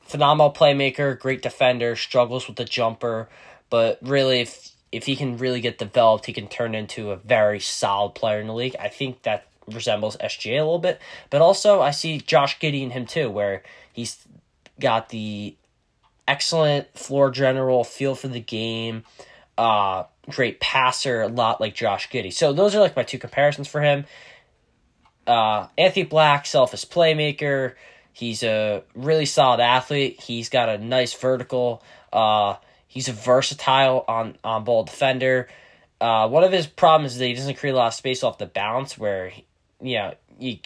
phenomenal 0.00 0.52
playmaker, 0.52 1.18
great 1.18 1.42
defender, 1.42 1.96
struggles 1.96 2.46
with 2.46 2.56
the 2.56 2.64
jumper, 2.64 3.28
but 3.70 3.98
really, 4.00 4.40
if 4.40 4.70
if 4.92 5.04
he 5.06 5.16
can 5.16 5.36
really 5.36 5.60
get 5.60 5.78
developed, 5.78 6.26
he 6.26 6.32
can 6.32 6.48
turn 6.48 6.74
into 6.74 7.10
a 7.10 7.16
very 7.16 7.60
solid 7.60 8.14
player 8.14 8.40
in 8.40 8.46
the 8.46 8.54
league. 8.54 8.76
I 8.78 8.88
think 8.88 9.22
that 9.22 9.46
resembles 9.66 10.16
SGA 10.16 10.58
a 10.58 10.64
little 10.64 10.78
bit, 10.78 11.00
but 11.30 11.40
also 11.40 11.80
I 11.80 11.90
see 11.90 12.18
Josh 12.18 12.58
Giddey 12.58 12.82
in 12.82 12.90
him 12.90 13.06
too, 13.06 13.30
where 13.30 13.62
he's 13.92 14.26
got 14.80 15.10
the 15.10 15.56
excellent 16.26 16.96
floor 16.96 17.30
general, 17.30 17.84
feel 17.84 18.14
for 18.14 18.28
the 18.28 18.40
game, 18.40 19.04
uh, 19.56 20.04
great 20.30 20.60
passer, 20.60 21.22
a 21.22 21.28
lot 21.28 21.60
like 21.60 21.74
Josh 21.74 22.08
Giddey. 22.08 22.32
So 22.32 22.52
those 22.52 22.74
are 22.74 22.80
like 22.80 22.96
my 22.96 23.02
two 23.02 23.18
comparisons 23.18 23.68
for 23.68 23.80
him. 23.80 24.04
Uh, 25.26 25.68
Anthony 25.76 26.04
Black, 26.04 26.46
selfish 26.46 26.86
playmaker. 26.86 27.74
He's 28.12 28.42
a 28.42 28.82
really 28.94 29.26
solid 29.26 29.60
athlete. 29.60 30.20
He's 30.20 30.48
got 30.48 30.68
a 30.68 30.78
nice 30.78 31.12
vertical. 31.14 31.82
Uh, 32.12 32.56
he's 32.88 33.08
a 33.08 33.12
versatile 33.12 34.04
on 34.08 34.36
on 34.42 34.64
ball 34.64 34.84
defender. 34.84 35.48
Uh, 36.00 36.28
one 36.28 36.44
of 36.44 36.52
his 36.52 36.66
problems 36.66 37.12
is 37.12 37.18
that 37.18 37.26
he 37.26 37.34
doesn't 37.34 37.56
create 37.56 37.72
a 37.72 37.76
lot 37.76 37.88
of 37.88 37.94
space 37.94 38.24
off 38.24 38.38
the 38.38 38.46
bounce, 38.46 38.98
where 38.98 39.32
you 39.80 39.96
know 39.96 40.14
you 40.40 40.58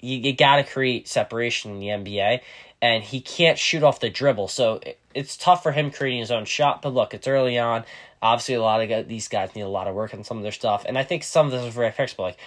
you, 0.00 0.18
you 0.18 0.32
got 0.34 0.56
to 0.56 0.64
create 0.64 1.08
separation 1.08 1.72
in 1.72 1.78
the 1.78 1.88
NBA 1.88 2.40
and 2.84 3.02
he 3.02 3.20
can't 3.22 3.58
shoot 3.58 3.82
off 3.82 4.00
the 4.00 4.10
dribble. 4.10 4.48
So 4.48 4.78
it's 5.14 5.38
tough 5.38 5.62
for 5.62 5.72
him 5.72 5.90
creating 5.90 6.20
his 6.20 6.30
own 6.30 6.44
shot. 6.44 6.82
But 6.82 6.92
look, 6.92 7.14
it's 7.14 7.26
early 7.26 7.58
on. 7.58 7.84
Obviously, 8.20 8.54
a 8.56 8.60
lot 8.60 8.82
of 8.82 9.08
these 9.08 9.26
guys 9.26 9.54
need 9.54 9.62
a 9.62 9.68
lot 9.68 9.88
of 9.88 9.94
work 9.94 10.12
on 10.12 10.22
some 10.22 10.36
of 10.36 10.42
their 10.42 10.52
stuff, 10.52 10.84
and 10.86 10.98
I 10.98 11.02
think 11.02 11.22
some 11.22 11.46
of 11.46 11.52
this 11.52 11.62
is 11.64 11.74
very 11.74 11.90
fixable. 11.90 12.20
Like 12.20 12.38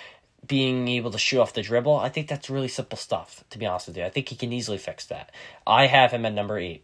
being 0.46 0.88
able 0.88 1.12
to 1.12 1.18
shoot 1.18 1.40
off 1.40 1.54
the 1.54 1.62
dribble, 1.64 1.96
I 1.96 2.10
think 2.10 2.28
that's 2.28 2.50
really 2.50 2.68
simple 2.68 2.98
stuff. 2.98 3.44
To 3.50 3.58
be 3.58 3.66
honest 3.66 3.88
with 3.88 3.98
you, 3.98 4.04
I 4.04 4.10
think 4.10 4.30
he 4.30 4.36
can 4.36 4.54
easily 4.54 4.78
fix 4.78 5.06
that. 5.08 5.32
I 5.66 5.88
have 5.88 6.12
him 6.12 6.26
at 6.26 6.34
number 6.34 6.60
eight. 6.60 6.84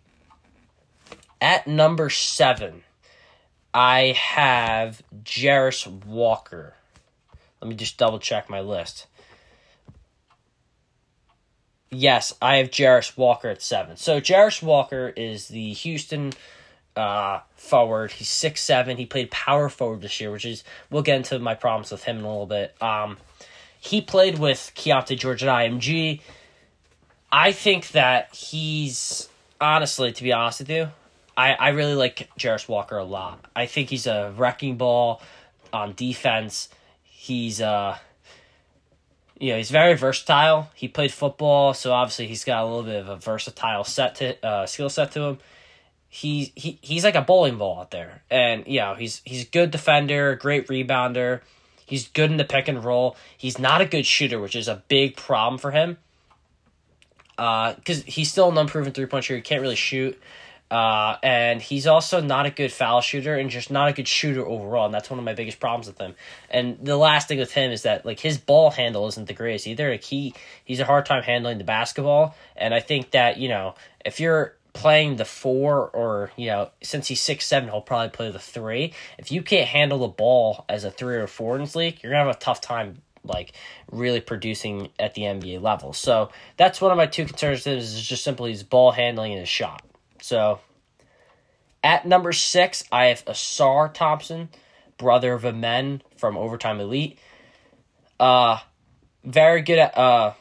At 1.43 1.67
number 1.67 2.09
seven, 2.09 2.83
I 3.73 4.15
have 4.17 5.01
Jarace 5.25 6.05
Walker. 6.05 6.75
Let 7.61 7.67
me 7.67 7.75
just 7.75 7.97
double 7.97 8.17
check 8.17 8.49
my 8.49 8.61
list. 8.61 9.07
Yes, 11.91 12.33
I 12.41 12.55
have 12.55 12.69
Jarace 12.69 13.17
Walker 13.17 13.49
at 13.49 13.61
seven. 13.61 13.97
So 13.97 14.21
Jarace 14.21 14.63
Walker 14.63 15.09
is 15.17 15.49
the 15.49 15.73
Houston 15.73 16.31
uh, 16.95 17.41
forward. 17.57 18.13
He's 18.13 18.29
six 18.29 18.63
seven. 18.63 18.95
He 18.95 19.05
played 19.05 19.29
power 19.29 19.67
forward 19.67 19.99
this 19.99 20.21
year, 20.21 20.31
which 20.31 20.45
is 20.45 20.63
we'll 20.89 21.03
get 21.03 21.17
into 21.17 21.37
my 21.39 21.55
problems 21.55 21.91
with 21.91 22.05
him 22.05 22.19
in 22.19 22.23
a 22.23 22.29
little 22.29 22.45
bit. 22.45 22.81
Um, 22.81 23.17
he 23.77 23.99
played 23.99 24.39
with 24.39 24.71
Keyonte 24.75 25.19
George 25.19 25.43
at 25.43 25.49
IMG. 25.49 26.21
I 27.33 27.51
think 27.51 27.89
that 27.89 28.33
he's 28.33 29.27
honestly, 29.59 30.13
to 30.13 30.23
be 30.23 30.31
honest 30.31 30.59
with 30.59 30.69
you, 30.69 30.87
I, 31.35 31.53
I 31.53 31.69
really 31.69 31.95
like 31.95 32.29
Jarace 32.37 32.67
Walker 32.67 32.97
a 32.97 33.03
lot. 33.03 33.43
I 33.55 33.65
think 33.65 33.89
he's 33.89 34.07
a 34.07 34.33
wrecking 34.37 34.77
ball 34.77 35.21
on 35.71 35.93
defense. 35.95 36.69
He's 37.03 37.61
uh 37.61 37.97
you 39.39 39.51
know, 39.51 39.57
he's 39.57 39.71
very 39.71 39.95
versatile. 39.95 40.69
He 40.73 40.87
played 40.87 41.11
football, 41.11 41.73
so 41.73 41.91
obviously 41.91 42.27
he's 42.27 42.45
got 42.45 42.63
a 42.63 42.65
little 42.65 42.83
bit 42.83 43.01
of 43.01 43.09
a 43.09 43.17
versatile 43.17 43.83
set 43.83 44.15
to 44.15 44.45
uh, 44.45 44.65
skill 44.65 44.89
set 44.89 45.11
to 45.11 45.21
him. 45.21 45.39
He, 46.07 46.53
he 46.55 46.77
he's 46.81 47.03
like 47.03 47.15
a 47.15 47.21
bowling 47.21 47.57
ball 47.57 47.81
out 47.81 47.91
there, 47.91 48.21
and 48.29 48.65
you 48.67 48.79
know 48.79 48.93
he's 48.93 49.21
he's 49.25 49.43
a 49.43 49.49
good 49.49 49.71
defender, 49.71 50.35
great 50.35 50.67
rebounder. 50.67 51.41
He's 51.85 52.07
good 52.07 52.31
in 52.31 52.37
the 52.37 52.45
pick 52.45 52.67
and 52.67 52.83
roll. 52.83 53.17
He's 53.37 53.59
not 53.59 53.81
a 53.81 53.85
good 53.85 54.05
shooter, 54.05 54.39
which 54.39 54.55
is 54.55 54.67
a 54.67 54.83
big 54.87 55.17
problem 55.17 55.59
for 55.59 55.71
him. 55.71 55.97
Uh, 57.37 57.73
because 57.73 58.03
he's 58.03 58.31
still 58.31 58.49
an 58.49 58.57
unproven 58.57 58.93
three 58.93 59.07
point 59.07 59.25
shooter. 59.25 59.37
He 59.37 59.41
can't 59.41 59.61
really 59.61 59.75
shoot. 59.75 60.21
Uh, 60.73 61.19
and 61.21 61.61
he's 61.61 61.85
also 61.85 62.19
not 62.19 62.47
a 62.47 62.49
good 62.49 62.71
foul 62.71 62.99
shooter 62.99 63.35
and 63.35 63.51
just 63.51 63.69
not 63.69 63.89
a 63.89 63.93
good 63.93 64.07
shooter 64.07 64.43
overall. 64.43 64.85
And 64.85 64.93
that's 64.93 65.07
one 65.07 65.19
of 65.19 65.23
my 65.23 65.35
biggest 65.35 65.59
problems 65.59 65.85
with 65.85 65.99
him. 65.99 66.15
And 66.49 66.79
the 66.81 66.97
last 66.97 67.27
thing 67.27 67.37
with 67.37 67.51
him 67.51 67.71
is 67.71 67.83
that 67.83 68.07
like 68.07 68.19
his 68.19 68.39
ball 68.39 68.71
handle 68.71 69.07
isn't 69.07 69.27
the 69.27 69.35
greatest 69.35 69.67
either. 69.67 69.91
Like 69.91 70.03
he 70.03 70.33
he's 70.65 70.79
a 70.79 70.85
hard 70.85 71.05
time 71.05 71.21
handling 71.21 71.59
the 71.59 71.63
basketball. 71.63 72.35
And 72.55 72.73
I 72.73 72.79
think 72.79 73.11
that 73.11 73.37
you 73.37 73.49
know 73.49 73.75
if 74.03 74.19
you're 74.19 74.55
playing 74.73 75.17
the 75.17 75.25
four 75.25 75.89
or 75.89 76.31
you 76.37 76.47
know 76.47 76.71
since 76.81 77.07
he's 77.07 77.21
six 77.21 77.45
seven 77.45 77.69
he'll 77.69 77.79
probably 77.79 78.09
play 78.09 78.31
the 78.31 78.39
three. 78.39 78.93
If 79.19 79.31
you 79.31 79.43
can't 79.43 79.67
handle 79.67 79.99
the 79.99 80.07
ball 80.07 80.65
as 80.67 80.85
a 80.85 80.89
three 80.89 81.17
or 81.17 81.27
four 81.27 81.53
in 81.53 81.61
this 81.61 81.75
league, 81.75 82.01
you're 82.01 82.11
gonna 82.13 82.25
have 82.25 82.35
a 82.35 82.39
tough 82.39 82.61
time 82.61 83.03
like 83.23 83.53
really 83.91 84.21
producing 84.21 84.89
at 84.97 85.13
the 85.13 85.21
NBA 85.21 85.61
level. 85.61 85.93
So 85.93 86.31
that's 86.57 86.81
one 86.81 86.89
of 86.89 86.97
my 86.97 87.05
two 87.05 87.25
concerns 87.25 87.67
is 87.67 88.01
just 88.01 88.23
simply 88.23 88.49
his 88.49 88.63
ball 88.63 88.91
handling 88.91 89.33
and 89.33 89.41
his 89.41 89.49
shot. 89.49 89.83
So 90.23 90.61
at 91.83 92.07
number 92.07 92.31
six, 92.31 92.85
I 92.93 93.07
have 93.07 93.25
Ausar 93.25 93.93
Thompson, 93.93 94.47
brother 94.97 95.33
of 95.33 95.43
Amen 95.43 96.01
from 96.15 96.37
Overtime 96.37 96.79
Elite. 96.79 97.19
Uh 98.21 98.59
very 99.25 99.61
good 99.61 99.79
uh 99.79 100.31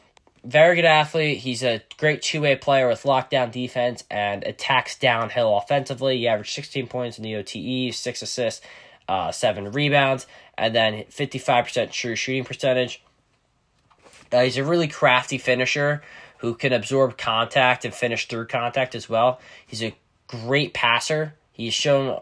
very 0.45 0.77
good 0.77 0.85
athlete. 0.85 1.39
He's 1.39 1.63
a 1.63 1.81
great 1.97 2.21
two 2.21 2.39
way 2.39 2.55
player 2.55 2.87
with 2.87 3.03
lockdown 3.03 3.51
defense 3.51 4.05
and 4.09 4.45
attacks 4.45 4.97
downhill 4.97 5.57
offensively. 5.57 6.17
He 6.17 6.29
averaged 6.29 6.53
16 6.53 6.87
points 6.87 7.17
in 7.17 7.23
the 7.25 7.35
OTE, 7.35 7.93
six 7.93 8.21
assists, 8.21 8.65
uh, 9.09 9.33
seven 9.33 9.69
rebounds, 9.73 10.27
and 10.57 10.73
then 10.73 11.03
55% 11.11 11.91
true 11.91 12.15
shooting 12.15 12.45
percentage. 12.45 13.03
Uh, 14.31 14.43
he's 14.43 14.57
a 14.57 14.63
really 14.63 14.87
crafty 14.87 15.37
finisher 15.37 16.01
who 16.43 16.53
can 16.53 16.73
absorb 16.73 17.17
contact 17.17 17.85
and 17.85 17.93
finish 17.93 18.27
through 18.27 18.45
contact 18.45 18.95
as 18.95 19.07
well. 19.07 19.39
He's 19.65 19.81
a 19.81 19.95
great 20.27 20.73
passer. 20.73 21.35
He's 21.53 21.73
shown 21.73 22.19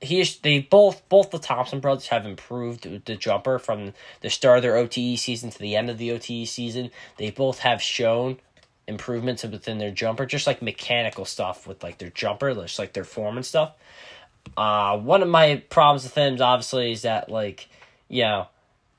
he 0.00 0.20
is, 0.20 0.38
they 0.38 0.60
both 0.60 1.06
both 1.10 1.30
the 1.30 1.38
Thompson 1.38 1.80
brothers 1.80 2.06
have 2.06 2.24
improved 2.24 3.04
the 3.04 3.16
jumper 3.16 3.58
from 3.58 3.92
the 4.22 4.30
start 4.30 4.58
of 4.58 4.62
their 4.62 4.76
OTE 4.76 5.18
season 5.18 5.50
to 5.50 5.58
the 5.58 5.76
end 5.76 5.90
of 5.90 5.98
the 5.98 6.12
OTE 6.12 6.48
season. 6.48 6.90
They 7.18 7.30
both 7.30 7.58
have 7.58 7.82
shown 7.82 8.38
improvements 8.86 9.42
within 9.42 9.76
their 9.76 9.90
jumper, 9.90 10.24
just 10.24 10.46
like 10.46 10.62
mechanical 10.62 11.26
stuff 11.26 11.66
with 11.66 11.82
like 11.82 11.98
their 11.98 12.08
jumper, 12.08 12.54
just 12.54 12.78
like 12.78 12.94
their 12.94 13.04
form 13.04 13.36
and 13.36 13.44
stuff. 13.44 13.74
Uh, 14.56 14.96
one 14.96 15.20
of 15.20 15.28
my 15.28 15.62
problems 15.68 16.04
with 16.04 16.14
him, 16.14 16.40
obviously, 16.40 16.92
is 16.92 17.02
that 17.02 17.28
like, 17.28 17.68
you 18.08 18.22
know, 18.22 18.46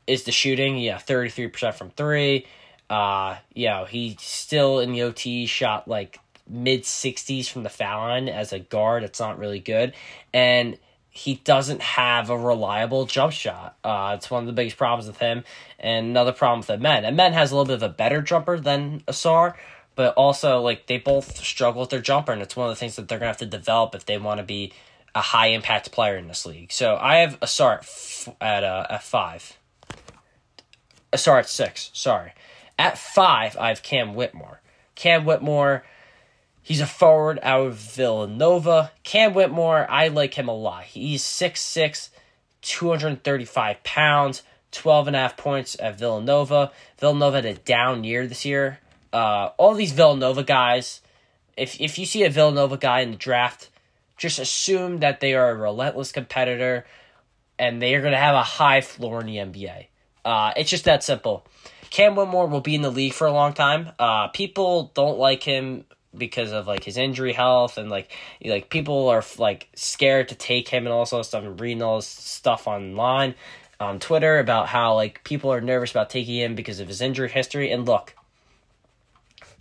is 0.06 0.26
the 0.26 0.32
shooting. 0.32 0.78
Yeah, 0.78 1.00
thirty 1.00 1.30
three 1.32 1.48
percent 1.48 1.74
from 1.74 1.90
three. 1.90 2.46
Uh, 2.90 3.38
you 3.54 3.68
know, 3.68 3.86
he 3.86 4.18
still 4.20 4.80
in 4.80 4.92
the 4.92 5.04
OT 5.04 5.46
shot 5.46 5.88
like 5.88 6.20
mid 6.48 6.86
sixties 6.86 7.48
from 7.48 7.64
the 7.64 7.70
foul 7.70 8.02
line 8.02 8.28
as 8.28 8.52
a 8.52 8.60
guard. 8.60 9.04
It's 9.04 9.20
not 9.20 9.38
really 9.38 9.60
good, 9.60 9.94
and 10.34 10.78
he 11.12 11.36
doesn't 11.44 11.82
have 11.82 12.30
a 12.30 12.38
reliable 12.38 13.06
jump 13.06 13.34
shot. 13.34 13.76
Uh, 13.84 14.14
it's 14.18 14.32
one 14.32 14.44
of 14.44 14.48
the 14.48 14.54
biggest 14.54 14.78
problems 14.78 15.08
with 15.08 15.18
him. 15.18 15.44
And 15.80 16.08
another 16.08 16.32
problem 16.32 16.60
with 16.60 16.70
Amen. 16.70 17.04
Amen 17.04 17.34
has 17.34 17.52
a 17.52 17.56
little 17.56 17.66
bit 17.66 17.76
of 17.76 17.84
a 17.84 17.94
better 17.94 18.22
jumper 18.22 18.60
than 18.60 19.02
Ausar, 19.02 19.56
but 19.96 20.14
also 20.14 20.62
like 20.62 20.88
they 20.88 20.98
both 20.98 21.44
struggle 21.44 21.82
with 21.82 21.90
their 21.90 22.00
jumper, 22.00 22.32
and 22.32 22.42
it's 22.42 22.56
one 22.56 22.70
of 22.70 22.76
the 22.76 22.80
things 22.80 22.96
that 22.96 23.08
they're 23.08 23.20
gonna 23.20 23.28
have 23.28 23.38
to 23.38 23.46
develop 23.46 23.96
if 23.96 24.06
they 24.06 24.18
want 24.18 24.40
to 24.40 24.46
be 24.46 24.72
a 25.16 25.22
high 25.22 25.48
impact 25.48 25.92
player 25.92 26.16
in 26.16 26.28
this 26.28 26.46
league. 26.46 26.72
So 26.72 26.96
I 26.96 27.18
have 27.18 27.40
Ausar 27.40 27.80
at 27.80 27.82
f- 27.82 28.30
at 28.40 28.64
uh, 28.64 28.88
at 28.90 29.04
five. 29.04 29.58
Ausar 31.12 31.40
at 31.40 31.50
six. 31.50 31.90
Sorry, 31.94 32.34
at 32.80 32.98
five 32.98 33.56
I 33.58 33.68
have 33.68 33.84
Cam 33.84 34.16
Whitmore. 34.16 34.62
Cam 34.96 35.26
Whitmore. 35.26 35.84
He's 36.62 36.82
a 36.82 36.88
forward 36.88 37.40
out 37.44 37.68
of 37.68 37.76
Villanova. 37.76 38.92
Cam 39.04 39.34
Whitmore, 39.34 39.86
I 39.90 40.08
like 40.08 40.36
him 40.36 40.48
a 40.48 40.56
lot. 40.56 40.84
He's 40.84 41.24
6'6, 41.24 42.10
235 42.62 43.84
pounds, 43.84 44.44
12 44.72 45.08
and 45.08 45.16
a 45.16 45.20
half 45.20 45.38
points 45.38 45.76
at 45.80 45.98
Villanova. 45.98 46.72
Villanova 47.00 47.38
had 47.38 47.46
a 47.46 47.56
down 47.56 48.04
year 48.04 48.28
this 48.28 48.46
year. 48.46 48.80
Uh, 49.12 49.50
all 49.58 49.74
these 49.74 49.92
Villanova 49.92 50.44
guys, 50.44 51.02
if 51.58 51.80
if 51.82 51.98
you 51.98 52.06
see 52.06 52.24
a 52.24 52.30
Villanova 52.30 52.78
guy 52.78 53.00
in 53.02 53.12
the 53.12 53.18
draft, 53.18 53.70
just 54.18 54.38
assume 54.38 55.00
that 55.00 55.20
they 55.20 55.34
are 55.34 55.50
a 55.50 55.56
relentless 55.56 56.12
competitor 56.12 56.86
and 57.58 57.82
they 57.82 57.96
are 57.96 58.02
going 58.02 58.14
to 58.14 58.18
have 58.18 58.36
a 58.36 58.44
high 58.44 58.82
floor 58.82 59.22
in 59.22 59.26
the 59.26 59.38
NBA. 59.38 59.88
Uh, 60.24 60.54
it's 60.56 60.70
just 60.70 60.86
that 60.86 61.04
simple. 61.04 61.46
Cam 61.90 62.16
Whitmore 62.16 62.48
will 62.48 62.62
be 62.62 62.76
in 62.76 62.82
the 62.82 62.92
league 62.92 63.14
for 63.14 63.28
a 63.28 63.32
long 63.32 63.54
time. 63.54 63.92
Uh, 63.98 64.28
people 64.30 64.92
don't 64.94 65.18
like 65.18 65.44
him 65.44 65.86
because 66.18 66.52
of 66.52 66.68
like 66.68 66.84
his 66.84 66.98
injury 66.98 67.34
health 67.34 67.78
and 67.78 67.90
like 67.90 68.12
like 68.44 68.70
people 68.70 69.10
are 69.10 69.24
like 69.38 69.70
scared 69.76 70.28
to 70.28 70.36
take 70.36 70.68
him 70.68 70.86
and 70.86 70.94
all 70.94 71.06
sorts 71.06 71.32
of 71.34 71.44
stuff 71.44 71.62
reading 71.62 71.84
all 71.84 71.98
this 71.98 72.08
stuff 72.08 72.68
online 72.68 73.36
on 73.80 74.00
Twitter 74.00 74.40
about 74.40 74.68
how 74.68 74.96
like 74.96 75.24
people 75.24 75.52
are 75.54 75.62
nervous 75.62 75.92
about 75.92 76.10
taking 76.10 76.36
him 76.36 76.56
because 76.56 76.80
of 76.80 76.88
his 76.88 77.02
injury 77.02 77.30
history. 77.30 77.72
And 77.72 77.86
look, 77.86 78.16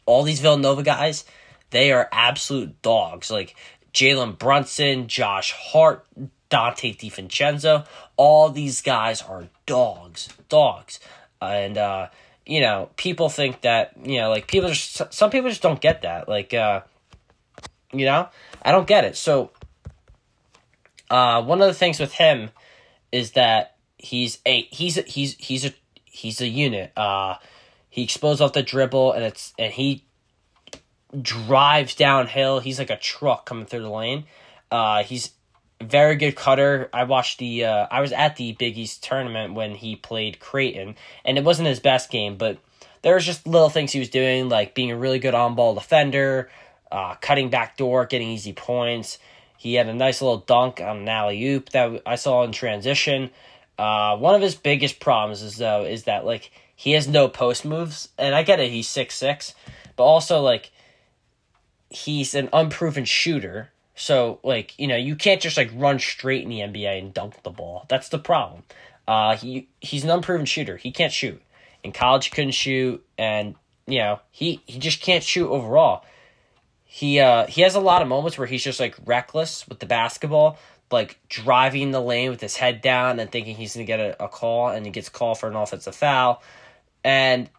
all 0.06 0.22
these 0.22 0.40
Villanova 0.40 0.82
guys, 0.82 1.24
they 1.70 1.92
are 1.92 2.08
absolute 2.12 2.80
dogs. 2.82 3.30
Like 3.30 3.54
Jalen 3.92 4.38
Brunson, 4.38 5.06
Josh 5.06 5.52
Hart, 5.52 6.06
Donte 6.50 6.96
DiVincenzo, 6.96 7.86
all 8.16 8.48
these 8.48 8.80
guys 8.80 9.22
are 9.22 9.48
dogs, 9.66 10.28
dogs, 10.48 10.98
and 11.40 11.78
uh, 11.78 12.08
you 12.48 12.62
know, 12.62 12.88
people 12.96 13.28
think 13.28 13.60
that, 13.60 13.92
you 14.02 14.18
know, 14.18 14.30
like 14.30 14.48
people 14.48 14.70
just, 14.70 15.12
some 15.12 15.30
people 15.30 15.50
just 15.50 15.60
don't 15.60 15.80
get 15.80 16.02
that. 16.02 16.28
Like, 16.30 16.54
uh, 16.54 16.80
you 17.92 18.06
know, 18.06 18.28
I 18.62 18.72
don't 18.72 18.86
get 18.86 19.04
it. 19.04 19.16
So, 19.16 19.50
uh, 21.10 21.42
one 21.42 21.60
of 21.60 21.68
the 21.68 21.74
things 21.74 22.00
with 22.00 22.14
him 22.14 22.48
is 23.12 23.32
that 23.32 23.76
he's 23.98 24.38
a, 24.46 24.62
he's 24.70 24.96
a, 24.96 25.02
he's, 25.02 25.34
he's 25.34 25.66
a, 25.66 25.74
he's 26.04 26.40
a 26.40 26.48
unit. 26.48 26.90
Uh, 26.96 27.34
he 27.90 28.02
explodes 28.02 28.40
off 28.40 28.54
the 28.54 28.62
dribble 28.62 29.12
and 29.12 29.24
it's, 29.24 29.52
and 29.58 29.70
he 29.70 30.06
drives 31.20 31.94
downhill. 31.94 32.60
He's 32.60 32.78
like 32.78 32.90
a 32.90 32.96
truck 32.96 33.44
coming 33.44 33.66
through 33.66 33.82
the 33.82 33.90
lane. 33.90 34.24
Uh, 34.70 35.02
he's 35.02 35.32
very 35.80 36.16
good 36.16 36.36
cutter. 36.36 36.88
I 36.92 37.04
watched 37.04 37.38
the 37.38 37.64
uh, 37.64 37.86
I 37.90 38.00
was 38.00 38.12
at 38.12 38.36
the 38.36 38.52
Big 38.52 38.76
East 38.76 39.02
tournament 39.04 39.54
when 39.54 39.74
he 39.74 39.96
played 39.96 40.40
Creighton, 40.40 40.96
and 41.24 41.38
it 41.38 41.44
wasn't 41.44 41.68
his 41.68 41.80
best 41.80 42.10
game, 42.10 42.36
but 42.36 42.58
there 43.02 43.14
was 43.14 43.24
just 43.24 43.46
little 43.46 43.70
things 43.70 43.92
he 43.92 44.00
was 44.00 44.10
doing, 44.10 44.48
like 44.48 44.74
being 44.74 44.90
a 44.90 44.96
really 44.96 45.18
good 45.18 45.34
on 45.34 45.54
ball 45.54 45.74
defender, 45.74 46.50
uh, 46.90 47.14
cutting 47.20 47.48
back 47.48 47.76
door, 47.76 48.06
getting 48.06 48.28
easy 48.28 48.52
points. 48.52 49.18
He 49.56 49.74
had 49.74 49.88
a 49.88 49.94
nice 49.94 50.20
little 50.20 50.38
dunk 50.38 50.80
on 50.80 50.98
an 50.98 51.08
alley 51.08 51.44
oop 51.46 51.70
that 51.70 52.02
I 52.06 52.16
saw 52.16 52.44
in 52.44 52.52
transition. 52.52 53.30
Uh, 53.76 54.16
one 54.16 54.34
of 54.34 54.42
his 54.42 54.56
biggest 54.56 54.98
problems 54.98 55.42
is 55.42 55.56
though 55.56 55.84
is 55.84 56.04
that 56.04 56.24
like 56.24 56.50
he 56.74 56.92
has 56.92 57.06
no 57.06 57.28
post 57.28 57.64
moves, 57.64 58.08
and 58.18 58.34
I 58.34 58.42
get 58.42 58.60
it, 58.60 58.70
he's 58.70 58.88
six 58.88 59.14
six, 59.14 59.54
but 59.94 60.04
also 60.04 60.40
like 60.40 60.72
he's 61.88 62.34
an 62.34 62.48
unproven 62.52 63.04
shooter 63.04 63.70
so 63.98 64.38
like 64.44 64.78
you 64.78 64.86
know 64.86 64.96
you 64.96 65.16
can't 65.16 65.40
just 65.40 65.56
like 65.56 65.70
run 65.74 65.98
straight 65.98 66.42
in 66.42 66.48
the 66.48 66.60
NBA 66.60 66.98
and 66.98 67.12
dunk 67.12 67.42
the 67.42 67.50
ball. 67.50 67.84
That's 67.88 68.08
the 68.08 68.18
problem. 68.18 68.62
Uh, 69.06 69.36
he 69.36 69.68
he's 69.80 70.04
an 70.04 70.10
unproven 70.10 70.46
shooter. 70.46 70.76
He 70.76 70.92
can't 70.92 71.12
shoot. 71.12 71.42
In 71.82 71.92
college, 71.92 72.26
he 72.26 72.30
couldn't 72.30 72.52
shoot, 72.52 73.04
and 73.18 73.56
you 73.86 73.98
know 73.98 74.20
he 74.30 74.62
he 74.66 74.78
just 74.78 75.00
can't 75.00 75.24
shoot 75.24 75.50
overall. 75.50 76.04
He 76.84 77.18
uh 77.18 77.46
he 77.46 77.62
has 77.62 77.74
a 77.74 77.80
lot 77.80 78.00
of 78.00 78.08
moments 78.08 78.38
where 78.38 78.46
he's 78.46 78.62
just 78.62 78.80
like 78.80 78.96
reckless 79.04 79.68
with 79.68 79.80
the 79.80 79.86
basketball, 79.86 80.58
like 80.92 81.18
driving 81.28 81.90
the 81.90 82.00
lane 82.00 82.30
with 82.30 82.40
his 82.40 82.56
head 82.56 82.80
down 82.80 83.18
and 83.18 83.30
thinking 83.30 83.56
he's 83.56 83.74
gonna 83.74 83.84
get 83.84 84.00
a, 84.00 84.24
a 84.24 84.28
call, 84.28 84.68
and 84.68 84.86
he 84.86 84.92
gets 84.92 85.08
called 85.08 85.38
for 85.38 85.48
an 85.48 85.56
offensive 85.56 85.96
foul, 85.96 86.42
and 87.02 87.50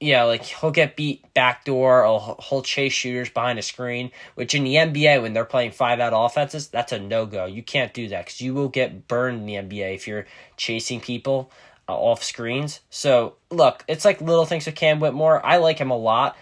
yeah, 0.00 0.24
like 0.24 0.42
he'll 0.42 0.70
get 0.70 0.96
beat 0.96 1.32
backdoor 1.34 2.04
or 2.04 2.36
he'll 2.48 2.62
chase 2.62 2.92
shooters 2.92 3.30
behind 3.30 3.58
a 3.58 3.62
screen, 3.62 4.10
which 4.34 4.54
in 4.54 4.64
the 4.64 4.74
NBA, 4.74 5.22
when 5.22 5.32
they're 5.32 5.44
playing 5.44 5.70
five 5.70 6.00
out 6.00 6.12
offenses, 6.14 6.68
that's 6.68 6.92
a 6.92 6.98
no 6.98 7.26
go. 7.26 7.46
You 7.46 7.62
can't 7.62 7.94
do 7.94 8.08
that 8.08 8.26
because 8.26 8.40
you 8.40 8.54
will 8.54 8.68
get 8.68 9.08
burned 9.08 9.38
in 9.40 9.46
the 9.46 9.54
NBA 9.54 9.94
if 9.94 10.06
you're 10.06 10.26
chasing 10.56 11.00
people 11.00 11.50
uh, 11.88 11.96
off 11.96 12.22
screens. 12.22 12.80
So, 12.90 13.36
look, 13.50 13.84
it's 13.88 14.04
like 14.04 14.20
little 14.20 14.46
things 14.46 14.66
with 14.66 14.74
Cam 14.74 15.00
Whitmore. 15.00 15.44
I 15.44 15.58
like 15.58 15.78
him 15.78 15.90
a 15.90 15.96
lot. 15.96 16.36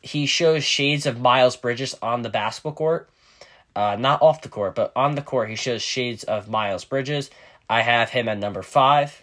He 0.00 0.26
shows 0.26 0.64
shades 0.64 1.06
of 1.06 1.20
Miles 1.20 1.56
Bridges 1.56 1.94
on 2.00 2.22
the 2.22 2.30
basketball 2.30 2.72
court. 2.72 3.10
Uh, 3.74 3.96
not 3.98 4.22
off 4.22 4.40
the 4.40 4.48
court, 4.48 4.74
but 4.74 4.90
on 4.96 5.16
the 5.16 5.22
court, 5.22 5.50
he 5.50 5.56
shows 5.56 5.82
shades 5.82 6.24
of 6.24 6.48
Miles 6.48 6.84
Bridges. 6.84 7.30
I 7.68 7.82
have 7.82 8.10
him 8.10 8.28
at 8.28 8.38
number 8.38 8.62
five. 8.62 9.22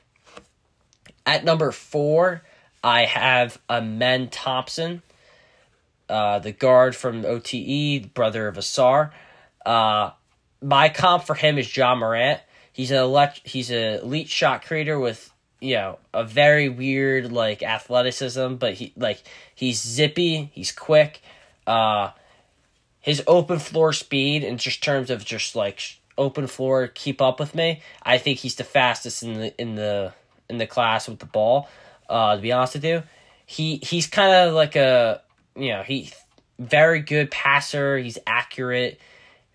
At 1.25 1.43
number 1.43 1.71
four, 1.71 2.43
I 2.83 3.05
have 3.05 3.59
Amen 3.69 4.29
Thompson, 4.29 5.01
uh, 6.09 6.39
the 6.39 6.51
guard 6.51 6.95
from 6.95 7.25
OTE, 7.25 8.13
brother 8.13 8.47
of 8.47 8.57
Ausar. 8.57 9.11
Uh, 9.65 10.11
my 10.61 10.89
comp 10.89 11.23
for 11.23 11.35
him 11.35 11.57
is 11.57 11.75
Ja 11.75 11.95
Morant. 11.95 12.41
He's 12.73 12.91
an 12.91 12.97
elect. 12.97 13.41
He's 13.45 13.69
an 13.69 14.01
elite 14.01 14.29
shot 14.29 14.65
creator 14.65 14.99
with 14.99 15.31
you 15.61 15.75
know 15.75 15.99
a 16.13 16.23
very 16.23 16.67
weird 16.67 17.31
like 17.31 17.63
athleticism, 17.63 18.55
but 18.55 18.73
he 18.73 18.93
like 18.97 19.23
he's 19.55 19.81
zippy. 19.81 20.51
He's 20.53 20.71
quick. 20.71 21.21
Uh, 21.65 22.11
his 22.99 23.23
open 23.27 23.59
floor 23.59 23.93
speed 23.93 24.43
in 24.43 24.57
just 24.57 24.83
terms 24.83 25.09
of 25.09 25.23
just 25.23 25.55
like 25.55 25.99
open 26.17 26.47
floor 26.47 26.87
keep 26.87 27.21
up 27.21 27.39
with 27.39 27.55
me. 27.55 27.81
I 28.01 28.17
think 28.17 28.39
he's 28.39 28.55
the 28.55 28.63
fastest 28.63 29.23
in 29.23 29.33
the 29.35 29.61
in 29.61 29.75
the 29.75 30.13
in 30.49 30.57
the 30.57 30.67
class 30.67 31.07
with 31.07 31.19
the 31.19 31.25
ball. 31.25 31.69
Uh, 32.09 32.35
to 32.35 32.41
be 32.41 32.51
honest 32.51 32.75
with 32.75 32.85
you, 32.85 33.03
he 33.45 33.77
he's 33.83 34.07
kind 34.07 34.33
of 34.33 34.53
like 34.53 34.75
a 34.75 35.21
you 35.55 35.69
know 35.69 35.83
he 35.83 36.11
very 36.59 36.99
good 36.99 37.31
passer. 37.31 37.97
He's 37.97 38.17
accurate, 38.25 38.99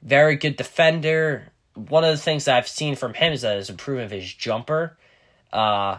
very 0.02 0.36
good 0.36 0.56
defender. 0.56 1.48
One 1.74 2.04
of 2.04 2.10
the 2.10 2.22
things 2.22 2.46
that 2.46 2.56
I've 2.56 2.68
seen 2.68 2.96
from 2.96 3.14
him 3.14 3.32
is 3.32 3.42
that 3.42 3.56
his 3.56 3.70
improvement 3.70 4.06
of 4.06 4.12
his 4.12 4.32
jumper. 4.32 4.96
Uh, 5.52 5.98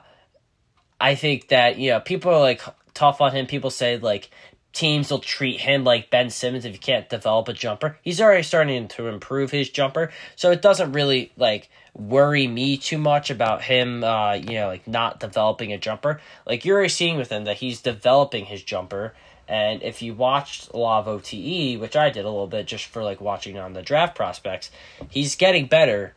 I 1.00 1.16
think 1.16 1.50
that 1.50 1.78
you 1.78 1.91
know 1.91 2.00
people 2.00 2.32
are 2.32 2.39
like 2.39 2.62
tough 2.93 3.22
on 3.22 3.32
him. 3.32 3.45
People 3.45 3.70
say 3.70 3.97
like 3.97 4.30
teams 4.74 5.10
will 5.10 5.20
treat 5.20 5.60
him 5.60 5.84
like 5.84 6.10
Ben 6.10 6.30
Simmons 6.30 6.66
if 6.66 6.74
you 6.74 6.80
can't 6.80 7.10
develop 7.10 7.47
a 7.47 7.54
jumper. 7.54 7.97
He's 8.02 8.22
already 8.22 8.43
starting 8.43 8.88
to 8.89 9.08
improve 9.08 9.52
his 9.52 9.70
jumper, 9.70 10.12
so 10.36 10.52
it 10.52 10.62
doesn't 10.62 10.91
really 10.91 11.32
like 11.38 11.70
worry 12.00 12.47
me 12.47 12.78
too 12.78 12.97
much 12.97 13.30
about 13.30 13.62
him 13.62 14.06
uh 14.06 14.34
you 14.34 14.54
know 14.54 14.68
like 14.68 14.88
not 14.88 15.20
developing 15.20 15.74
a 15.74 15.78
jumper. 15.78 16.22
Like 16.45 16.66
you're 16.66 16.78
already 16.78 16.89
seeing 16.89 17.18
with 17.18 17.32
him 17.32 17.43
that 17.45 17.58
he's 17.58 17.82
developing 17.82 18.45
his 18.45 18.64
jumper. 18.64 19.14
And 19.47 19.82
if 19.82 20.04
you 20.04 20.14
watched 20.14 20.70
a 20.70 20.78
lot 20.78 21.00
of 21.00 21.08
OTE, 21.08 21.80
which 21.80 21.95
I 21.95 22.12
did 22.12 22.24
a 22.24 22.30
little 22.30 22.47
bit 22.47 22.68
just 22.68 22.86
for 22.86 23.04
like 23.04 23.20
watching 23.20 23.58
on 23.58 23.74
the 23.74 23.82
draft 23.82 24.16
prospects, 24.16 24.70
he's 25.10 25.36
getting 25.36 25.66
better 25.66 26.14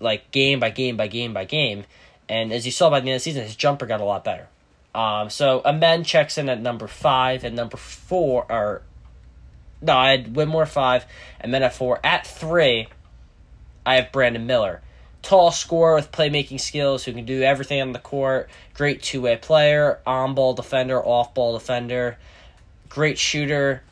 like 0.00 0.30
game 0.30 0.60
by 0.60 0.70
game 0.70 0.96
by 0.96 1.08
game 1.08 1.34
by 1.34 1.44
game. 1.44 1.84
And 2.28 2.52
as 2.52 2.66
you 2.66 2.72
saw 2.72 2.88
by 2.88 3.00
the 3.00 3.08
end 3.08 3.16
of 3.16 3.20
the 3.20 3.24
season, 3.24 3.42
his 3.42 3.56
jumper 3.56 3.86
got 3.86 4.00
a 4.00 4.04
lot 4.04 4.24
better. 4.24 4.48
Um, 4.94 5.28
so 5.28 5.60
Amen 5.64 6.04
checks 6.04 6.38
in 6.38 6.48
at 6.48 6.60
number 6.60 6.86
five 6.86 7.44
and 7.44 7.54
number 7.56 7.76
four 7.76 8.46
or 8.50 8.82
no, 9.80 9.96
I 9.96 10.10
had 10.10 10.34
Whitmore 10.34 10.66
five 10.66 11.06
and 11.40 11.52
then 11.52 11.62
at 11.62 11.74
four. 11.74 12.00
At 12.04 12.26
three, 12.26 12.88
I 13.86 13.96
have 13.96 14.12
Brandon 14.12 14.46
Miller. 14.46 14.82
Tall 15.22 15.50
scorer 15.50 15.94
with 15.96 16.12
playmaking 16.12 16.60
skills 16.60 17.04
who 17.04 17.12
can 17.12 17.24
do 17.24 17.42
everything 17.42 17.80
on 17.82 17.92
the 17.92 17.98
court. 17.98 18.48
Great 18.74 19.02
two 19.02 19.20
way 19.22 19.36
player, 19.36 19.98
on 20.06 20.34
ball 20.34 20.54
defender, 20.54 21.04
off 21.04 21.34
ball 21.34 21.52
defender. 21.58 22.18
great 22.88 23.18
shooter. 23.18 23.82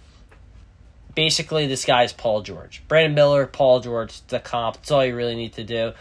Basically, 1.15 1.67
this 1.67 1.85
guy 1.85 2.03
is 2.05 2.13
Paul 2.13 2.43
George. 2.43 2.83
Brandon 2.89 3.15
Miller, 3.15 3.47
Paul 3.47 3.81
George, 3.81 4.21
the 4.29 4.39
comp. 4.39 4.77
That's 4.77 4.91
all 4.91 5.05
you 5.05 5.17
really 5.17 5.35
need 5.35 5.55
to 5.55 5.65
do. 5.65 5.93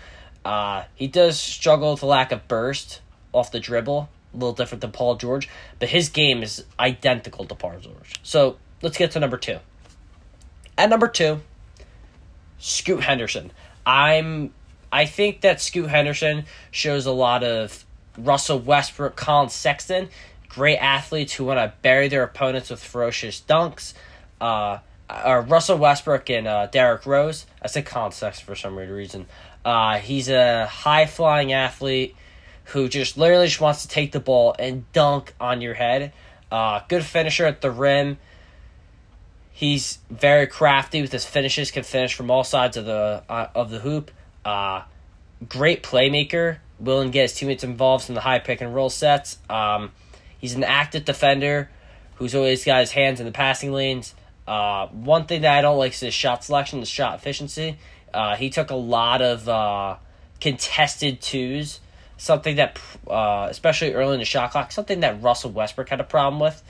Uh, 0.44 0.84
he 0.94 1.08
does 1.08 1.40
struggle 1.40 1.92
with 1.92 2.02
the 2.02 2.06
lack 2.06 2.32
of 2.32 2.48
burst 2.48 3.02
off 3.34 3.52
the 3.52 3.60
dribble, 3.60 4.10
a 4.34 4.38
little 4.38 4.54
different 4.54 4.82
than 4.82 4.92
Paul 4.92 5.16
George, 5.16 5.50
but 5.80 5.90
his 5.90 6.10
game 6.10 6.44
is 6.44 6.64
identical 6.80 7.46
to 7.46 7.56
Paul 7.56 7.80
George. 7.80 8.20
So 8.24 8.58
let's 8.82 8.98
get 8.98 9.12
to 9.12 9.20
number 9.20 9.38
two. 9.38 9.58
At 10.78 10.90
number 10.90 11.08
two, 11.08 11.40
Scoot 12.60 13.04
Henderson. 13.04 13.52
I'm 13.86 14.54
I 14.96 15.06
think 15.06 15.42
that 15.42 15.60
Scoot 15.60 15.90
Henderson 15.90 16.46
shows 16.72 17.06
a 17.06 17.12
lot 17.12 17.44
of 17.44 17.84
Russell 18.18 18.60
Westbrook, 18.60 19.18
Collin 19.18 19.50
Sexton, 19.50 20.08
great 20.48 20.78
athletes 20.78 21.34
who 21.34 21.44
want 21.44 21.60
to 21.60 21.74
bury 21.82 22.08
their 22.08 22.24
opponents 22.24 22.70
with 22.70 22.82
ferocious 22.82 23.42
dunks. 23.42 23.94
Uh, 24.40 24.78
uh, 25.10 25.44
Russell 25.46 25.78
Westbrook 25.80 26.30
and 26.30 26.48
uh, 26.48 26.68
Derrick 26.68 27.06
Rose. 27.06 27.46
I 27.62 27.68
said 27.68 27.86
Collin 27.86 28.14
Sexton 28.14 28.46
for 28.46 28.56
some 28.56 28.78
weird 28.78 28.90
reason. 28.90 29.26
Uh, 29.66 29.98
he's 29.98 30.30
a 30.30 30.66
high 30.66 31.08
flying 31.08 31.52
athlete 31.52 32.16
who 32.64 32.88
just 32.88 33.18
literally 33.18 33.48
just 33.48 33.60
wants 33.60 33.82
to 33.82 33.90
take 33.90 34.14
the 34.14 34.22
ball 34.22 34.56
and 34.58 34.90
dunk 34.94 35.34
on 35.42 35.60
your 35.60 35.74
head. 35.74 36.14
Uh, 36.50 36.80
good 36.88 37.04
finisher 37.04 37.46
at 37.46 37.60
the 37.60 37.70
rim. 37.70 38.18
He's 39.52 40.00
very 40.10 40.48
crafty 40.48 41.02
with 41.02 41.12
his 41.12 41.26
finishes. 41.26 41.70
Can 41.70 41.84
finish 41.84 42.14
from 42.14 42.32
all 42.32 42.46
sides 42.46 42.78
of 42.78 42.86
the 42.86 43.24
uh, 43.28 43.48
of 43.54 43.72
the 43.72 43.80
hoop. 43.80 44.10
Uh, 44.46 44.84
great 45.50 45.84
playmaker. 45.84 46.58
Willing 46.80 47.10
to 47.10 47.14
get 47.14 47.24
his 47.24 47.34
teammates 47.34 47.64
involved 47.64 48.10
in 48.10 48.16
the 48.16 48.22
high 48.22 48.40
pick 48.40 48.62
and 48.62 48.76
roll 48.76 48.90
sets. 48.90 49.38
Um, 49.50 49.92
he's 50.38 50.54
an 50.56 50.64
active 50.64 51.06
defender 51.06 51.70
who's 52.16 52.36
always 52.36 52.64
got 52.64 52.82
his 52.82 52.92
hands 52.92 53.20
in 53.20 53.26
the 53.26 53.32
passing 53.32 53.72
lanes. 53.72 54.14
Uh, 54.48 54.88
one 54.88 55.26
thing 55.26 55.42
that 55.42 55.58
I 55.58 55.62
don't 55.62 55.78
like 55.78 55.94
is 55.94 56.02
his 56.02 56.14
shot 56.14 56.44
selection, 56.44 56.80
the 56.80 56.86
shot 56.86 57.16
efficiency. 57.16 57.78
Uh, 58.14 58.36
he 58.36 58.50
took 58.50 58.70
a 58.70 58.76
lot 58.76 59.22
of 59.22 59.50
uh, 59.50 59.98
contested 60.40 61.22
twos, 61.22 61.80
something 62.18 62.58
that, 62.58 62.80
uh, 63.08 63.48
especially 63.50 63.94
early 63.94 64.14
in 64.14 64.20
the 64.20 64.26
shot 64.26 64.52
clock, 64.52 64.72
something 64.72 65.00
that 65.02 65.22
Russell 65.22 65.52
Westbrook 65.52 65.90
had 65.90 66.00
a 66.00 66.06
problem 66.06 66.40
with. 66.40 66.62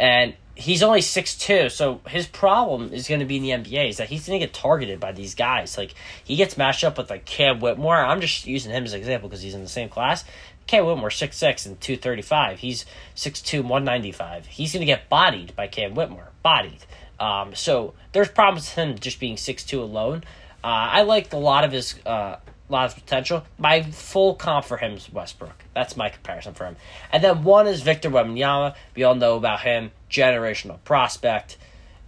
And 0.00 0.34
he's 0.58 0.82
only 0.82 1.00
six 1.00 1.36
two, 1.36 1.68
so 1.68 2.00
his 2.08 2.26
problem 2.26 2.92
is 2.92 3.08
going 3.08 3.20
to 3.20 3.26
be 3.26 3.36
in 3.36 3.42
the 3.42 3.50
NBA 3.50 3.90
is 3.90 3.96
that 3.98 4.08
he's 4.08 4.26
going 4.26 4.40
to 4.40 4.44
get 4.44 4.52
targeted 4.52 4.98
by 4.98 5.12
these 5.12 5.34
guys. 5.34 5.78
Like 5.78 5.94
he 6.24 6.36
gets 6.36 6.58
matched 6.58 6.84
up 6.84 6.98
with 6.98 7.08
like 7.08 7.24
Cam 7.24 7.60
Whitmore. 7.60 7.96
I'm 7.96 8.20
just 8.20 8.46
using 8.46 8.72
him 8.72 8.84
as 8.84 8.92
an 8.92 8.98
example 8.98 9.28
because 9.28 9.42
he's 9.42 9.54
in 9.54 9.62
the 9.62 9.68
same 9.68 9.88
class. 9.88 10.24
Cam 10.66 10.84
Whitmore 10.84 11.10
six 11.10 11.36
six 11.36 11.64
and 11.64 11.80
two 11.80 11.96
thirty 11.96 12.22
five. 12.22 12.58
He's 12.58 12.84
six 13.14 13.40
two 13.40 13.62
one 13.62 13.84
ninety 13.84 14.12
five. 14.12 14.46
He's 14.46 14.72
going 14.72 14.80
to 14.80 14.86
get 14.86 15.08
bodied 15.08 15.54
by 15.54 15.68
Cam 15.68 15.94
Whitmore. 15.94 16.30
Bodied. 16.42 16.84
Um, 17.20 17.54
so 17.54 17.94
there's 18.12 18.28
problems 18.28 18.64
with 18.64 18.74
him 18.74 18.98
just 18.98 19.20
being 19.20 19.36
six 19.36 19.64
two 19.64 19.80
alone. 19.80 20.24
Uh, 20.62 20.90
I 20.90 21.02
liked 21.02 21.32
a 21.32 21.38
lot 21.38 21.62
of 21.62 21.70
his 21.70 21.94
uh, 22.04 22.36
lot 22.72 22.86
of 22.86 22.94
potential. 22.94 23.44
My 23.58 23.82
full 23.82 24.34
comp 24.34 24.64
for 24.64 24.76
him 24.76 24.92
is 24.92 25.12
Westbrook. 25.12 25.64
That's 25.74 25.96
my 25.96 26.08
comparison 26.08 26.54
for 26.54 26.64
him. 26.64 26.76
And 27.12 27.22
then 27.22 27.44
one 27.44 27.66
is 27.66 27.82
Victor 27.82 28.10
Wembanyama. 28.10 28.74
We 28.94 29.04
all 29.04 29.14
know 29.14 29.36
about 29.36 29.60
him, 29.60 29.90
generational 30.10 30.78
prospect. 30.84 31.56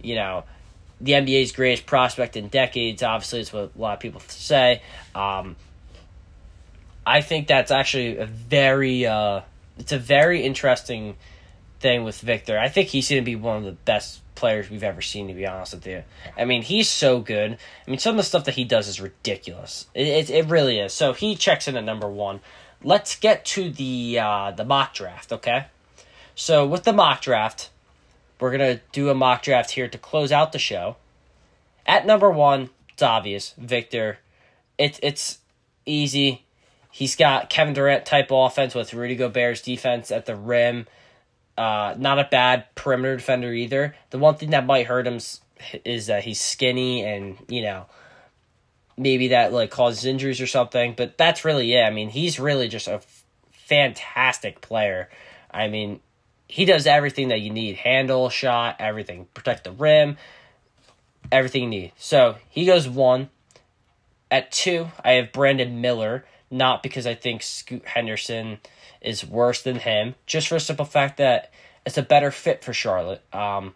You 0.01 0.15
know, 0.15 0.43
the 0.99 1.13
NBA's 1.13 1.51
greatest 1.51 1.85
prospect 1.85 2.37
in 2.37 2.47
decades. 2.47 3.03
Obviously, 3.03 3.39
is 3.39 3.53
what 3.53 3.71
a 3.75 3.79
lot 3.79 3.93
of 3.93 3.99
people 3.99 4.21
say. 4.27 4.81
Um, 5.15 5.55
I 7.05 7.21
think 7.21 7.47
that's 7.47 7.71
actually 7.71 8.17
a 8.17 8.25
very, 8.25 9.05
uh, 9.05 9.41
it's 9.79 9.91
a 9.91 9.97
very 9.97 10.43
interesting 10.43 11.17
thing 11.81 12.03
with 12.03 12.19
Victor. 12.21 12.57
I 12.57 12.69
think 12.69 12.89
he's 12.89 13.09
going 13.09 13.21
to 13.21 13.25
be 13.25 13.35
one 13.35 13.57
of 13.57 13.63
the 13.63 13.71
best 13.71 14.21
players 14.35 14.69
we've 14.69 14.83
ever 14.83 15.01
seen, 15.01 15.27
to 15.27 15.33
be 15.33 15.45
honest 15.45 15.73
with 15.73 15.85
you. 15.85 16.03
I 16.37 16.45
mean, 16.45 16.61
he's 16.61 16.89
so 16.89 17.19
good. 17.19 17.57
I 17.85 17.89
mean, 17.89 17.99
some 17.99 18.11
of 18.11 18.17
the 18.17 18.23
stuff 18.23 18.45
that 18.45 18.55
he 18.55 18.63
does 18.63 18.87
is 18.87 19.01
ridiculous. 19.01 19.87
It, 19.93 20.07
it, 20.07 20.29
it 20.29 20.45
really 20.47 20.79
is. 20.79 20.93
So 20.93 21.13
he 21.13 21.35
checks 21.35 21.67
in 21.67 21.75
at 21.75 21.83
number 21.83 22.09
one. 22.09 22.39
Let's 22.83 23.15
get 23.15 23.45
to 23.45 23.69
the 23.69 24.19
uh, 24.19 24.51
the 24.51 24.65
mock 24.65 24.95
draft, 24.95 25.31
okay? 25.31 25.65
So 26.33 26.65
with 26.65 26.83
the 26.83 26.93
mock 26.93 27.21
draft, 27.21 27.69
we're 28.39 28.51
gonna 28.51 28.81
do 28.91 29.09
a 29.09 29.13
mock 29.13 29.43
draft 29.43 29.71
here 29.71 29.87
to 29.87 29.97
close 29.99 30.31
out 30.31 30.51
the 30.51 30.59
show. 30.59 30.95
At 31.85 32.07
number 32.07 32.31
one, 32.31 32.71
it's 32.91 33.03
obvious, 33.03 33.53
Victor. 33.59 34.17
It's 34.79 34.99
it's 35.03 35.37
easy. 35.85 36.43
He's 36.89 37.15
got 37.15 37.51
Kevin 37.51 37.75
Durant 37.75 38.05
type 38.05 38.29
offense 38.31 38.73
with 38.73 38.95
Rudy 38.95 39.15
Gobert's 39.15 39.61
defense 39.61 40.09
at 40.09 40.25
the 40.25 40.35
rim 40.35 40.87
uh, 41.61 41.93
not 41.95 42.17
a 42.17 42.27
bad 42.31 42.65
perimeter 42.73 43.15
defender 43.15 43.53
either. 43.53 43.95
The 44.09 44.17
one 44.17 44.33
thing 44.33 44.49
that 44.49 44.65
might 44.65 44.87
hurt 44.87 45.05
him 45.05 45.19
is 45.85 46.07
that 46.07 46.23
he's 46.23 46.41
skinny 46.41 47.03
and, 47.03 47.37
you 47.47 47.61
know, 47.61 47.85
maybe 48.97 49.27
that 49.27 49.53
like 49.53 49.69
causes 49.69 50.05
injuries 50.05 50.41
or 50.41 50.47
something. 50.47 50.95
But 50.97 51.19
that's 51.19 51.45
really 51.45 51.71
it. 51.75 51.83
I 51.83 51.91
mean, 51.91 52.09
he's 52.09 52.39
really 52.39 52.67
just 52.67 52.87
a 52.87 52.95
f- 52.95 53.23
fantastic 53.51 54.61
player. 54.61 55.07
I 55.51 55.67
mean, 55.67 55.99
he 56.47 56.65
does 56.65 56.87
everything 56.87 57.27
that 57.27 57.41
you 57.41 57.51
need 57.51 57.75
handle, 57.75 58.29
shot, 58.29 58.77
everything, 58.79 59.27
protect 59.35 59.63
the 59.63 59.71
rim, 59.71 60.17
everything 61.31 61.61
you 61.61 61.69
need. 61.69 61.91
So 61.95 62.37
he 62.49 62.65
goes 62.65 62.89
one. 62.89 63.29
At 64.31 64.51
two, 64.51 64.89
I 65.03 65.11
have 65.11 65.31
Brandon 65.31 65.79
Miller, 65.79 66.25
not 66.49 66.81
because 66.81 67.05
I 67.05 67.13
think 67.13 67.43
Scoot 67.43 67.85
Henderson 67.85 68.57
is 69.01 69.25
worse 69.25 69.61
than 69.61 69.77
him, 69.77 70.15
just 70.25 70.47
for 70.47 70.55
the 70.55 70.59
simple 70.59 70.85
fact 70.85 71.17
that 71.17 71.51
it's 71.85 71.97
a 71.97 72.03
better 72.03 72.31
fit 72.31 72.63
for 72.63 72.73
Charlotte. 72.73 73.21
Um, 73.33 73.73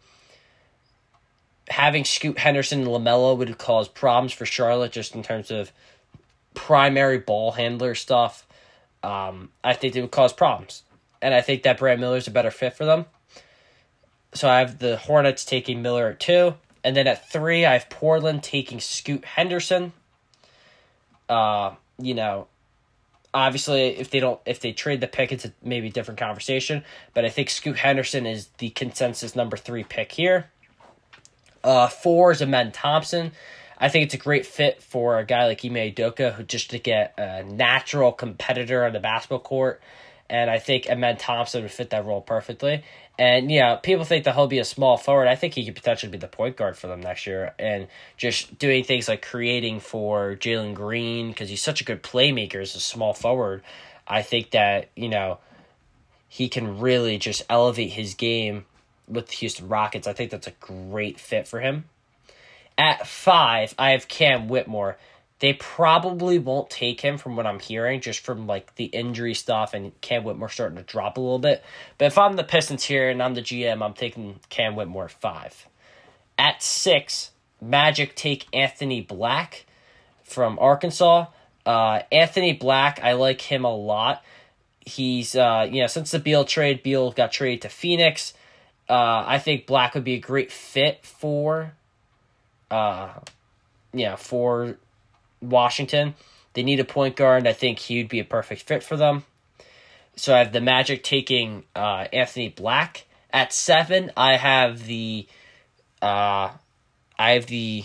having 1.67 2.05
Scoot 2.05 2.37
Henderson 2.37 2.81
and 2.81 2.87
LaMelo 2.87 3.37
would 3.37 3.57
cause 3.57 3.87
problems 3.87 4.33
for 4.33 4.45
Charlotte 4.45 4.91
just 4.91 5.15
in 5.15 5.23
terms 5.23 5.49
of 5.51 5.71
primary 6.53 7.17
ball 7.17 7.51
handler 7.51 7.95
stuff. 7.95 8.45
Um, 9.03 9.49
I 9.63 9.73
think 9.73 9.95
it 9.95 10.01
would 10.01 10.11
cause 10.11 10.33
problems. 10.33 10.83
And 11.21 11.33
I 11.33 11.41
think 11.41 11.63
that 11.63 11.79
Brad 11.79 11.99
Miller 11.99 12.17
is 12.17 12.27
a 12.27 12.31
better 12.31 12.51
fit 12.51 12.75
for 12.75 12.85
them. 12.85 13.05
So 14.33 14.49
I 14.49 14.59
have 14.59 14.79
the 14.79 14.97
Hornets 14.97 15.45
taking 15.45 15.81
Miller 15.81 16.09
at 16.09 16.19
two. 16.19 16.55
And 16.83 16.95
then 16.95 17.07
at 17.07 17.29
three, 17.29 17.65
I 17.65 17.73
have 17.73 17.89
Portland 17.89 18.43
taking 18.43 18.79
Scoot 18.79 19.25
Henderson. 19.25 19.93
Uh, 21.27 21.71
you 21.97 22.13
know, 22.13 22.47
obviously 23.35 23.87
if 23.97 24.09
they 24.09 24.21
don't 24.21 24.39
if 24.45 24.61
they 24.61 24.71
trade 24.71 25.01
the 25.01 25.07
pick 25.07 25.31
it's 25.31 25.43
a 25.43 25.51
maybe 25.61 25.89
different 25.89 26.19
conversation 26.19 26.83
but 27.13 27.25
i 27.25 27.29
think 27.29 27.49
scoot 27.49 27.77
henderson 27.77 28.25
is 28.25 28.47
the 28.59 28.69
consensus 28.69 29.35
number 29.35 29.57
three 29.57 29.83
pick 29.83 30.13
here. 30.13 30.49
Uh 31.63 31.87
four 31.87 32.31
is 32.31 32.41
Amen 32.41 32.71
thompson. 32.71 33.33
I 33.77 33.89
think 33.89 34.05
it's 34.05 34.13
a 34.13 34.17
great 34.17 34.45
fit 34.45 34.81
for 34.81 35.19
a 35.19 35.25
guy 35.25 35.47
like 35.47 35.65
Ime 35.65 35.73
Udoka 35.73 36.33
who 36.33 36.43
just 36.43 36.69
to 36.69 36.79
get 36.79 37.13
a 37.17 37.43
natural 37.43 38.13
competitor 38.13 38.85
on 38.85 38.93
the 38.93 39.01
basketball 39.01 39.39
court 39.39 39.81
and 40.29 40.49
i 40.49 40.59
think 40.59 40.89
Amen 40.89 41.17
thompson 41.17 41.63
would 41.63 41.71
fit 41.71 41.91
that 41.91 42.05
role 42.05 42.21
perfectly 42.21 42.83
and 43.17 43.49
yeah, 43.49 43.75
people 43.75 44.03
think 44.03 44.25
that 44.25 44.35
he'll 44.35 44.47
be 44.47 44.59
a 44.59 44.65
small 44.65 44.97
forward. 44.97 45.27
I 45.27 45.35
think 45.35 45.53
he 45.53 45.65
could 45.65 45.75
potentially 45.75 46.11
be 46.11 46.17
the 46.17 46.27
point 46.27 46.57
guard 46.57 46.77
for 46.77 46.87
them 46.87 46.99
next 46.99 47.25
year, 47.25 47.53
and 47.57 47.87
just 48.17 48.59
doing 48.59 48.83
things 48.83 49.07
like 49.07 49.21
creating 49.21 49.79
for 49.79 50.35
Jalen 50.35 50.73
Green 50.73 51.29
because 51.29 51.49
he's 51.49 51.61
such 51.61 51.79
a 51.79 51.85
good 51.85 52.03
playmaker 52.03 52.61
as 52.61 52.75
a 52.75 52.79
small 52.79 53.13
forward. 53.13 53.63
I 54.05 54.21
think 54.21 54.51
that 54.51 54.89
you 54.95 55.07
know 55.07 55.39
he 56.27 56.49
can 56.49 56.79
really 56.79 57.17
just 57.17 57.43
elevate 57.49 57.91
his 57.91 58.15
game 58.15 58.65
with 59.07 59.27
the 59.27 59.35
Houston 59.35 59.69
Rockets. 59.69 60.07
I 60.07 60.13
think 60.13 60.31
that's 60.31 60.47
a 60.47 60.53
great 60.59 61.17
fit 61.17 61.47
for 61.47 61.61
him. 61.61 61.85
At 62.77 63.07
five, 63.07 63.73
I 63.79 63.91
have 63.91 64.09
Cam 64.09 64.49
Whitmore. 64.49 64.97
They 65.39 65.53
probably 65.53 66.39
won't 66.39 66.69
take 66.69 67.01
him 67.01 67.17
from 67.17 67.35
what 67.35 67.45
I'm 67.45 67.59
hearing, 67.59 67.99
just 67.99 68.21
from 68.21 68.47
like 68.47 68.75
the 68.75 68.85
injury 68.85 69.33
stuff 69.33 69.73
and 69.73 69.99
Cam 70.01 70.23
Whitmore 70.23 70.49
starting 70.49 70.77
to 70.77 70.83
drop 70.83 71.17
a 71.17 71.21
little 71.21 71.39
bit. 71.39 71.63
But 71.97 72.05
if 72.05 72.17
I'm 72.17 72.37
the 72.37 72.43
Pistons 72.43 72.85
here 72.85 73.09
and 73.09 73.21
I'm 73.21 73.33
the 73.33 73.41
GM, 73.41 73.83
I'm 73.83 73.93
taking 73.93 74.39
Cam 74.49 74.75
Whitmore 74.75 75.09
five. 75.09 75.67
At 76.37 76.63
six, 76.63 77.31
Magic 77.61 78.15
take 78.15 78.47
Anthony 78.53 79.01
Black 79.01 79.65
from 80.23 80.57
Arkansas. 80.59 81.27
Uh, 81.65 82.01
Anthony 82.11 82.53
Black, 82.53 82.99
I 83.03 83.13
like 83.13 83.41
him 83.41 83.65
a 83.65 83.75
lot. 83.75 84.23
He's 84.79 85.35
uh, 85.35 85.67
you 85.69 85.81
know 85.81 85.87
since 85.87 86.11
the 86.11 86.19
Beal 86.19 86.45
trade, 86.45 86.81
Beal 86.81 87.11
got 87.11 87.31
traded 87.31 87.63
to 87.63 87.69
Phoenix. 87.69 88.33
Uh, 88.87 89.23
I 89.25 89.39
think 89.39 89.65
Black 89.65 89.95
would 89.95 90.03
be 90.03 90.13
a 90.13 90.19
great 90.19 90.51
fit 90.51 91.03
for, 91.03 91.73
uh, 92.69 93.13
yeah, 93.93 94.15
for 94.15 94.77
Washington. 95.41 96.15
They 96.53 96.63
need 96.63 96.79
a 96.79 96.85
point 96.85 97.15
guard. 97.15 97.47
I 97.47 97.53
think 97.53 97.79
he 97.79 97.97
would 97.97 98.09
be 98.09 98.19
a 98.19 98.25
perfect 98.25 98.63
fit 98.63 98.83
for 98.83 98.95
them. 98.95 99.25
So 100.15 100.33
I 100.33 100.39
have 100.39 100.53
the 100.53 100.61
Magic 100.61 101.03
taking 101.03 101.63
uh, 101.75 102.07
Anthony 102.13 102.49
Black 102.49 103.05
at 103.31 103.51
seven. 103.51 104.11
I 104.15 104.37
have 104.37 104.85
the 104.85 105.27
uh, 106.01 106.51
I 107.19 107.31
have 107.31 107.47
the 107.47 107.83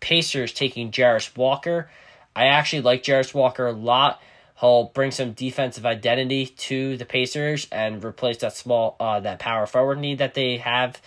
Pacers 0.00 0.52
taking 0.52 0.90
Jarace 0.90 1.36
Walker. 1.36 1.90
I 2.34 2.46
actually 2.46 2.82
like 2.82 3.02
Jarace 3.02 3.34
Walker 3.34 3.66
a 3.66 3.72
lot. 3.72 4.22
He'll 4.60 4.84
bring 4.84 5.10
some 5.10 5.32
defensive 5.32 5.84
identity 5.84 6.46
to 6.46 6.96
the 6.96 7.04
Pacers 7.04 7.68
and 7.70 8.02
replace 8.02 8.38
that 8.38 8.56
small 8.56 8.96
uh 8.98 9.20
that 9.20 9.38
power 9.38 9.66
forward 9.66 9.98
need 9.98 10.18
that 10.18 10.34
they 10.34 10.56
have. 10.56 11.00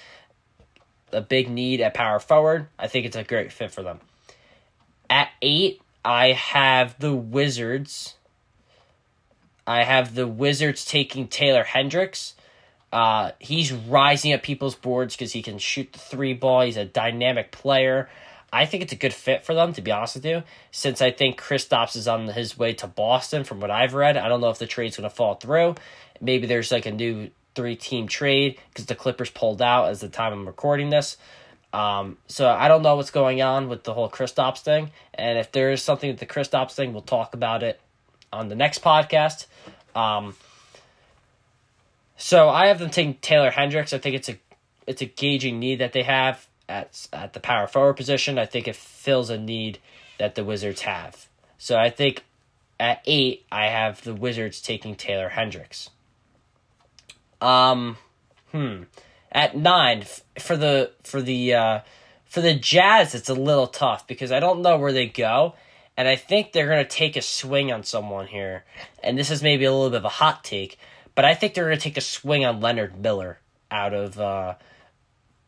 A 1.14 1.22
big 1.22 1.49
need 1.49 1.82
at 1.82 1.93
power 1.93 2.20
forward. 2.20 2.68
I 2.80 2.88
think 2.88 3.06
it's 3.06 3.18
a 3.18 3.24
great 3.24 3.52
fit 3.52 3.72
for 3.72 3.84
them. 3.84 3.99
At 5.12 5.30
eight, 5.41 5.82
I 6.05 6.32
have 6.32 6.97
the 6.97 7.14
Wizards. 7.14 8.16
I 9.68 9.84
have 9.84 10.16
the 10.16 10.26
Wizards 10.26 10.86
taking 10.86 11.28
Taylor 11.28 11.66
Hendricks. 11.66 12.34
Uh, 12.93 13.32
he's 13.38 13.74
rising 13.74 14.32
up 14.32 14.41
people's 14.41 14.76
boards 14.76 15.14
because 15.16 15.34
he 15.34 15.41
can 15.41 15.57
shoot 15.57 15.91
the 15.91 15.99
three 15.99 16.34
ball. 16.34 16.62
He's 16.62 16.78
a 16.78 16.86
dynamic 16.86 17.51
player. 17.51 18.09
I 18.53 18.66
think 18.66 18.84
it's 18.84 18.93
a 18.93 18.97
good 18.97 19.14
fit 19.14 19.43
for 19.43 19.53
them, 19.53 19.74
to 19.74 19.82
be 19.82 19.91
honest 19.91 20.16
with 20.16 20.26
you, 20.26 20.43
since 20.72 21.01
I 21.01 21.12
think 21.12 21.39
Kristaps 21.39 21.97
is 21.97 22.07
on 22.07 22.28
his 22.28 22.57
way 22.57 22.74
to 22.76 22.88
Boston, 22.88 23.43
from 23.43 23.59
what 23.59 23.70
I've 23.70 23.93
read. 23.93 24.16
I 24.16 24.30
don't 24.30 24.39
know 24.39 24.49
if 24.49 24.59
the 24.59 24.68
trade's 24.68 24.95
going 24.95 25.09
to 25.09 25.16
fall 25.16 25.36
through. 25.36 25.76
Maybe 26.22 26.47
there's 26.47 26.72
like 26.72 26.86
a 26.86 26.91
new 26.91 27.32
three 27.53 27.76
team 27.76 28.07
trade 28.07 28.59
because 28.70 28.86
the 28.86 28.95
Clippers 28.95 29.30
pulled 29.30 29.62
out 29.62 29.89
as 29.89 29.99
the 29.99 30.07
time 30.07 30.32
I'm 30.32 30.47
recording 30.47 30.89
this. 30.89 31.18
Um, 31.74 32.17
so 32.28 32.49
I 32.49 32.67
don't 32.67 32.82
know 32.82 32.97
what's 32.97 33.11
going 33.11 33.41
on 33.41 33.69
with 33.69 33.84
the 33.84 33.93
whole 33.93 34.09
Kristaps 34.09 34.59
thing, 34.59 34.91
and 35.13 35.38
if 35.38 35.51
there 35.51 35.72
is 35.72 35.82
something 35.82 36.09
with 36.09 36.19
the 36.19 36.26
Kristaps 36.26 36.74
thing, 36.74 36.91
we'll 36.93 37.01
talk 37.01 37.34
about 37.34 37.63
it 37.63 37.80
on 38.34 38.49
the 38.49 38.55
next 38.55 38.82
podcast. 38.82 39.45
Um, 39.95 40.36
so 42.17 42.49
I 42.49 42.67
have 42.67 42.80
them 42.80 42.89
taking 42.89 43.15
Taylor 43.15 43.51
Hendricks. 43.51 43.93
I 43.93 43.97
think 43.97 44.15
it's 44.15 44.30
a 44.30 44.38
it's 44.86 45.01
a 45.01 45.05
gauging 45.05 45.59
need 45.59 45.80
that 45.80 45.93
they 45.93 46.03
have 46.03 46.47
at 46.67 47.07
at 47.13 47.34
the 47.34 47.39
power 47.39 47.67
forward 47.67 47.95
position. 47.95 48.38
I 48.38 48.45
think 48.45 48.67
it 48.67 48.76
fills 48.76 49.30
a 49.30 49.38
need 49.38 49.80
that 50.19 50.36
the 50.36 50.43
Wizards 50.43 50.82
have. 50.82 51.28
So 51.57 51.78
I 51.78 51.89
think 51.89 52.24
at 52.80 53.01
eight 53.05 53.45
I 53.51 53.67
have 53.67 54.03
the 54.03 54.13
Wizards 54.13 54.61
taking 54.61 54.95
Taylor 54.95 55.30
Hendricks. 55.30 55.89
Um, 57.41 57.97
hmm. 58.51 58.84
At 59.32 59.55
nine 59.55 60.03
for 60.39 60.57
the 60.57 60.91
for 61.03 61.21
the 61.21 61.53
uh, 61.53 61.79
for 62.25 62.41
the 62.41 62.53
Jazz, 62.53 63.15
it's 63.15 63.29
a 63.29 63.34
little 63.34 63.67
tough 63.67 64.07
because 64.07 64.32
I 64.32 64.39
don't 64.39 64.61
know 64.61 64.77
where 64.77 64.91
they 64.91 65.07
go, 65.07 65.55
and 65.95 66.07
I 66.07 66.15
think 66.15 66.51
they're 66.51 66.67
gonna 66.67 66.86
take 66.86 67.15
a 67.15 67.21
swing 67.21 67.71
on 67.71 67.84
someone 67.84 68.27
here. 68.27 68.65
And 69.03 69.17
this 69.17 69.32
is 69.32 69.41
maybe 69.41 69.65
a 69.65 69.71
little 69.71 69.89
bit 69.89 69.97
of 69.97 70.05
a 70.05 70.09
hot 70.09 70.43
take, 70.43 70.77
but 71.15 71.23
I 71.23 71.34
think 71.34 71.53
they're 71.53 71.65
gonna 71.65 71.77
take 71.77 71.97
a 71.97 72.01
swing 72.01 72.45
on 72.45 72.59
Leonard 72.59 72.99
Miller 72.99 73.39
out 73.69 73.93
of 73.93 74.19
uh, 74.19 74.55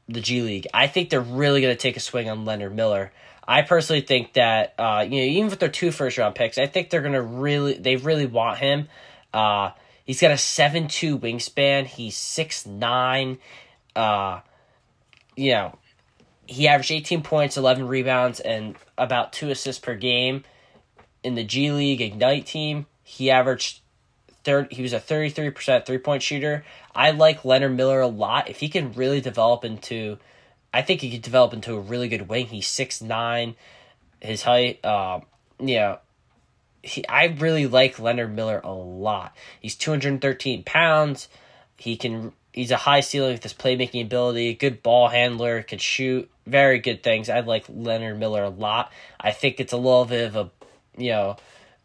the 0.07 0.21
G 0.21 0.41
League. 0.41 0.67
I 0.73 0.87
think 0.87 1.09
they're 1.09 1.21
really 1.21 1.61
gonna 1.61 1.75
take 1.75 1.97
a 1.97 2.01
swing 2.01 2.29
on 2.29 2.45
Leonard 2.45 2.75
Miller. 2.75 3.11
I 3.45 3.61
personally 3.63 4.01
think 4.01 4.33
that 4.33 4.73
uh, 4.77 5.05
you 5.07 5.17
know 5.17 5.25
even 5.25 5.49
with 5.49 5.59
their 5.59 5.69
two 5.69 5.91
first 5.91 6.17
round 6.17 6.35
picks, 6.35 6.57
I 6.57 6.67
think 6.67 6.89
they're 6.89 7.01
gonna 7.01 7.21
really 7.21 7.73
they 7.73 7.97
really 7.97 8.25
want 8.25 8.59
him. 8.59 8.87
Uh, 9.33 9.71
he's 10.05 10.21
got 10.21 10.31
a 10.31 10.37
seven 10.37 10.87
two 10.87 11.19
wingspan. 11.19 11.85
He's 11.85 12.15
six 12.15 12.65
nine. 12.65 13.39
Uh, 13.95 14.41
you 15.35 15.51
know, 15.51 15.77
he 16.45 16.67
averaged 16.67 16.91
18 16.91 17.21
points, 17.21 17.57
11 17.57 17.87
rebounds, 17.87 18.39
and 18.39 18.75
about 18.97 19.33
two 19.33 19.49
assists 19.49 19.83
per 19.83 19.95
game. 19.95 20.43
In 21.23 21.35
the 21.35 21.43
G 21.43 21.71
League 21.71 22.01
Ignite 22.01 22.45
team, 22.45 22.85
he 23.03 23.31
averaged 23.31 23.81
third. 24.43 24.71
He 24.71 24.81
was 24.81 24.93
a 24.93 24.99
33% 24.99 25.85
three 25.85 25.97
point 25.97 26.21
shooter. 26.21 26.65
I 26.93 27.11
like 27.11 27.45
Leonard 27.45 27.75
Miller 27.75 28.01
a 28.01 28.07
lot. 28.07 28.49
If 28.49 28.59
he 28.59 28.69
can 28.69 28.91
really 28.93 29.21
develop 29.21 29.63
into, 29.63 30.17
I 30.73 30.81
think 30.81 31.01
he 31.01 31.11
could 31.11 31.21
develop 31.21 31.53
into 31.53 31.75
a 31.75 31.79
really 31.79 32.09
good 32.09 32.27
wing. 32.27 32.47
He's 32.47 32.67
six 32.67 33.01
nine, 33.01 33.55
his 34.19 34.41
height. 34.41 34.83
Uh, 34.83 35.21
you 35.59 35.75
know, 35.75 35.99
he, 36.81 37.07
I 37.07 37.25
really 37.25 37.67
like 37.67 37.99
Leonard 37.99 38.35
Miller 38.35 38.59
a 38.63 38.73
lot. 38.73 39.35
He's 39.61 39.75
213 39.75 40.63
pounds. 40.63 41.29
He 41.77 41.95
can 41.95 42.33
he's 42.53 42.71
a 42.71 42.77
high 42.77 43.01
ceiling 43.01 43.33
with 43.33 43.43
his 43.43 43.53
playmaking 43.53 44.03
ability, 44.03 44.53
good 44.53 44.81
ball 44.81 45.09
handler, 45.09 45.61
could 45.63 45.81
shoot, 45.81 46.29
very 46.45 46.79
good 46.79 47.03
things. 47.03 47.29
I 47.29 47.41
like 47.41 47.65
Leonard 47.67 48.19
Miller 48.19 48.43
a 48.43 48.49
lot. 48.49 48.91
I 49.19 49.31
think 49.31 49.59
it's 49.59 49.73
a 49.73 49.77
little 49.77 50.05
bit 50.05 50.27
of 50.27 50.35
a, 50.35 50.51
you 50.97 51.11
know, 51.11 51.37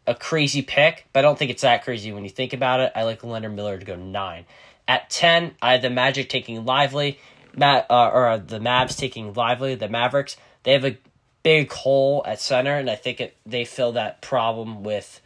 a 0.07 0.15
crazy 0.15 0.61
pick, 0.61 1.07
but 1.11 1.19
I 1.19 1.21
don't 1.23 1.37
think 1.37 1.51
it's 1.51 1.61
that 1.61 1.83
crazy 1.83 2.11
when 2.11 2.23
you 2.23 2.29
think 2.29 2.53
about 2.53 2.79
it. 2.79 2.91
I 2.95 3.03
like 3.03 3.23
Leonard 3.23 3.55
Miller 3.55 3.77
to 3.77 3.85
go 3.85 3.95
nine. 3.95 4.45
At 4.87 5.09
ten, 5.09 5.55
I 5.61 5.73
have 5.73 5.81
the 5.81 5.89
Magic 5.89 6.29
taking 6.29 6.65
Lively, 6.65 7.19
Matt 7.55 7.85
uh, 7.89 8.09
or 8.09 8.37
the 8.39 8.59
Mavs 8.59 8.97
taking 8.97 9.33
Lively. 9.33 9.75
The 9.75 9.89
Mavericks 9.89 10.35
they 10.63 10.73
have 10.73 10.85
a 10.85 10.97
big 11.43 11.71
hole 11.71 12.23
at 12.25 12.41
center, 12.41 12.75
and 12.75 12.89
I 12.89 12.95
think 12.95 13.21
it 13.21 13.37
they 13.45 13.65
fill 13.65 13.91
that 13.93 14.21
problem 14.21 14.83
with 14.83 15.21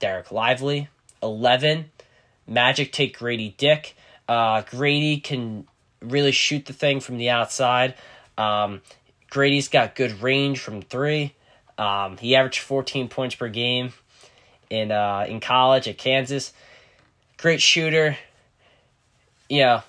Dereck 0.00 0.30
Lively. 0.30 0.88
Eleven, 1.22 1.90
Magic 2.46 2.92
take 2.92 3.16
Grady 3.16 3.54
Dick. 3.56 3.96
Uh, 4.28 4.62
Grady 4.62 5.18
can 5.20 5.66
really 6.00 6.32
shoot 6.32 6.66
the 6.66 6.72
thing 6.72 7.00
from 7.00 7.16
the 7.16 7.30
outside. 7.30 7.94
Um, 8.36 8.82
Grady's 9.30 9.68
got 9.68 9.94
good 9.94 10.22
range 10.22 10.60
from 10.60 10.82
three. 10.82 11.34
Um, 11.76 12.16
he 12.16 12.34
averaged 12.34 12.60
14 12.60 13.08
points 13.08 13.34
per 13.34 13.48
game 13.48 13.92
in 14.70 14.90
uh, 14.90 15.26
in 15.28 15.40
college 15.40 15.88
at 15.88 15.98
Kansas. 15.98 16.52
Great 17.36 17.60
shooter. 17.60 18.16
You 19.48 19.60
know, 19.60 19.82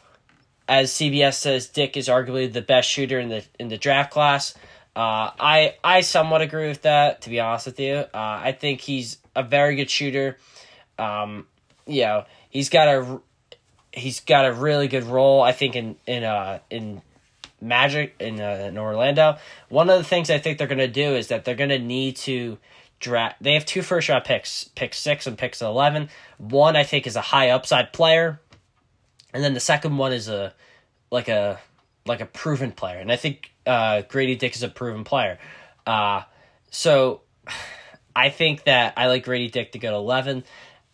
as 0.68 0.92
CBS 0.92 1.34
says, 1.34 1.68
Dick 1.68 1.98
is 1.98 2.08
arguably 2.08 2.52
the 2.52 2.62
best 2.62 2.90
shooter 2.90 3.20
in 3.20 3.30
the 3.30 3.44
in 3.60 3.70
the 3.70 3.78
draft 3.78 4.12
class. 4.12 4.54
Uh, 4.96 5.32
I 5.40 5.76
I 5.84 6.02
somewhat 6.02 6.42
agree 6.42 6.68
with 6.68 6.84
that. 6.84 7.22
To 7.22 7.30
be 7.30 7.40
honest 7.40 7.66
with 7.66 7.80
you, 7.80 7.96
uh, 7.96 8.08
I 8.14 8.56
think 8.58 8.82
he's 8.82 9.18
a 9.36 9.44
very 9.44 9.76
good 9.76 9.90
shooter. 9.90 10.38
Um, 10.98 11.48
you 11.88 12.02
know, 12.02 12.26
he's 12.50 12.70
got 12.70 12.88
a 12.88 13.22
he's 13.92 14.20
got 14.20 14.46
a 14.46 14.54
really 14.54 14.88
good 14.88 15.04
role. 15.04 15.42
I 15.42 15.52
think 15.52 15.76
in 15.76 15.96
in 16.06 16.24
uh 16.24 16.60
in 16.70 17.02
Magic 17.62 18.16
in 18.20 18.40
uh, 18.40 18.68
in 18.70 18.78
Orlando. 18.78 19.38
One 19.68 19.90
of 19.90 19.98
the 19.98 20.04
things 20.04 20.30
I 20.30 20.38
think 20.38 20.58
they're 20.58 20.68
gonna 20.68 20.88
do 20.88 21.16
is 21.16 21.28
that 21.28 21.44
they're 21.44 21.56
gonna 21.56 21.80
need 21.80 22.16
to 22.18 22.58
draft. 23.00 23.38
They 23.42 23.54
have 23.54 23.66
two 23.66 23.82
first 23.82 24.08
round 24.08 24.24
picks, 24.24 24.66
pick 24.76 24.94
six 24.94 25.28
and 25.28 25.38
picks 25.38 25.62
eleven. 25.62 26.10
One 26.38 26.76
I 26.76 26.84
think 26.84 27.06
is 27.06 27.16
a 27.16 27.22
high 27.22 27.50
upside 27.50 27.92
player, 27.92 28.40
and 29.34 29.44
then 29.44 29.54
the 29.54 29.60
second 29.60 29.98
one 29.98 30.14
is 30.14 30.30
a 30.30 30.54
like 31.12 31.28
a 31.28 31.60
like 32.06 32.22
a 32.22 32.26
proven 32.26 32.72
player. 32.72 33.00
And 33.00 33.12
I 33.12 33.18
think 33.18 33.52
uh, 33.66 34.04
Grady 34.04 34.36
Dick 34.36 34.56
is 34.56 34.64
a 34.64 34.70
proven 34.70 35.04
player. 35.04 35.38
Uh, 35.86 36.22
so 36.72 37.22
I 38.16 38.30
think 38.30 38.64
that 38.64 38.94
I 38.96 39.08
like 39.08 39.26
Grady 39.26 39.50
Dick 39.50 39.74
to 39.74 39.80
go 39.80 39.92
to 39.92 39.98
eleven. 39.98 40.46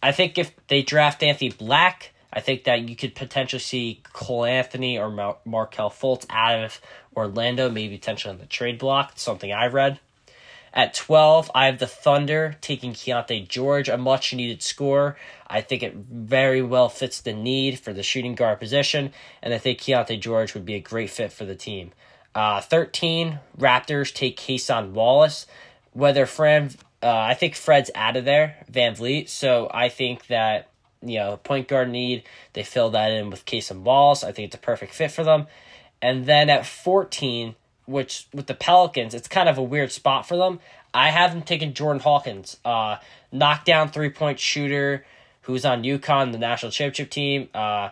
I 0.02 0.12
think 0.12 0.40
if 0.40 0.52
they 0.68 0.82
draft 0.82 1.22
Anthony 1.22 1.52
Black 1.52 2.12
I 2.36 2.42
think 2.42 2.66
that 2.66 2.90
you 2.90 2.98
could 2.98 3.16
potentially 3.16 3.62
see 3.62 4.02
Cole 4.12 4.44
Anthony 4.44 5.00
or 5.00 5.10
Mar- 5.10 5.38
Markelle 5.46 5.90
Fultz 5.90 6.26
out 6.30 6.64
of 6.64 6.82
Orlando, 7.16 7.70
maybe 7.70 7.98
potentially 7.98 8.34
on 8.34 8.40
the 8.40 8.46
trade 8.46 8.78
block, 8.78 9.14
something 9.16 9.54
I've 9.54 9.74
read. 9.74 10.00
At 10.74 10.94
12, 10.94 11.50
I 11.56 11.68
have 11.68 11.80
the 11.80 11.88
Thunder 11.88 12.58
taking 12.60 12.92
Keyonte 12.92 13.48
George, 13.48 13.88
a 13.88 13.98
much 13.98 14.34
needed 14.34 14.62
score. 14.62 15.16
I 15.48 15.62
think 15.62 15.82
it 15.82 15.96
very 15.96 16.62
well 16.62 16.90
fits 16.90 17.22
the 17.22 17.32
need 17.32 17.80
for 17.80 17.94
the 17.94 18.04
shooting 18.04 18.36
guard 18.36 18.60
position, 18.60 19.14
and 19.42 19.54
I 19.54 19.58
think 19.58 19.80
Keyonte 19.80 20.20
George 20.20 20.54
would 20.54 20.66
be 20.66 20.76
a 20.76 20.82
great 20.82 21.10
fit 21.10 21.32
for 21.32 21.46
the 21.46 21.56
team. 21.56 21.94
Uh, 22.36 22.60
13, 22.60 23.40
Raptors 23.58 24.14
take 24.14 24.38
Cason 24.38 24.92
Wallace. 24.92 25.48
Whether 25.94 26.26
Fran, 26.26 26.72
uh, 27.02 27.10
I 27.10 27.36
think 27.36 27.56
Fred's 27.56 27.90
out 27.96 28.18
of 28.18 28.26
there, 28.26 28.58
VanVleet, 28.70 29.30
so 29.30 29.72
I 29.74 29.88
think 29.88 30.28
that 30.28 30.68
you 31.02 31.20
know, 31.20 31.38
point 31.38 31.68
guard 31.68 31.90
need. 31.90 32.24
They 32.54 32.64
fill 32.64 32.90
that 32.92 33.12
in 33.12 33.30
with 33.30 33.46
Cason 33.46 33.82
Wallace. 33.82 34.24
I 34.24 34.32
think 34.32 34.48
it's 34.48 34.56
a 34.56 34.60
perfect 34.60 34.94
fit 34.94 35.12
for 35.12 35.24
them. 35.24 35.48
And 36.02 36.26
then 36.26 36.50
at 36.50 36.66
14, 36.66 37.56
which 37.86 38.28
with 38.34 38.48
the 38.48 38.54
Pelicans, 38.54 39.14
it's 39.14 39.28
kind 39.28 39.50
of 39.50 39.58
a 39.58 39.64
weird 39.64 39.92
spot 39.92 40.28
for 40.28 40.38
them. 40.38 40.60
I 40.94 41.10
have 41.10 41.34
them 41.34 41.42
taking 41.42 41.74
Jordan 41.74 42.02
Hawkins, 42.02 42.58
uh, 42.64 42.98
knockdown 43.32 43.90
three 43.90 44.10
point 44.10 44.40
shooter 44.40 45.06
who's 45.42 45.66
on 45.66 45.84
UConn, 45.84 46.32
the 46.32 46.38
national 46.38 46.72
championship 46.72 47.12
team. 47.12 47.50
Uh, 47.54 47.90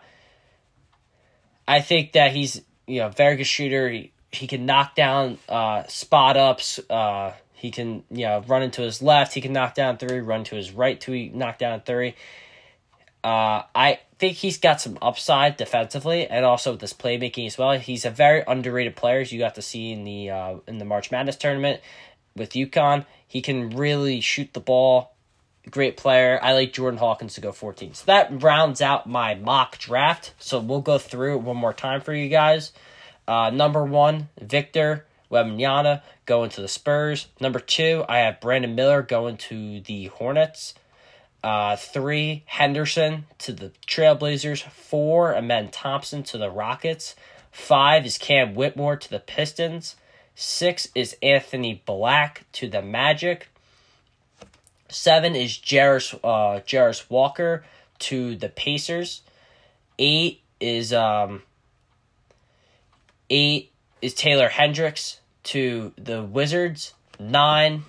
I 1.68 1.82
think 1.82 2.14
that 2.14 2.32
he's 2.32 2.62
you 2.88 3.00
know 3.00 3.10
very 3.10 3.36
good 3.36 3.48
shooter. 3.48 3.90
He, 3.90 4.12
he 4.32 4.48
can 4.48 4.66
knock 4.66 4.96
down 4.96 5.38
uh, 5.48 5.84
spot 5.88 6.38
ups. 6.38 6.80
Uh, 6.90 7.34
he 7.54 7.72
can 7.72 8.04
you 8.10 8.26
know 8.26 8.44
run 8.48 8.64
into 8.64 8.82
his 8.82 9.02
left. 9.02 9.34
He 9.34 9.42
can 9.42 9.54
knock 9.54 9.76
down 9.76 9.98
three. 9.98 10.20
Run 10.20 10.44
to 10.46 10.56
his 10.56 10.72
right 10.72 11.00
to 11.02 11.30
knock 11.30 11.58
down 11.58 11.82
three. 11.82 12.16
Uh, 13.24 13.64
I 13.74 14.00
think 14.20 14.38
he's 14.38 14.58
got 14.58 14.82
some 14.82 14.98
upside 15.02 15.56
defensively 15.58 16.28
and 16.28 16.46
also 16.46 16.72
with 16.72 16.82
this 16.82 16.94
playmaking 16.94 17.48
as 17.48 17.58
well. 17.58 17.72
He's 17.80 18.04
a 18.06 18.10
very 18.10 18.44
underrated 18.46 18.96
player, 18.96 19.22
as 19.22 19.32
you 19.32 19.40
got 19.40 19.56
to 19.56 19.62
see 19.62 19.92
in 19.92 20.04
the 20.04 20.30
uh, 20.30 20.56
in 20.68 20.78
the 20.78 20.86
March 20.86 21.12
Madness 21.12 21.38
tournament 21.38 21.82
with 22.36 22.52
UConn. 22.52 23.06
He 23.28 23.42
can 23.42 23.70
really 23.72 24.20
shoot 24.22 24.54
the 24.54 24.60
ball. 24.60 25.16
Great 25.70 25.96
player. 25.96 26.38
I 26.42 26.54
like 26.54 26.74
Jordan 26.74 26.98
Hawkins 26.98 27.36
to 27.36 27.42
go 27.42 27.54
14. 27.54 27.94
So 27.94 28.04
that 28.08 28.44
rounds 28.44 28.82
out 28.82 29.08
my 29.08 29.36
mock 29.36 29.78
draft. 29.78 30.34
So 30.38 30.60
we'll 30.60 30.82
go 30.82 30.98
through 30.98 31.36
it 31.36 31.42
one 31.42 31.56
more 31.56 31.74
time 31.74 32.02
for 32.02 32.14
you 32.14 32.28
guys. 32.28 32.74
Uh, 33.26 33.50
number 33.50 33.86
one, 33.86 34.28
Victor 34.42 35.06
Wembanyama 35.32 36.02
going 36.26 36.50
to 36.52 36.62
the 36.62 36.68
Spurs. 36.68 37.28
Number 37.40 37.60
two, 37.60 38.04
I 38.10 38.20
have 38.20 38.42
Brandon 38.42 38.76
Miller 38.76 39.02
going 39.02 39.38
to 39.38 39.80
the 39.82 40.08
Hornets. 40.08 40.74
Uh, 41.44 41.76
three, 41.76 42.44
Henderson 42.46 43.26
to 43.40 43.52
the 43.52 43.72
Trailblazers. 43.86 44.64
Four, 44.64 45.36
Amen 45.36 45.70
Thompson 45.70 46.24
to 46.24 46.38
the 46.38 46.50
Rockets. 46.50 47.16
Five 47.52 48.06
is 48.06 48.18
Cam 48.18 48.56
Whitmore 48.56 48.96
to 48.96 49.10
the 49.10 49.20
Pistons. 49.20 49.96
Six 50.36 50.88
is 50.96 51.18
Anthony 51.22 51.84
Black 51.86 52.46
to 52.54 52.70
the 52.70 52.82
Magic. 52.82 53.50
Seven 54.88 55.36
is 55.36 55.52
Jarace, 55.52 56.14
uh, 56.24 56.62
Jarace 56.62 57.10
Walker 57.10 57.66
to 58.00 58.36
the 58.36 58.50
Pacers. 58.50 59.22
Eight 60.00 60.42
is 60.60 60.94
um. 60.94 61.44
Eight 63.30 63.72
is 64.02 64.14
Taylor 64.14 64.50
Hendricks 64.50 65.20
to 65.44 65.94
the 65.98 66.24
Wizards. 66.24 66.94
Nine. 67.20 67.84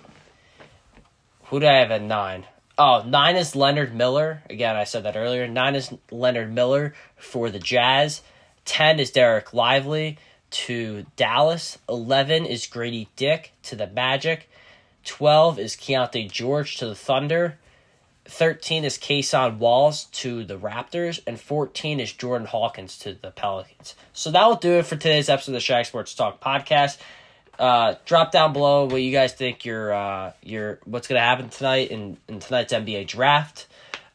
Who 1.45 1.59
do 1.59 1.67
I 1.67 1.79
have 1.79 1.91
at 1.91 2.01
nine? 2.01 2.45
Oh, 2.77 3.03
nine 3.05 3.37
is 3.37 3.55
Leonard 3.55 3.95
Miller. 3.95 4.43
Again, 4.49 4.75
I 4.75 4.83
said 4.83 5.03
that 5.03 5.15
earlier. 5.15 5.47
Nine 5.47 5.75
is 5.75 5.93
Leonard 6.11 6.53
Miller 6.53 6.93
for 7.15 7.49
the 7.49 7.59
Jazz. 7.59 8.21
Ten 8.65 8.99
is 8.99 9.11
Dereck 9.11 9.53
Lively 9.53 10.17
to 10.51 11.05
Dallas. 11.15 11.77
Eleven 11.87 12.45
is 12.45 12.67
Grady 12.67 13.07
Dick 13.15 13.53
to 13.63 13.75
the 13.75 13.87
Magic. 13.87 14.49
Twelve 15.05 15.57
is 15.57 15.75
Keyonte 15.75 16.29
George 16.29 16.77
to 16.77 16.87
the 16.87 16.95
Thunder. 16.95 17.57
13 18.27 18.83
is 18.83 18.97
Cason 18.97 19.59
Wallace 19.59 20.05
to 20.05 20.43
the 20.43 20.57
Raptors, 20.57 21.19
and 21.27 21.39
14 21.39 21.99
is 21.99 22.11
Jordan 22.11 22.47
Hawkins 22.47 22.97
to 22.99 23.13
the 23.13 23.29
Pelicans. 23.29 23.93
So 24.13 24.31
that 24.31 24.47
will 24.47 24.55
do 24.55 24.79
it 24.79 24.87
for 24.87 24.95
today's 24.95 25.29
episode 25.29 25.51
of 25.51 25.53
the 25.53 25.59
Shag 25.59 25.85
Sports 25.85 26.15
Talk 26.15 26.41
podcast. 26.41 26.97
Uh, 27.57 27.95
drop 28.05 28.31
down 28.31 28.53
below 28.53 28.85
what 28.85 29.01
you 29.01 29.11
guys 29.11 29.33
think 29.33 29.65
your 29.65 29.93
uh, 29.93 30.33
your 30.43 30.79
what's 30.85 31.07
to 31.07 31.17
happen 31.17 31.49
tonight 31.49 31.89
in, 31.91 32.17
in 32.27 32.39
tonight's 32.39 32.73
NBA 32.73 33.07
draft. 33.07 33.67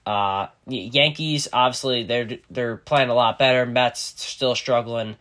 Uh, 0.06 0.48
Yankees 0.66 1.48
obviously 1.52 2.04
they're 2.04 2.38
they're 2.50 2.76
playing 2.76 3.10
a 3.10 3.14
lot 3.14 3.38
better. 3.38 3.66
Mets 3.66 4.00
still 4.20 4.54
struggling. 4.54 5.16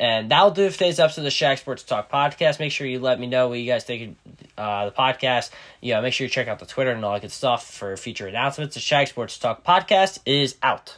And 0.00 0.30
that'll 0.30 0.50
do 0.50 0.70
today's 0.70 0.98
episode 0.98 1.20
of 1.20 1.24
the 1.24 1.30
Shag 1.30 1.58
Sports 1.58 1.82
Talk 1.82 2.10
podcast. 2.10 2.58
Make 2.58 2.72
sure 2.72 2.86
you 2.86 3.00
let 3.00 3.20
me 3.20 3.26
know 3.26 3.48
what 3.48 3.58
you 3.58 3.66
guys 3.66 3.84
think 3.84 4.16
of 4.56 4.64
uh, 4.64 4.84
the 4.86 4.92
podcast. 4.92 5.50
Yeah, 5.82 6.00
make 6.00 6.14
sure 6.14 6.24
you 6.24 6.30
check 6.30 6.48
out 6.48 6.58
the 6.58 6.64
Twitter 6.64 6.90
and 6.90 7.04
all 7.04 7.12
that 7.12 7.20
good 7.20 7.30
stuff 7.30 7.70
for 7.70 7.94
future 7.98 8.26
announcements. 8.26 8.72
The 8.72 8.80
Shag 8.80 9.08
Sports 9.08 9.36
Talk 9.36 9.62
podcast 9.62 10.20
is 10.24 10.56
out. 10.62 10.94